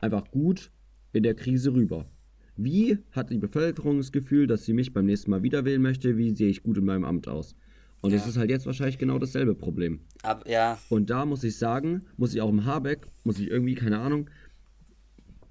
einfach 0.00 0.30
gut 0.30 0.70
in 1.12 1.22
der 1.22 1.34
Krise 1.34 1.72
rüber. 1.72 2.06
Wie 2.56 2.98
hat 3.12 3.30
die 3.30 3.38
Bevölkerung 3.38 3.98
das 3.98 4.12
Gefühl, 4.12 4.46
dass 4.46 4.64
sie 4.64 4.72
mich 4.72 4.92
beim 4.92 5.06
nächsten 5.06 5.30
Mal 5.30 5.42
wieder 5.42 5.64
wählen 5.64 5.82
möchte? 5.82 6.16
Wie 6.16 6.34
sehe 6.34 6.48
ich 6.48 6.62
gut 6.62 6.78
in 6.78 6.84
meinem 6.84 7.04
Amt 7.04 7.28
aus? 7.28 7.56
Und 8.00 8.10
ja. 8.10 8.18
das 8.18 8.26
ist 8.26 8.36
halt 8.36 8.50
jetzt 8.50 8.66
wahrscheinlich 8.66 8.98
genau 8.98 9.18
dasselbe 9.18 9.54
Problem. 9.54 10.00
Ab, 10.22 10.44
ja. 10.46 10.78
Und 10.90 11.10
da 11.10 11.24
muss 11.24 11.42
ich 11.42 11.56
sagen, 11.56 12.02
muss 12.16 12.34
ich 12.34 12.40
auch 12.42 12.50
im 12.50 12.64
Habeck, 12.64 13.06
muss 13.24 13.38
ich 13.38 13.50
irgendwie, 13.50 13.74
keine 13.74 13.98
Ahnung, 13.98 14.28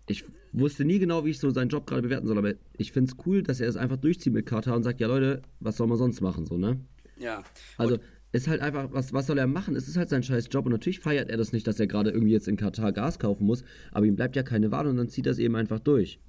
ich 0.08 0.24
wusste 0.52 0.86
nie 0.86 1.00
genau, 1.00 1.26
wie 1.26 1.32
ich 1.32 1.40
so 1.40 1.50
seinen 1.50 1.70
Job 1.70 1.88
gerade 1.88 2.04
bewerten 2.04 2.28
soll, 2.28 2.38
aber 2.38 2.54
ich 2.78 2.92
finde 2.92 3.12
es 3.12 3.26
cool, 3.26 3.42
dass 3.42 3.60
er 3.60 3.68
es 3.68 3.76
einfach 3.76 3.98
durchzieht 3.98 4.34
mit 4.34 4.46
Katar 4.46 4.76
und 4.76 4.84
sagt, 4.84 5.00
ja 5.00 5.08
Leute, 5.08 5.42
was 5.60 5.78
soll 5.78 5.88
man 5.88 5.98
sonst 5.98 6.22
machen, 6.22 6.46
so, 6.46 6.58
ne? 6.58 6.80
Ja. 7.18 7.44
Also, 7.78 7.98
ist 8.34 8.48
halt 8.48 8.62
einfach, 8.62 8.90
was, 8.92 9.14
was 9.14 9.28
soll 9.28 9.38
er 9.38 9.48
machen? 9.48 9.76
Es 9.76 9.88
ist 9.88 9.96
halt 9.96 10.10
sein 10.10 10.24
scheiß 10.24 10.50
Job 10.52 10.66
und 10.66 10.72
natürlich 10.72 11.00
feiert 11.00 11.30
er 11.30 11.38
das 11.38 11.54
nicht, 11.54 11.68
dass 11.68 11.80
er 11.80 11.88
gerade 11.88 12.10
irgendwie 12.10 12.34
jetzt 12.34 12.48
in 12.48 12.58
Katar 12.58 12.92
Gas 12.92 13.20
kaufen 13.20 13.46
muss, 13.46 13.64
aber 13.92 14.06
ihm 14.06 14.16
bleibt 14.16 14.36
ja 14.36 14.44
keine 14.44 14.72
Wahl 14.72 14.88
und 14.88 14.98
dann 14.98 15.08
zieht 15.08 15.28
er 15.28 15.32
es 15.32 15.40
eben 15.40 15.56
einfach 15.56 15.80
durch. 15.80 16.20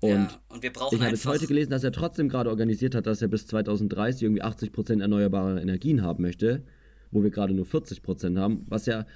Und, 0.00 0.10
ja, 0.10 0.28
und 0.48 0.62
wir 0.62 0.72
brauchen 0.72 0.96
ich 0.96 1.00
habe 1.00 1.12
jetzt 1.12 1.26
heute 1.26 1.46
gelesen, 1.46 1.70
dass 1.70 1.84
er 1.84 1.92
trotzdem 1.92 2.28
gerade 2.28 2.50
organisiert 2.50 2.94
hat, 2.94 3.06
dass 3.06 3.22
er 3.22 3.28
bis 3.28 3.46
2030 3.46 4.22
irgendwie 4.22 4.42
80% 4.42 5.00
erneuerbare 5.00 5.60
Energien 5.60 6.02
haben 6.02 6.22
möchte, 6.22 6.64
wo 7.10 7.22
wir 7.22 7.30
gerade 7.30 7.54
nur 7.54 7.66
40% 7.66 8.38
haben, 8.38 8.64
was 8.68 8.86
ja 8.86 9.06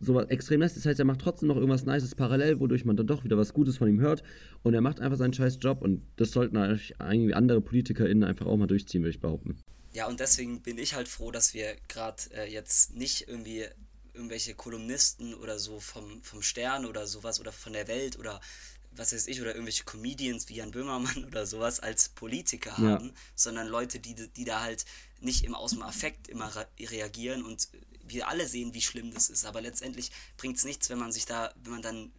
sowas 0.00 0.26
extrem 0.28 0.60
nice. 0.60 0.74
Das 0.74 0.86
heißt, 0.86 0.98
er 0.98 1.04
macht 1.04 1.20
trotzdem 1.20 1.48
noch 1.48 1.56
irgendwas 1.56 1.86
Nices 1.86 2.14
parallel, 2.14 2.60
wodurch 2.60 2.84
man 2.84 2.96
dann 2.96 3.06
doch 3.06 3.24
wieder 3.24 3.36
was 3.36 3.54
Gutes 3.54 3.76
von 3.76 3.88
ihm 3.88 4.00
hört. 4.00 4.22
Und 4.62 4.74
er 4.74 4.80
macht 4.80 5.00
einfach 5.00 5.16
seinen 5.16 5.32
scheiß 5.32 5.58
Job. 5.60 5.82
Und 5.82 6.02
das 6.16 6.32
sollten 6.32 6.56
eigentlich 6.56 7.36
andere 7.36 7.60
PolitikerInnen 7.60 8.24
einfach 8.24 8.46
auch 8.46 8.56
mal 8.56 8.66
durchziehen, 8.66 9.02
würde 9.02 9.10
ich 9.10 9.20
behaupten. 9.20 9.56
Ja, 9.94 10.06
und 10.06 10.20
deswegen 10.20 10.60
bin 10.60 10.76
ich 10.76 10.94
halt 10.94 11.08
froh, 11.08 11.30
dass 11.30 11.54
wir 11.54 11.76
gerade 11.88 12.22
äh, 12.34 12.52
jetzt 12.52 12.94
nicht 12.94 13.28
irgendwie 13.28 13.66
irgendwelche 14.12 14.54
Kolumnisten 14.54 15.34
oder 15.34 15.58
so 15.58 15.80
vom, 15.80 16.22
vom 16.22 16.42
Stern 16.42 16.84
oder 16.84 17.06
sowas 17.06 17.40
oder 17.40 17.52
von 17.52 17.72
der 17.72 17.88
Welt 17.88 18.18
oder 18.18 18.40
was 18.96 19.12
weiß 19.12 19.26
ich, 19.28 19.40
oder 19.40 19.52
irgendwelche 19.52 19.84
Comedians 19.84 20.48
wie 20.48 20.56
Jan 20.56 20.72
Böhmermann 20.72 21.24
oder 21.26 21.46
sowas 21.46 21.80
als 21.80 22.08
Politiker 22.08 22.74
ja. 22.78 22.90
haben, 22.90 23.12
sondern 23.34 23.68
Leute, 23.68 23.98
die, 24.00 24.14
die 24.14 24.44
da 24.44 24.60
halt 24.60 24.84
nicht 25.20 25.44
immer 25.44 25.58
aus 25.58 25.70
dem 25.70 25.82
Affekt 25.82 26.28
immer 26.28 26.52
reagieren 26.78 27.44
und 27.44 27.68
wir 28.06 28.28
alle 28.28 28.46
sehen, 28.46 28.74
wie 28.74 28.82
schlimm 28.82 29.12
das 29.14 29.30
ist. 29.30 29.46
Aber 29.46 29.60
letztendlich 29.60 30.10
bringt 30.36 30.58
es 30.58 30.64
nichts, 30.64 30.90
wenn 30.90 30.98
man 30.98 31.12
sich 31.12 31.24
da, 31.24 31.52
wenn 31.62 31.72
man 31.72 31.82
dann 31.82 32.12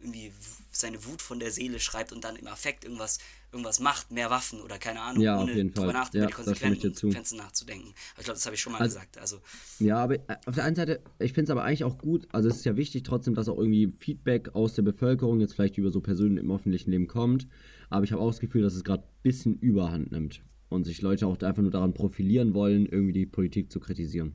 irgendwie 0.00 0.32
seine 0.70 1.04
Wut 1.04 1.22
von 1.22 1.40
der 1.40 1.50
Seele 1.50 1.80
schreibt 1.80 2.12
und 2.12 2.24
dann 2.24 2.36
im 2.36 2.46
Affekt 2.46 2.84
irgendwas, 2.84 3.18
irgendwas 3.52 3.80
macht, 3.80 4.10
mehr 4.10 4.30
Waffen 4.30 4.60
oder 4.60 4.78
keine 4.78 5.00
Ahnung, 5.00 5.22
ja, 5.22 5.40
ohne 5.40 5.52
drüber 5.66 5.92
nach, 5.92 6.12
ja, 6.14 6.26
die 6.26 6.32
Konsequenzen 6.32 7.36
nachzudenken. 7.36 7.88
Aber 8.12 8.20
ich 8.20 8.24
glaube, 8.24 8.36
das 8.36 8.46
habe 8.46 8.54
ich 8.54 8.60
schon 8.60 8.72
mal 8.72 8.80
also, 8.80 8.94
gesagt. 8.94 9.18
Also, 9.18 9.38
ja, 9.78 9.98
aber 9.98 10.14
äh, 10.14 10.36
auf 10.46 10.54
der 10.54 10.64
einen 10.64 10.76
Seite, 10.76 11.00
ich 11.18 11.32
finde 11.32 11.44
es 11.44 11.50
aber 11.50 11.64
eigentlich 11.64 11.84
auch 11.84 11.98
gut, 11.98 12.26
also 12.32 12.48
es 12.48 12.56
ist 12.56 12.64
ja 12.64 12.76
wichtig 12.76 13.02
trotzdem, 13.02 13.34
dass 13.34 13.48
auch 13.48 13.58
irgendwie 13.58 13.92
Feedback 13.98 14.54
aus 14.54 14.74
der 14.74 14.82
Bevölkerung 14.82 15.40
jetzt 15.40 15.54
vielleicht 15.54 15.76
über 15.76 15.90
so 15.90 16.00
Personen 16.00 16.38
im 16.38 16.50
öffentlichen 16.50 16.90
Leben 16.90 17.06
kommt. 17.06 17.46
Aber 17.90 18.04
ich 18.04 18.12
habe 18.12 18.22
auch 18.22 18.30
das 18.30 18.40
Gefühl, 18.40 18.62
dass 18.62 18.74
es 18.74 18.84
gerade 18.84 19.02
ein 19.02 19.22
bisschen 19.22 19.58
Überhand 19.58 20.12
nimmt 20.12 20.42
und 20.70 20.84
sich 20.84 21.02
Leute 21.02 21.26
auch 21.26 21.38
einfach 21.42 21.62
nur 21.62 21.70
daran 21.70 21.92
profilieren 21.92 22.54
wollen, 22.54 22.86
irgendwie 22.86 23.12
die 23.12 23.26
Politik 23.26 23.70
zu 23.70 23.80
kritisieren. 23.80 24.34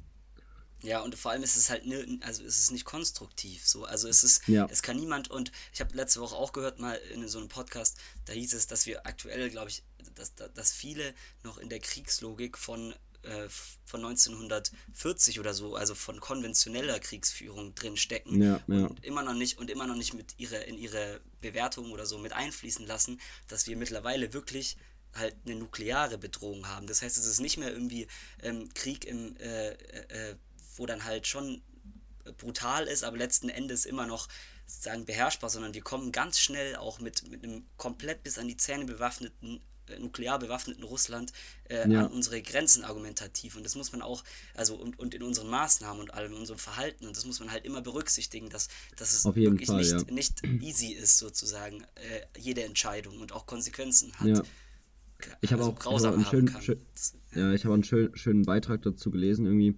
Ja, 0.84 1.02
und 1.02 1.16
vor 1.16 1.32
allem 1.32 1.44
ist 1.44 1.56
es 1.56 1.70
halt, 1.70 1.86
ne, 1.86 2.20
also 2.22 2.44
ist 2.44 2.60
es 2.60 2.72
nicht 2.72 2.86
konstruktiv 2.86 3.66
so. 3.66 3.86
Also 3.86 4.08
es 4.08 4.24
ist, 4.24 4.48
ja. 4.48 4.68
es 4.70 4.82
kann 4.82 4.98
niemand, 4.98 5.30
und 5.30 5.52
ich 5.74 5.82
habe 5.82 5.96
letzte 5.96 6.22
Woche 6.22 6.36
auch 6.36 6.54
gehört, 6.54 6.80
mal 6.80 6.96
in 7.14 7.28
so 7.28 7.40
einem 7.40 7.48
Podcast, 7.48 7.98
da 8.26 8.34
hieß 8.34 8.54
es, 8.54 8.68
dass 8.68 8.86
wir 8.86 9.06
aktuell, 9.06 9.50
glaube 9.50 9.70
ich, 9.70 9.84
dass, 10.16 10.34
dass 10.36 10.72
viele 10.72 11.14
noch 11.44 11.58
in 11.58 11.70
der 11.70 11.80
Kriegslogik 11.80 12.58
von, 12.58 12.94
äh, 13.24 13.50
von 13.86 14.06
1940 14.06 15.40
oder 15.40 15.54
so, 15.54 15.76
also 15.76 15.96
von 15.96 16.20
konventioneller 16.20 17.00
Kriegsführung 17.00 17.74
drin 17.76 17.98
stecken 17.98 18.42
ja, 18.42 18.62
ja. 18.68 18.86
und 18.88 19.04
immer 19.04 19.24
noch 19.24 19.34
nicht 19.34 19.58
und 19.58 19.70
immer 19.70 19.88
noch 19.88 19.96
nicht 19.96 20.14
mit 20.14 20.36
ihre, 20.38 20.58
in 20.58 20.78
ihre 20.78 21.22
Bewertung 21.42 21.92
oder 21.92 22.06
so 22.06 22.18
mit 22.18 22.34
einfließen 22.34 22.86
lassen, 22.86 23.20
dass 23.48 23.68
wir 23.68 23.78
mittlerweile 23.78 24.34
wirklich 24.34 24.78
halt 25.14 25.36
eine 25.46 25.56
nukleare 25.56 26.18
Bedrohung 26.18 26.68
haben. 26.68 26.88
Das 26.88 27.02
heißt, 27.02 27.18
es 27.18 27.26
ist 27.26 27.40
nicht 27.40 27.58
mehr 27.58 27.72
irgendwie 27.72 28.08
ähm, 28.44 28.70
Krieg 28.74 29.06
im 29.06 29.36
äh, 29.38 29.70
äh, 29.72 30.36
wo 30.78 30.86
dann 30.86 31.06
halt 31.06 31.28
schon 31.28 31.62
brutal 32.38 32.88
ist, 32.88 33.04
aber 33.04 33.18
letzten 33.18 33.50
Endes 33.50 33.86
immer 33.86 34.06
noch 34.06 34.28
sozusagen 34.66 35.06
beherrschbar, 35.06 35.50
sondern 35.50 35.74
wir 35.74 35.82
kommen 35.82 36.12
ganz 36.12 36.40
schnell 36.40 36.76
auch 36.76 37.00
mit, 37.00 37.30
mit 37.30 37.44
einem 37.44 37.66
komplett 37.78 38.24
bis 38.24 38.38
an 38.38 38.48
die 38.48 38.58
Zähne 38.58 38.86
bewaffneten, 38.86 39.62
äh, 39.88 40.00
nuklear 40.00 40.40
bewaffneten 40.40 40.84
Russland 40.84 41.32
äh, 41.70 41.90
ja. 41.90 42.06
an 42.06 42.12
unsere 42.12 42.42
Grenzen 42.42 42.84
argumentativ. 42.84 43.56
Und 43.56 43.64
das 43.64 43.76
muss 43.76 43.94
man 43.94 44.02
auch, 44.02 44.24
also 44.54 44.76
und, 44.76 45.00
und 45.00 45.14
in 45.14 45.24
unseren 45.24 45.48
Maßnahmen 45.50 46.02
und 46.02 46.14
allem, 46.14 46.34
in 46.34 46.40
unserem 46.40 46.60
Verhalten, 46.60 47.08
und 47.08 47.16
das 47.16 47.26
muss 47.26 47.40
man 47.40 47.52
halt 47.52 47.66
immer 47.66 47.82
berücksichtigen, 47.82 48.50
dass, 48.50 48.68
dass 48.98 49.14
es 49.14 49.24
wirklich 49.24 49.68
Fall, 49.68 49.78
nicht, 49.78 49.92
ja. 49.92 50.12
nicht 50.12 50.44
easy 50.62 50.92
ist, 50.92 51.18
sozusagen, 51.18 51.84
äh, 51.96 52.22
jede 52.38 52.64
Entscheidung 52.64 53.20
und 53.22 53.32
auch 53.32 53.46
Konsequenzen 53.46 54.14
hat. 54.16 54.28
Ja. 54.28 54.44
Ich 55.42 55.52
habe 55.52 55.64
also 55.64 55.76
auch, 55.76 56.00
ich 56.00 56.06
hab 56.06 56.14
einen 56.14 56.26
schönen, 56.26 56.62
schön, 56.62 56.86
ja, 57.34 57.52
ich 57.54 57.64
habe 57.64 57.74
einen 57.74 57.84
schön, 57.84 58.16
schönen 58.16 58.44
Beitrag 58.44 58.84
dazu 58.84 59.10
gelesen, 59.10 59.48
irgendwie 59.48 59.76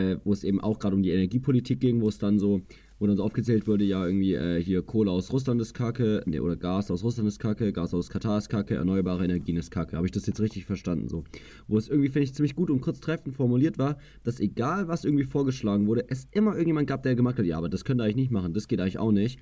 äh, 0.00 0.16
wo 0.24 0.32
es 0.32 0.44
eben 0.44 0.60
auch 0.60 0.78
gerade 0.78 0.96
um 0.96 1.02
die 1.02 1.10
Energiepolitik 1.10 1.80
ging, 1.80 2.00
wo 2.00 2.08
es 2.08 2.18
dann 2.18 2.38
so, 2.38 2.62
wo 2.98 3.06
dann 3.06 3.16
so 3.16 3.22
aufgezählt 3.22 3.66
wurde, 3.66 3.84
ja, 3.84 4.04
irgendwie 4.04 4.34
äh, 4.34 4.62
hier 4.62 4.82
Kohle 4.82 5.10
aus 5.10 5.32
Russland 5.32 5.60
ist 5.60 5.74
Kacke, 5.74 6.22
nee, 6.26 6.40
oder 6.40 6.56
Gas 6.56 6.90
aus 6.90 7.02
Russland 7.02 7.28
ist 7.28 7.38
Kacke, 7.38 7.72
Gas 7.72 7.94
aus 7.94 8.10
Katar 8.10 8.38
ist 8.38 8.48
Kacke, 8.48 8.74
erneuerbare 8.74 9.24
Energien 9.24 9.56
ist 9.56 9.70
Kacke. 9.70 9.96
Habe 9.96 10.06
ich 10.06 10.12
das 10.12 10.26
jetzt 10.26 10.40
richtig 10.40 10.64
verstanden? 10.64 11.08
So. 11.08 11.24
Wo 11.68 11.78
es 11.78 11.88
irgendwie, 11.88 12.08
finde 12.08 12.24
ich, 12.24 12.34
ziemlich 12.34 12.54
gut 12.54 12.70
und 12.70 12.80
kurz 12.80 13.00
treffend 13.00 13.34
formuliert 13.34 13.78
war, 13.78 13.98
dass 14.24 14.40
egal 14.40 14.88
was 14.88 15.04
irgendwie 15.04 15.24
vorgeschlagen 15.24 15.86
wurde, 15.86 16.04
es 16.08 16.28
immer 16.32 16.52
irgendjemand 16.52 16.86
gab, 16.86 17.02
der 17.02 17.14
gemacht 17.14 17.38
hat, 17.38 17.46
ja, 17.46 17.58
aber 17.58 17.68
das 17.68 17.84
könnt 17.84 18.00
ihr 18.00 18.04
eigentlich 18.04 18.16
nicht 18.16 18.30
machen, 18.30 18.52
das 18.52 18.68
geht 18.68 18.80
eigentlich 18.80 18.98
auch 18.98 19.12
nicht. 19.12 19.40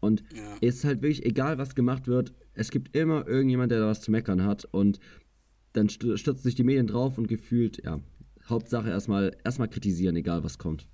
Und 0.00 0.22
ja. 0.34 0.56
es 0.60 0.76
ist 0.76 0.84
halt 0.84 1.02
wirklich, 1.02 1.24
egal 1.24 1.58
was 1.58 1.74
gemacht 1.74 2.06
wird, 2.06 2.32
es 2.54 2.70
gibt 2.70 2.96
immer 2.96 3.26
irgendjemand, 3.26 3.72
der 3.72 3.80
da 3.80 3.86
was 3.86 4.02
zu 4.02 4.10
meckern 4.10 4.44
hat 4.44 4.66
und 4.70 4.98
dann 5.72 5.88
stürzen 5.88 6.38
sich 6.38 6.54
die 6.54 6.64
Medien 6.64 6.86
drauf 6.86 7.18
und 7.18 7.28
gefühlt, 7.28 7.82
ja, 7.84 8.00
Hauptsache 8.48 8.90
erstmal 8.90 9.36
erstmal 9.44 9.68
kritisieren, 9.68 10.16
egal 10.16 10.44
was 10.44 10.58
kommt. 10.58 10.86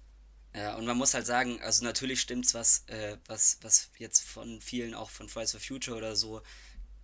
Ja, 0.55 0.77
und 0.77 0.85
man 0.85 0.97
muss 0.97 1.15
halt 1.15 1.27
sagen, 1.27 1.61
also 1.63 1.85
natürlich 1.85 2.21
stimmt's, 2.21 2.53
was, 2.55 2.85
äh, 2.87 3.17
was, 3.27 3.59
was 3.63 3.89
jetzt 3.99 4.21
von 4.21 4.61
vielen, 4.61 4.95
auch 4.95 5.09
von 5.09 5.29
Fridays 5.29 5.53
for 5.53 5.61
Future 5.61 5.97
oder 5.97 6.15
so, 6.15 6.43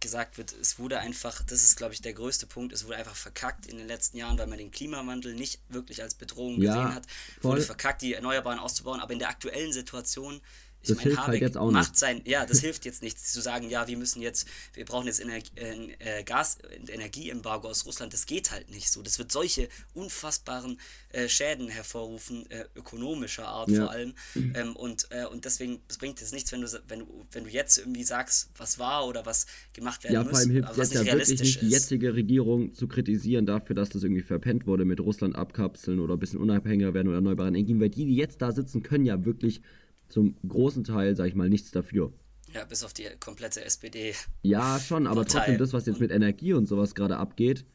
gesagt 0.00 0.38
wird, 0.38 0.52
es 0.52 0.78
wurde 0.78 1.00
einfach, 1.00 1.42
das 1.42 1.64
ist 1.64 1.76
glaube 1.76 1.94
ich 1.94 2.00
der 2.00 2.12
größte 2.12 2.46
Punkt, 2.46 2.72
es 2.72 2.84
wurde 2.84 2.96
einfach 2.96 3.16
verkackt 3.16 3.66
in 3.66 3.78
den 3.78 3.86
letzten 3.86 4.16
Jahren, 4.16 4.38
weil 4.38 4.46
man 4.46 4.58
den 4.58 4.70
Klimawandel 4.70 5.34
nicht 5.34 5.60
wirklich 5.68 6.02
als 6.02 6.14
Bedrohung 6.14 6.60
ja, 6.60 6.74
gesehen 6.74 6.94
hat. 6.94 7.06
Es 7.38 7.44
wurde 7.44 7.62
verkackt, 7.62 8.02
die 8.02 8.14
Erneuerbaren 8.14 8.58
auszubauen, 8.58 9.00
aber 9.00 9.12
in 9.12 9.18
der 9.18 9.28
aktuellen 9.28 9.72
Situation 9.72 10.40
ich 10.88 10.96
das 10.96 11.04
meine, 11.04 11.04
hilft 11.04 11.18
halt 11.18 11.28
Habeck 11.28 11.40
halt 11.40 11.50
jetzt 11.50 11.56
auch 11.56 11.70
macht 11.70 11.90
nicht. 11.90 11.98
sein, 11.98 12.22
ja, 12.24 12.46
das 12.46 12.60
hilft 12.60 12.84
jetzt 12.84 13.02
nichts, 13.02 13.32
zu 13.32 13.40
sagen, 13.40 13.70
ja, 13.70 13.86
wir 13.86 13.96
müssen 13.96 14.22
jetzt, 14.22 14.48
wir 14.74 14.84
brauchen 14.84 15.06
jetzt 15.06 15.20
Energie, 15.20 15.50
äh, 15.98 16.22
Gas, 16.24 16.58
Energieembargo 16.88 17.68
aus 17.68 17.86
Russland, 17.86 18.12
das 18.12 18.26
geht 18.26 18.50
halt 18.50 18.70
nicht 18.70 18.90
so. 18.90 19.02
Das 19.02 19.18
wird 19.18 19.32
solche 19.32 19.68
unfassbaren 19.94 20.78
äh, 21.10 21.28
Schäden 21.28 21.68
hervorrufen, 21.68 22.50
äh, 22.50 22.64
ökonomischer 22.74 23.46
Art 23.46 23.70
ja. 23.70 23.82
vor 23.82 23.90
allem. 23.90 24.14
Ähm, 24.54 24.76
und, 24.76 25.08
äh, 25.10 25.26
und 25.26 25.44
deswegen 25.44 25.80
es 25.88 25.98
bringt 25.98 26.20
es 26.20 26.32
nichts, 26.32 26.52
wenn 26.52 26.60
du, 26.60 26.68
wenn, 26.88 27.00
du, 27.00 27.26
wenn 27.32 27.44
du 27.44 27.50
jetzt 27.50 27.78
irgendwie 27.78 28.04
sagst, 28.04 28.50
was 28.56 28.78
war 28.78 29.06
oder 29.06 29.26
was 29.26 29.46
gemacht 29.72 30.04
werden 30.04 30.14
ja, 30.14 30.24
muss. 30.24 30.32
Ja, 30.32 30.38
vor 30.38 30.40
allem 30.40 30.50
hilft 30.50 30.78
es 30.78 30.92
ja 30.92 31.04
wirklich 31.04 31.40
nicht, 31.40 31.60
die 31.62 31.68
jetzige 31.68 32.14
Regierung 32.14 32.74
zu 32.74 32.88
kritisieren 32.88 33.46
dafür, 33.46 33.74
dass 33.74 33.90
das 33.90 34.02
irgendwie 34.02 34.22
verpennt 34.22 34.66
wurde 34.66 34.84
mit 34.84 35.00
Russland 35.00 35.36
abkapseln 35.36 36.00
oder 36.00 36.14
ein 36.14 36.18
bisschen 36.18 36.40
unabhängiger 36.40 36.94
werden 36.94 37.08
oder 37.08 37.16
erneuerbaren 37.16 37.54
Energien, 37.54 37.80
weil 37.80 37.90
die, 37.90 38.06
die 38.06 38.16
jetzt 38.16 38.42
da 38.42 38.52
sitzen, 38.52 38.82
können 38.82 39.04
ja 39.04 39.24
wirklich 39.24 39.62
zum 40.08 40.36
großen 40.46 40.84
Teil, 40.84 41.16
sag 41.16 41.26
ich 41.26 41.34
mal, 41.34 41.48
nichts 41.48 41.70
dafür. 41.70 42.12
Ja, 42.54 42.64
bis 42.64 42.82
auf 42.82 42.92
die 42.92 43.04
komplette 43.20 43.64
SPD. 43.64 44.14
Ja, 44.42 44.78
schon, 44.78 45.06
aber 45.06 45.22
Partei. 45.22 45.38
trotzdem, 45.38 45.58
das, 45.58 45.72
was 45.72 45.86
jetzt 45.86 46.00
mit 46.00 46.10
Energie 46.10 46.54
und 46.54 46.66
sowas 46.66 46.94
gerade 46.94 47.18
abgeht, 47.18 47.66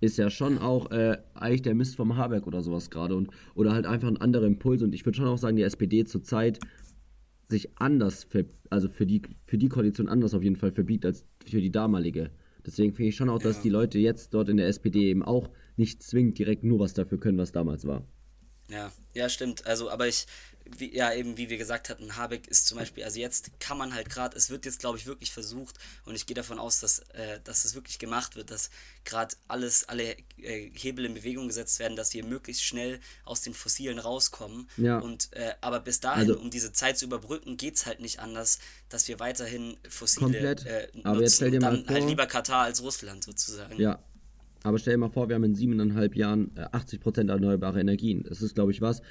ist 0.00 0.18
ja 0.18 0.30
schon 0.30 0.58
auch 0.58 0.90
äh, 0.90 1.18
eigentlich 1.34 1.62
der 1.62 1.74
Mist 1.74 1.96
vom 1.96 2.16
Habeck 2.16 2.46
oder 2.46 2.62
sowas 2.62 2.90
gerade 2.90 3.16
und 3.16 3.30
oder 3.54 3.72
halt 3.72 3.86
einfach 3.86 4.08
ein 4.08 4.16
anderer 4.16 4.46
Impuls 4.46 4.82
und 4.82 4.94
ich 4.94 5.04
würde 5.04 5.16
schon 5.16 5.26
auch 5.26 5.38
sagen, 5.38 5.56
die 5.56 5.62
SPD 5.62 6.04
zurzeit 6.04 6.60
sich 7.48 7.70
anders, 7.78 8.24
für, 8.24 8.46
also 8.70 8.88
für 8.88 9.06
die, 9.06 9.22
für 9.44 9.58
die 9.58 9.68
Koalition 9.68 10.08
anders 10.08 10.34
auf 10.34 10.42
jeden 10.42 10.56
Fall 10.56 10.70
verbietet 10.70 11.06
als 11.06 11.24
für 11.46 11.60
die 11.60 11.72
damalige. 11.72 12.30
Deswegen 12.64 12.92
finde 12.92 13.08
ich 13.08 13.16
schon 13.16 13.30
auch, 13.30 13.38
dass 13.38 13.56
ja. 13.56 13.62
die 13.62 13.68
Leute 13.70 13.98
jetzt 13.98 14.34
dort 14.34 14.50
in 14.50 14.58
der 14.58 14.68
SPD 14.68 15.08
eben 15.08 15.22
auch 15.22 15.48
nicht 15.76 16.02
zwingend 16.02 16.38
direkt 16.38 16.64
nur 16.64 16.78
was 16.78 16.92
dafür 16.92 17.18
können, 17.18 17.38
was 17.38 17.52
damals 17.52 17.86
war. 17.86 18.06
Ja, 18.68 18.92
ja, 19.14 19.28
stimmt. 19.28 19.66
Also, 19.66 19.90
aber 19.90 20.06
ich, 20.06 20.26
wie, 20.76 20.94
ja, 20.94 21.12
eben 21.12 21.36
wie 21.36 21.48
wir 21.48 21.56
gesagt 21.56 21.88
hatten, 21.88 22.16
Habeck 22.16 22.46
ist 22.46 22.66
zum 22.66 22.78
Beispiel, 22.78 23.04
also 23.04 23.18
jetzt 23.18 23.50
kann 23.60 23.78
man 23.78 23.94
halt 23.94 24.10
gerade, 24.10 24.36
es 24.36 24.50
wird 24.50 24.66
jetzt, 24.66 24.80
glaube 24.80 24.98
ich, 24.98 25.06
wirklich 25.06 25.32
versucht 25.32 25.76
und 26.04 26.14
ich 26.14 26.26
gehe 26.26 26.34
davon 26.34 26.58
aus, 26.58 26.80
dass, 26.80 27.00
äh, 27.10 27.40
dass 27.44 27.64
es 27.64 27.74
wirklich 27.74 27.98
gemacht 27.98 28.36
wird, 28.36 28.50
dass 28.50 28.70
gerade 29.04 29.34
alles, 29.48 29.88
alle 29.88 30.16
äh, 30.36 30.70
Hebel 30.74 31.06
in 31.06 31.14
Bewegung 31.14 31.48
gesetzt 31.48 31.78
werden, 31.78 31.96
dass 31.96 32.12
wir 32.12 32.24
möglichst 32.24 32.62
schnell 32.62 33.00
aus 33.24 33.40
den 33.40 33.54
Fossilen 33.54 33.98
rauskommen. 33.98 34.68
Ja. 34.76 34.98
Und, 34.98 35.32
äh, 35.32 35.54
aber 35.60 35.80
bis 35.80 36.00
dahin, 36.00 36.28
also, 36.28 36.38
um 36.38 36.50
diese 36.50 36.72
Zeit 36.72 36.98
zu 36.98 37.06
überbrücken, 37.06 37.56
geht 37.56 37.76
es 37.76 37.86
halt 37.86 38.00
nicht 38.00 38.20
anders, 38.20 38.58
dass 38.88 39.08
wir 39.08 39.18
weiterhin 39.18 39.78
fossile 39.88 40.24
komplett. 40.24 40.66
Äh, 40.66 40.88
aber 41.04 41.14
nutzen 41.14 41.22
jetzt 41.22 41.36
stell 41.36 41.50
dir 41.50 41.60
mal 41.60 41.66
dann 41.70 41.76
halt 41.76 41.86
vor, 41.86 41.94
halt 41.94 42.08
lieber 42.08 42.26
Katar 42.26 42.64
als 42.64 42.82
Russland 42.82 43.24
sozusagen. 43.24 43.80
Ja, 43.80 44.02
aber 44.62 44.78
stell 44.78 44.94
dir 44.94 44.98
mal 44.98 45.10
vor, 45.10 45.28
wir 45.28 45.36
haben 45.36 45.44
in 45.44 45.54
siebeneinhalb 45.54 46.16
Jahren 46.16 46.50
80% 46.56 47.30
erneuerbare 47.30 47.80
Energien. 47.80 48.24
Das 48.28 48.42
ist, 48.42 48.54
glaube 48.54 48.72
ich, 48.72 48.80
was. 48.80 49.02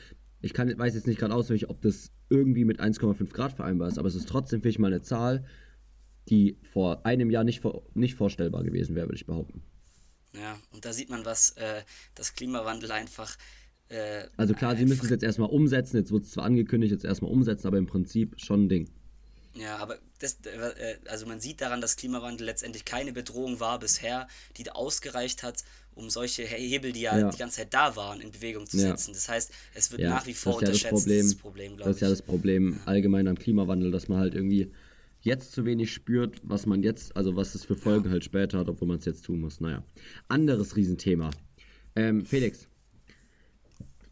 Ich 0.42 0.54
kann, 0.54 0.78
weiß 0.78 0.94
jetzt 0.94 1.08
nicht 1.08 1.20
gerade 1.20 1.34
auswendig, 1.34 1.70
ob 1.70 1.82
das 1.82 2.12
irgendwie 2.30 2.66
mit 2.66 2.80
1,5 2.80 3.32
Grad 3.34 3.54
vereinbar 3.54 3.88
ist, 3.88 3.98
aber 3.98 4.08
es 4.08 4.16
ist 4.16 4.30
trotzdem 4.30 4.62
für 4.62 4.68
mich 4.68 4.80
mal 4.80 4.88
eine 4.88 5.02
Zahl, 5.02 5.46
die 6.30 6.58
vor 6.64 7.06
einem 7.06 7.30
Jahr 7.32 7.44
nicht, 7.44 7.62
vor, 7.62 7.84
nicht 7.94 8.16
vorstellbar 8.16 8.64
gewesen 8.64 8.96
wäre, 8.96 9.08
würde 9.08 9.16
ich 9.16 9.26
behaupten. 9.26 9.64
Ja, 10.34 10.58
und 10.72 10.86
da 10.86 10.94
sieht 10.94 11.10
man, 11.10 11.26
was 11.26 11.52
äh, 11.52 11.82
das 12.14 12.34
Klimawandel 12.34 12.92
einfach. 12.92 13.38
Äh, 13.90 14.26
also 14.36 14.54
klar, 14.54 14.76
sie 14.76 14.86
müssen 14.86 15.06
es 15.06 15.10
jetzt 15.10 15.24
erstmal 15.24 15.50
umsetzen, 15.50 15.98
jetzt 15.98 16.12
wird 16.12 16.24
es 16.24 16.32
zwar 16.32 16.46
angekündigt, 16.46 16.92
jetzt 16.92 17.06
erstmal 17.06 17.32
umsetzen, 17.32 17.68
aber 17.68 17.78
im 17.78 17.88
Prinzip 17.88 18.40
schon 18.40 18.66
ein 18.66 18.70
Ding. 18.70 18.90
Ja, 19.60 19.78
aber 19.78 19.98
das, 20.20 20.38
äh, 20.46 20.98
also 21.08 21.26
man 21.26 21.40
sieht 21.40 21.62
daran, 21.62 21.82
dass 21.82 21.96
Klimawandel 21.96 22.46
letztendlich 22.46 22.86
keine 22.86 23.12
Bedrohung 23.12 23.60
war 23.60 23.80
bisher, 23.80 24.28
die 24.58 24.70
ausgereicht 24.70 25.44
hat, 25.44 25.64
um 25.96 26.10
solche 26.10 26.44
Hebel, 26.44 26.92
die 26.92 27.02
ja, 27.02 27.18
ja, 27.18 27.30
die 27.30 27.38
ganze 27.38 27.58
Zeit 27.58 27.74
da 27.74 27.96
waren, 27.96 28.22
in 28.22 28.32
Bewegung 28.32 28.68
zu 28.68 28.78
setzen. 28.78 29.12
Ja. 29.12 29.16
Das 29.16 29.30
heißt, 29.30 29.52
es 29.74 29.92
wird 29.92 30.04
nach 30.04 30.28
wie 30.28 30.34
vor 30.34 30.54
das 30.54 30.70
unterschätzt, 30.70 30.94
das 30.94 31.02
Problem, 31.02 31.22
dieses 31.22 31.36
Problem. 31.36 31.78
Das 31.78 31.88
ist 31.88 32.02
ja 32.02 32.10
das 32.10 32.22
Problem 32.22 32.80
allgemein 32.86 33.28
am 33.28 33.38
Klimawandel, 33.38 33.92
dass 33.92 34.08
man 34.08 34.20
halt 34.20 34.36
irgendwie 34.36 34.72
jetzt 35.22 35.52
zu 35.54 35.66
wenig 35.66 35.92
spürt, 35.92 36.40
was 36.44 36.66
man 36.66 36.84
jetzt, 36.84 37.16
also 37.16 37.36
was 37.36 37.56
es 37.56 37.66
für 37.66 37.76
Folgen 37.76 38.12
halt 38.12 38.24
später 38.24 38.60
hat, 38.60 38.70
obwohl 38.70 38.88
man 38.88 39.00
es 39.00 39.06
jetzt 39.06 39.26
tun 39.26 39.40
muss. 39.40 39.60
Naja, 39.60 39.84
anderes 40.28 40.76
Riesenthema. 40.76 41.32
Ähm, 41.96 42.26
Felix, 42.26 42.68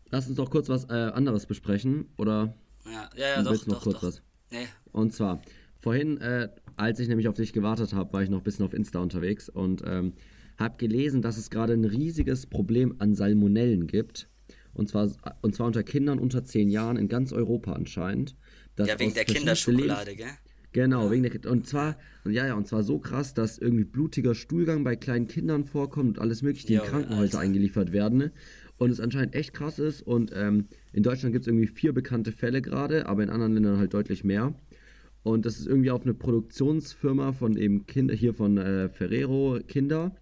lass 0.10 0.28
uns 0.28 0.38
doch 0.38 0.50
kurz 0.50 0.70
was 0.70 0.86
äh, 0.86 0.94
anderes 0.94 1.46
besprechen, 1.46 2.10
oder? 2.18 2.56
Ja, 2.86 3.10
ja, 3.16 3.28
ja, 3.28 3.44
doch, 3.44 3.52
noch 3.68 3.76
doch, 3.76 3.84
kurz 3.84 3.96
doch. 3.96 4.04
was? 4.04 4.22
Nee. 4.50 4.68
Und 4.96 5.14
zwar, 5.14 5.42
vorhin, 5.78 6.18
äh, 6.22 6.50
als 6.78 7.00
ich 7.00 7.08
nämlich 7.08 7.28
auf 7.28 7.36
dich 7.36 7.54
gewartet 7.54 7.94
habe, 7.94 8.14
war 8.14 8.24
ich 8.24 8.30
noch 8.30 8.40
ein 8.40 8.44
bisschen 8.44 8.66
auf 8.66 8.74
Insta 8.74 9.00
unterwegs 9.00 9.50
und 9.50 9.84
ähm, 9.86 10.14
habe 10.58 10.78
gelesen, 10.78 11.22
dass 11.22 11.38
es 11.38 11.50
gerade 11.50 11.74
ein 11.74 11.86
riesiges 11.86 12.46
Problem 12.46 12.96
an 13.00 13.14
Salmonellen 13.14 13.88
gibt. 13.88 14.30
Und 14.74 14.88
zwar, 14.90 15.12
und 15.42 15.54
zwar 15.56 15.68
unter 15.68 15.84
Kindern 15.84 16.20
unter 16.20 16.44
10 16.44 16.70
Jahren 16.70 16.98
in 16.98 17.08
ganz 17.08 17.34
Europa 17.34 17.74
anscheinend. 17.74 18.36
ja, 18.78 19.00
wegen 19.00 19.14
der 19.14 19.26
Kinderschokolade, 19.26 20.12
Lebens 20.12 20.28
gell? 20.28 20.38
Genau, 20.72 21.06
ja. 21.06 21.12
wegen 21.12 21.24
der, 21.24 21.52
und 21.52 21.68
zwar, 21.68 21.98
ja, 22.26 22.48
ja, 22.48 22.54
und 22.56 22.68
zwar 22.68 22.84
so 22.84 23.00
krass, 23.00 23.34
dass 23.34 23.58
irgendwie 23.58 23.86
blutiger 23.86 24.36
Stuhlgang 24.36 24.84
bei 24.84 24.98
kleinen 24.98 25.28
Kindern 25.28 25.64
vorkommt 25.64 26.18
und 26.18 26.20
alles 26.20 26.42
mögliche, 26.42 26.68
die 26.68 26.74
jo, 26.74 26.84
in 26.84 26.90
Krankenhäuser 26.90 27.22
Alter. 27.22 27.40
eingeliefert 27.40 27.94
werden. 27.94 28.18
Ne? 28.18 28.32
Und 28.78 28.92
es 28.92 29.00
anscheinend 29.00 29.36
echt 29.36 29.54
krass 29.54 29.80
ist. 29.80 30.02
Und 30.02 30.32
ähm, 30.34 30.68
in 30.92 31.04
Deutschland 31.04 31.34
gibt 31.34 31.44
es 31.44 31.48
irgendwie 31.48 31.68
vier 31.68 31.94
bekannte 31.94 32.34
Fälle 32.34 32.62
gerade, 32.62 33.08
aber 33.08 33.24
in 33.24 33.30
anderen 33.30 33.54
Ländern 33.54 33.78
halt 33.78 33.94
deutlich 33.94 34.26
mehr. 34.26 34.54
Und 35.26 35.48
das 35.48 35.58
ist 35.58 35.66
irgendwie 35.66 35.90
auf 35.90 36.04
eine 36.04 36.14
Produktionsfirma 36.14 37.34
von 37.34 37.58
eben 37.58 37.88
Kinder, 37.88 38.14
hier 38.14 38.36
von 38.36 38.60
äh, 38.60 38.90
Ferrero 38.90 39.58
Kinder 39.68 40.16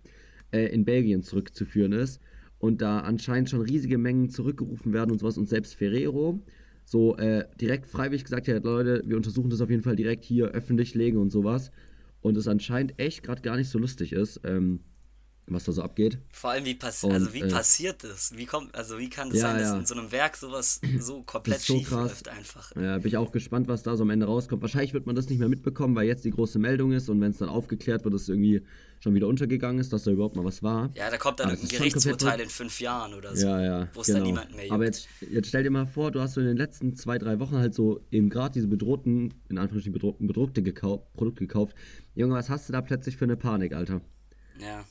äh, 0.54 0.74
in 0.74 0.86
Belgien 0.86 1.24
zurückzuführen 1.24 1.92
ist. 1.92 2.22
Und 2.58 2.82
da 2.82 3.00
anscheinend 3.00 3.50
schon 3.50 3.60
riesige 3.60 3.98
Mengen 3.98 4.30
zurückgerufen 4.30 4.94
werden 4.94 5.12
und 5.12 5.20
sowas. 5.20 5.38
Und 5.38 5.50
selbst 5.50 5.76
Ferrero 5.76 6.42
so 6.86 7.18
äh, 7.18 7.44
direkt 7.60 7.88
freiwillig 7.88 8.24
gesagt 8.24 8.48
hat, 8.48 8.64
Leute, 8.64 9.04
wir 9.06 9.18
untersuchen 9.18 9.50
das 9.50 9.60
auf 9.60 9.70
jeden 9.70 9.84
Fall 9.84 9.98
direkt 9.98 10.24
hier 10.24 10.46
öffentlich 10.52 10.96
legen 10.96 11.18
und 11.18 11.32
sowas. 11.32 11.72
Und 12.22 12.38
es 12.38 12.48
anscheinend 12.48 12.98
echt 12.98 13.24
gerade 13.24 13.42
gar 13.42 13.58
nicht 13.58 13.70
so 13.70 13.80
lustig 13.80 14.14
ist, 14.14 14.40
ähm, 14.46 14.80
was 15.48 15.66
da 15.66 15.72
so 15.72 15.82
abgeht. 15.82 16.18
Vor 16.32 16.52
allem, 16.52 16.66
wie, 16.66 16.76
passi 16.76 17.06
und, 17.06 17.14
also 17.14 17.34
wie 17.34 17.42
äh, 17.42 17.50
passiert 17.50 18.04
das? 18.04 18.36
Wie 18.36 18.46
kommt, 18.46 18.74
also 18.76 18.98
wie 18.98 19.10
kann 19.10 19.30
es 19.30 19.36
ja, 19.36 19.42
sein, 19.42 19.58
dass 19.58 19.70
ja. 19.70 19.78
in 19.78 19.86
so 19.86 19.96
einem 19.96 20.12
Werk 20.12 20.38
sowas 20.38 20.80
so 21.00 21.24
komplett 21.24 21.60
so 21.60 21.78
schief 21.78 21.90
krass. 21.90 22.02
läuft 22.02 22.28
einfach? 22.30 22.76
Ja, 22.76 22.98
bin 22.98 23.08
ich 23.08 23.18
auch 23.18 23.32
gespannt, 23.32 23.68
was 23.68 23.84
da 23.84 23.96
so 23.96 24.04
am 24.04 24.10
Ende 24.10 24.26
rauskommt. 24.26 24.62
Wahrscheinlich 24.62 24.94
wird 24.94 25.06
man 25.06 25.16
das 25.16 25.28
nicht 25.30 25.40
mehr 25.40 25.50
mitbekommen, 25.50 25.96
weil 25.96 26.08
jetzt 26.08 26.24
die 26.24 26.32
große 26.32 26.60
Meldung 26.60 26.94
ist 26.94 27.10
und 27.10 27.20
wenn 27.22 27.32
es 27.32 27.38
dann 27.38 27.50
aufgeklärt 27.50 28.04
wird, 28.06 28.14
dass 28.14 28.24
es 28.24 28.30
irgendwie 28.30 28.64
schon 29.04 29.14
wieder 29.16 29.28
untergegangen 29.28 29.82
ist, 29.82 29.92
dass 29.92 30.04
da 30.04 30.12
überhaupt 30.12 30.38
mal 30.38 30.46
was 30.46 30.64
war. 30.64 30.90
Ja, 30.96 31.10
da 31.10 31.18
kommt 31.18 31.42
dann 31.42 31.50
ein 31.50 31.68
Gerichtsurteil 31.68 32.40
in 32.40 32.50
fünf 32.50 32.80
Jahren 32.80 33.14
oder 33.14 33.36
so. 33.36 33.46
Ja, 33.46 33.62
ja. 33.62 33.88
Wo 33.94 34.00
es 34.00 34.08
genau. 34.08 34.20
dann 34.20 34.28
niemand 34.28 34.56
mehr 34.56 34.64
juckt. 34.64 34.74
Aber 34.74 34.86
jetzt, 34.86 35.10
jetzt 35.30 35.50
stell 35.50 35.64
dir 35.64 35.72
mal 35.72 35.86
vor, 35.86 36.12
du 36.12 36.22
hast 36.22 36.36
so 36.36 36.42
in 36.42 36.48
den 36.48 36.56
letzten 36.56 36.96
zwei, 36.96 37.18
drei 37.18 37.40
Wochen 37.40 37.58
halt 37.58 37.74
so 37.74 38.00
eben 38.12 38.30
gerade 38.30 38.54
diese 38.54 38.68
bedrohten, 38.68 39.34
in 39.50 39.58
Anführungsstrichen 39.58 39.92
bedruckten, 39.92 40.28
bedruckte 40.28 40.64
gekau 40.64 41.06
Produkte 41.16 41.42
gekauft. 41.42 41.76
Junge, 42.16 42.36
was 42.36 42.50
hast 42.50 42.70
du 42.70 42.74
da 42.74 42.82
plötzlich 42.82 43.18
für 43.18 43.26
eine 43.26 43.36
Panik, 43.36 43.74
Alter? 43.74 44.00
Ja. 44.60 44.86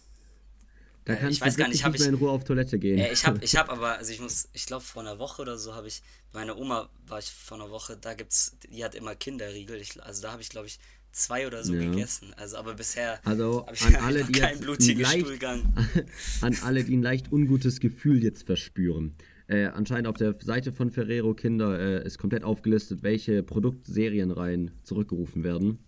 Da 1.04 1.16
kannst 1.16 1.32
ich 1.32 1.38
du 1.40 1.46
weiß 1.46 1.56
gar 1.56 1.68
nicht, 1.68 1.84
nicht 1.84 1.98
mehr 1.98 2.08
in 2.08 2.14
Ruhe 2.14 2.30
auf 2.30 2.44
Toilette 2.44 2.78
gehen. 2.78 2.98
Äh, 2.98 3.12
ich 3.12 3.26
habe 3.26 3.38
ich 3.42 3.56
hab 3.56 3.70
aber, 3.70 3.98
also 3.98 4.12
ich 4.12 4.20
muss, 4.20 4.48
ich 4.52 4.66
glaube 4.66 4.84
vor 4.84 5.02
einer 5.02 5.18
Woche 5.18 5.42
oder 5.42 5.58
so 5.58 5.74
habe 5.74 5.88
ich, 5.88 6.02
meine 6.32 6.56
Oma 6.56 6.88
war 7.06 7.18
ich 7.18 7.30
vor 7.30 7.58
einer 7.58 7.70
Woche, 7.70 7.96
da 8.00 8.14
gibt's, 8.14 8.56
die 8.70 8.84
hat 8.84 8.94
immer 8.94 9.14
Kinderriegel, 9.14 9.80
ich, 9.80 10.02
also 10.02 10.22
da 10.22 10.32
habe 10.32 10.42
ich 10.42 10.48
glaube 10.48 10.68
ich 10.68 10.78
zwei 11.12 11.46
oder 11.46 11.62
so 11.64 11.74
ja. 11.74 11.90
gegessen. 11.90 12.32
Also 12.36 12.56
aber 12.56 12.74
bisher 12.74 13.20
also 13.24 13.66
habe 13.66 13.74
ich 13.74 13.84
an 13.84 13.96
alle, 14.04 14.24
die 14.24 14.32
keinen 14.32 14.60
blutigen 14.60 15.02
leicht, 15.02 15.20
Stuhlgang. 15.20 15.72
An 16.40 16.56
alle, 16.62 16.84
die 16.84 16.96
ein 16.96 17.02
leicht 17.02 17.30
ungutes 17.30 17.80
Gefühl 17.80 18.22
jetzt 18.22 18.44
verspüren. 18.44 19.14
Äh, 19.46 19.66
anscheinend 19.66 20.06
auf 20.06 20.16
der 20.16 20.34
Seite 20.40 20.72
von 20.72 20.90
Ferrero 20.90 21.34
Kinder 21.34 21.78
äh, 21.78 22.06
ist 22.06 22.18
komplett 22.18 22.44
aufgelistet, 22.44 23.02
welche 23.02 23.42
Produktserienreihen 23.42 24.70
zurückgerufen 24.82 25.44
werden, 25.44 25.78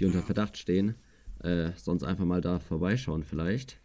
die 0.00 0.06
unter 0.06 0.22
Verdacht 0.22 0.56
stehen. 0.56 0.96
Äh, 1.42 1.70
sonst 1.76 2.02
einfach 2.02 2.24
mal 2.24 2.40
da 2.40 2.58
vorbeischauen 2.58 3.22
vielleicht. 3.22 3.78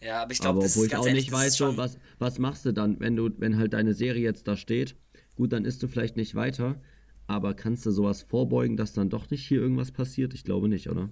Ja, 0.00 0.22
aber 0.22 0.32
ich 0.32 0.38
glaube, 0.38 0.60
das 0.60 0.72
obwohl 0.72 0.86
ist 0.86 0.92
ich 0.92 0.98
auch 0.98 1.06
ehrlich, 1.06 1.24
nicht 1.26 1.32
weiß, 1.32 1.54
so, 1.54 1.76
was, 1.76 1.98
was 2.18 2.38
machst 2.38 2.64
du 2.64 2.72
dann, 2.72 2.98
wenn 3.00 3.16
du, 3.16 3.30
wenn 3.38 3.58
halt 3.58 3.74
deine 3.74 3.94
Serie 3.94 4.22
jetzt 4.22 4.48
da 4.48 4.56
steht? 4.56 4.96
Gut, 5.36 5.52
dann 5.52 5.64
isst 5.64 5.82
du 5.82 5.88
vielleicht 5.88 6.16
nicht 6.16 6.34
weiter, 6.34 6.80
aber 7.26 7.54
kannst 7.54 7.84
du 7.86 7.90
sowas 7.90 8.22
vorbeugen, 8.22 8.76
dass 8.76 8.92
dann 8.92 9.10
doch 9.10 9.30
nicht 9.30 9.46
hier 9.46 9.60
irgendwas 9.60 9.92
passiert? 9.92 10.34
Ich 10.34 10.44
glaube 10.44 10.68
nicht, 10.68 10.88
oder? 10.88 11.10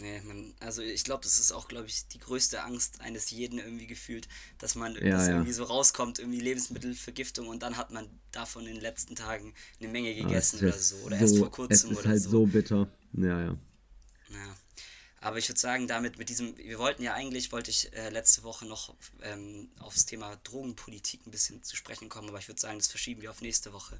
Nee, 0.00 0.20
man, 0.26 0.54
also 0.60 0.80
ich 0.80 1.02
glaube, 1.02 1.24
das 1.24 1.40
ist 1.40 1.50
auch, 1.50 1.66
glaube 1.66 1.86
ich, 1.86 2.06
die 2.08 2.18
größte 2.18 2.62
Angst 2.62 3.00
eines 3.00 3.30
jeden 3.30 3.58
irgendwie 3.58 3.86
gefühlt, 3.86 4.28
dass 4.58 4.76
man 4.76 4.94
ja, 4.94 5.10
dass 5.10 5.26
ja. 5.26 5.32
irgendwie 5.32 5.52
so 5.52 5.64
rauskommt, 5.64 6.20
irgendwie 6.20 6.40
Lebensmittelvergiftung 6.40 7.48
und 7.48 7.62
dann 7.62 7.76
hat 7.76 7.90
man 7.90 8.06
davon 8.30 8.66
in 8.66 8.74
den 8.74 8.82
letzten 8.82 9.16
Tagen 9.16 9.54
eine 9.80 9.88
Menge 9.88 10.10
ah, 10.10 10.22
gegessen 10.22 10.60
oder 10.60 10.72
so. 10.72 10.96
Oder 11.04 11.16
so, 11.16 11.22
erst 11.22 11.38
vor 11.38 11.50
kurzem 11.50 11.74
es 11.74 11.84
ist 11.84 11.98
oder 11.98 12.08
halt 12.10 12.22
so. 12.22 12.30
so 12.30 12.46
bitter. 12.46 12.88
Ja, 13.14 13.40
ja. 13.40 13.58
Ja. 14.30 14.56
Aber 15.20 15.38
ich 15.38 15.48
würde 15.48 15.60
sagen, 15.60 15.88
damit 15.88 16.18
mit 16.18 16.28
diesem, 16.28 16.56
wir 16.56 16.78
wollten 16.78 17.02
ja 17.02 17.14
eigentlich, 17.14 17.50
wollte 17.50 17.70
ich 17.70 17.92
äh, 17.92 18.08
letzte 18.10 18.44
Woche 18.44 18.66
noch 18.66 18.94
ähm, 19.22 19.68
aufs 19.80 20.06
Thema 20.06 20.36
Drogenpolitik 20.44 21.26
ein 21.26 21.30
bisschen 21.30 21.62
zu 21.62 21.76
sprechen 21.76 22.08
kommen, 22.08 22.28
aber 22.28 22.38
ich 22.38 22.48
würde 22.48 22.60
sagen, 22.60 22.78
das 22.78 22.86
verschieben 22.86 23.22
wir 23.22 23.30
auf 23.30 23.40
nächste 23.40 23.72
Woche. 23.72 23.98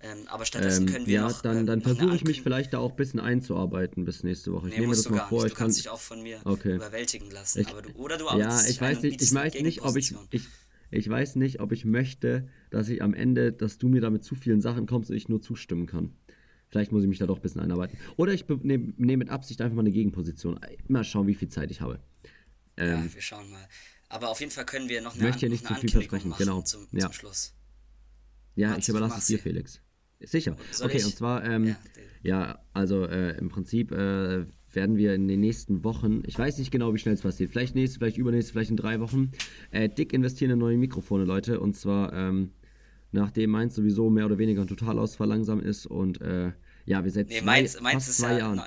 Ähm, 0.00 0.26
aber 0.26 0.44
stattdessen 0.44 0.86
ähm, 0.86 0.92
können 0.92 1.06
wir 1.06 1.14
ja, 1.14 1.28
noch. 1.28 1.40
dann, 1.40 1.64
dann 1.64 1.80
äh, 1.80 1.82
versuche 1.82 2.14
ich 2.14 2.24
mich 2.24 2.42
vielleicht 2.42 2.74
da 2.74 2.78
auch 2.78 2.90
ein 2.90 2.96
bisschen 2.96 3.20
einzuarbeiten 3.20 4.04
bis 4.04 4.24
nächste 4.24 4.52
Woche. 4.52 4.68
Ich 4.68 4.74
nee, 4.74 4.80
nehme 4.80 4.94
das 4.94 5.08
mal 5.08 5.26
vor. 5.26 5.44
Nicht. 5.44 5.52
Ich 5.52 5.52
du 5.54 5.58
kannst 5.58 5.78
dich 5.78 5.88
auch 5.88 6.00
von 6.00 6.22
mir 6.22 6.40
okay. 6.44 6.74
überwältigen 6.74 7.30
lassen. 7.30 7.60
Ich, 7.60 7.68
du, 7.68 7.92
oder 7.94 8.18
du 8.18 8.26
Ja, 8.36 8.60
ich 8.66 8.80
weiß 8.80 9.02
nicht, 9.02 9.22
ich 9.22 9.32
weiß 9.32 9.54
nicht, 9.54 9.82
ob 9.82 9.96
ich, 9.96 10.14
ich, 10.30 10.48
ich 10.90 11.08
weiß 11.08 11.36
nicht, 11.36 11.60
ob 11.60 11.72
ich 11.72 11.86
möchte, 11.86 12.48
dass 12.70 12.88
ich 12.88 13.02
am 13.02 13.14
Ende, 13.14 13.52
dass 13.52 13.78
du 13.78 13.88
mir 13.88 14.02
damit 14.02 14.22
zu 14.22 14.34
vielen 14.34 14.60
Sachen 14.60 14.86
kommst 14.86 15.10
und 15.10 15.16
ich 15.16 15.30
nur 15.30 15.40
zustimmen 15.40 15.86
kann. 15.86 16.14
Vielleicht 16.68 16.92
muss 16.92 17.02
ich 17.02 17.08
mich 17.08 17.18
da 17.18 17.26
doch 17.26 17.36
ein 17.36 17.42
bisschen 17.42 17.60
einarbeiten. 17.60 17.98
Oder 18.16 18.32
ich 18.32 18.48
nehme 18.48 18.92
nehm 18.96 19.18
mit 19.18 19.30
Absicht 19.30 19.60
einfach 19.60 19.76
mal 19.76 19.82
eine 19.82 19.92
Gegenposition. 19.92 20.58
Mal 20.88 21.04
schauen, 21.04 21.26
wie 21.26 21.34
viel 21.34 21.48
Zeit 21.48 21.70
ich 21.70 21.80
habe. 21.80 22.00
Ähm, 22.76 23.04
ja, 23.04 23.14
wir 23.14 23.22
schauen 23.22 23.50
mal. 23.50 23.66
Aber 24.08 24.28
auf 24.28 24.40
jeden 24.40 24.52
Fall 24.52 24.66
können 24.66 24.88
wir 24.88 25.00
noch 25.00 25.14
eine, 25.14 25.24
möchte 25.24 25.46
ja 25.46 25.50
nicht 25.50 25.66
zu 25.66 25.74
viel 25.74 25.90
versprechen. 25.90 26.34
Genau. 26.38 26.62
Zum, 26.62 26.86
ja. 26.92 27.00
zum 27.00 27.12
Schluss. 27.12 27.54
Ja, 28.54 28.70
Mats, 28.70 28.80
ich 28.80 28.88
überlasse 28.88 29.18
es 29.18 29.26
dir, 29.26 29.38
Felix. 29.38 29.80
Sicher. 30.20 30.56
Soll 30.70 30.86
okay, 30.86 30.98
ich? 30.98 31.04
und 31.04 31.14
zwar, 31.14 31.44
ähm, 31.44 31.66
ja, 31.66 31.76
ja, 32.22 32.58
also 32.72 33.04
äh, 33.04 33.36
im 33.38 33.48
Prinzip 33.48 33.92
äh, 33.92 34.46
werden 34.72 34.96
wir 34.96 35.14
in 35.14 35.28
den 35.28 35.40
nächsten 35.40 35.84
Wochen, 35.84 36.22
ich 36.26 36.38
weiß 36.38 36.58
nicht 36.58 36.70
genau, 36.70 36.94
wie 36.94 36.98
schnell 36.98 37.14
es 37.14 37.22
passiert, 37.22 37.50
vielleicht 37.50 37.74
nächste, 37.74 37.98
vielleicht 37.98 38.16
übernächste, 38.16 38.52
vielleicht 38.52 38.70
in 38.70 38.76
drei 38.76 39.00
Wochen, 39.00 39.32
äh, 39.70 39.88
dick 39.88 40.12
investieren 40.12 40.52
in 40.52 40.58
neue 40.58 40.78
Mikrofone, 40.78 41.24
Leute. 41.24 41.60
Und 41.60 41.76
zwar, 41.76 42.12
ähm, 42.12 42.52
nachdem 43.12 43.50
meins 43.50 43.74
sowieso 43.74 44.10
mehr 44.10 44.26
oder 44.26 44.38
weniger 44.38 44.62
ein 44.62 44.68
Totalausfall 44.68 45.28
langsam 45.28 45.60
ist 45.60 45.86
und 45.86 46.20
äh, 46.20 46.52
ja, 46.84 47.04
wir 47.04 47.10
seit 47.10 47.28
nee, 47.28 47.38
zwei, 47.38 47.44
meins, 47.44 47.80
meins 47.80 48.06
fast 48.06 48.18
zwei 48.18 48.32
ja, 48.32 48.38
Jahren. 48.38 48.60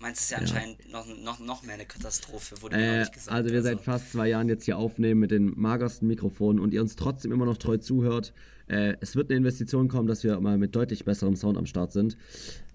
Meins 0.00 0.20
ist 0.20 0.30
ja, 0.32 0.38
ja. 0.38 0.42
anscheinend 0.42 0.90
noch, 0.90 1.06
noch, 1.06 1.38
noch 1.38 1.62
mehr 1.62 1.74
eine 1.74 1.86
Katastrophe, 1.86 2.60
wurde 2.60 2.76
mir 2.76 3.02
äh, 3.02 3.08
gesagt. 3.08 3.28
Also 3.28 3.50
wir 3.50 3.58
also. 3.58 3.68
seit 3.68 3.80
fast 3.82 4.10
zwei 4.10 4.28
Jahren 4.28 4.48
jetzt 4.48 4.64
hier 4.64 4.76
aufnehmen 4.76 5.20
mit 5.20 5.30
den 5.30 5.52
magersten 5.56 6.08
Mikrofonen 6.08 6.60
und 6.60 6.74
ihr 6.74 6.82
uns 6.82 6.96
trotzdem 6.96 7.30
immer 7.30 7.46
noch 7.46 7.56
treu 7.56 7.76
zuhört. 7.76 8.32
Äh, 8.66 8.96
es 9.00 9.14
wird 9.14 9.30
eine 9.30 9.38
Investition 9.38 9.86
kommen, 9.86 10.08
dass 10.08 10.24
wir 10.24 10.40
mal 10.40 10.58
mit 10.58 10.74
deutlich 10.74 11.04
besserem 11.04 11.36
Sound 11.36 11.56
am 11.56 11.66
Start 11.66 11.92
sind. 11.92 12.16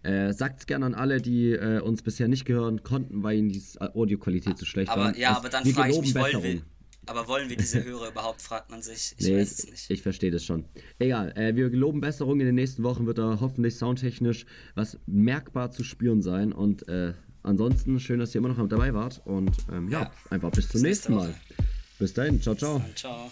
Äh, 0.04 0.32
Sagt 0.32 0.62
es 0.62 0.68
gerne 0.68 0.86
an 0.86 0.94
alle, 0.94 1.20
die 1.20 1.52
äh, 1.52 1.82
uns 1.82 2.02
bisher 2.02 2.30
nicht 2.30 2.46
gehören 2.46 2.84
konnten, 2.84 3.24
weil 3.24 3.38
ihnen 3.38 3.50
die 3.50 3.62
Audioqualität 3.80 4.58
zu 4.58 4.66
schlecht 4.66 4.90
aber, 4.90 5.06
war. 5.06 5.18
Ja, 5.18 5.36
aber 5.36 5.50
dann 5.50 5.66
frage 5.66 5.92
ich 5.92 6.00
mich, 6.00 6.16
wollen 6.16 6.44
wir, 6.44 6.62
aber 7.08 7.28
wollen 7.28 7.50
wir 7.50 7.58
diese 7.58 7.84
Hörer 7.84 8.10
überhaupt, 8.10 8.42
fragt 8.42 8.70
man 8.70 8.82
sich. 8.82 9.16
Ich 9.18 9.28
nee, 9.28 9.40
weiß 9.40 9.60
es 9.60 9.70
nicht. 9.70 9.90
Ich, 9.90 10.02
verstehe 10.02 10.32
das 10.32 10.44
schon. 10.46 10.66
Egal, 11.00 11.32
äh, 11.38 11.56
wir 11.56 11.70
geloben 11.70 12.02
Besserung. 12.02 12.40
In 12.40 12.46
den 12.46 12.56
nächsten 12.56 12.84
Wochen 12.84 13.06
wird 13.06 13.18
da 13.18 13.40
hoffentlich 13.40 13.76
soundtechnisch 13.76 14.46
was 14.76 15.00
merkbar 15.06 15.72
zu 15.72 15.84
spüren 15.84 16.22
sein. 16.22 16.54
Und 16.54 16.88
äh, 16.88 17.14
ansonsten 17.44 18.00
schön, 18.00 18.20
dass 18.20 18.36
ihr 18.36 18.40
immer 18.40 18.50
noch 18.50 18.68
dabei 18.68 18.94
wart. 18.94 19.22
Und 19.26 19.56
ähm, 19.72 19.90
ja, 19.90 20.04
ja, 20.04 20.12
einfach 20.30 20.52
bis 20.52 20.70
zum 20.70 20.82
bis 20.82 20.84
nächsten 20.84 21.16
Mal. 21.16 21.34
Bis 21.98 22.14
dahin. 22.14 22.42
Ciao, 22.42 22.56
ciao. 22.56 22.80
Bis 22.80 23.02
dann, 23.02 23.32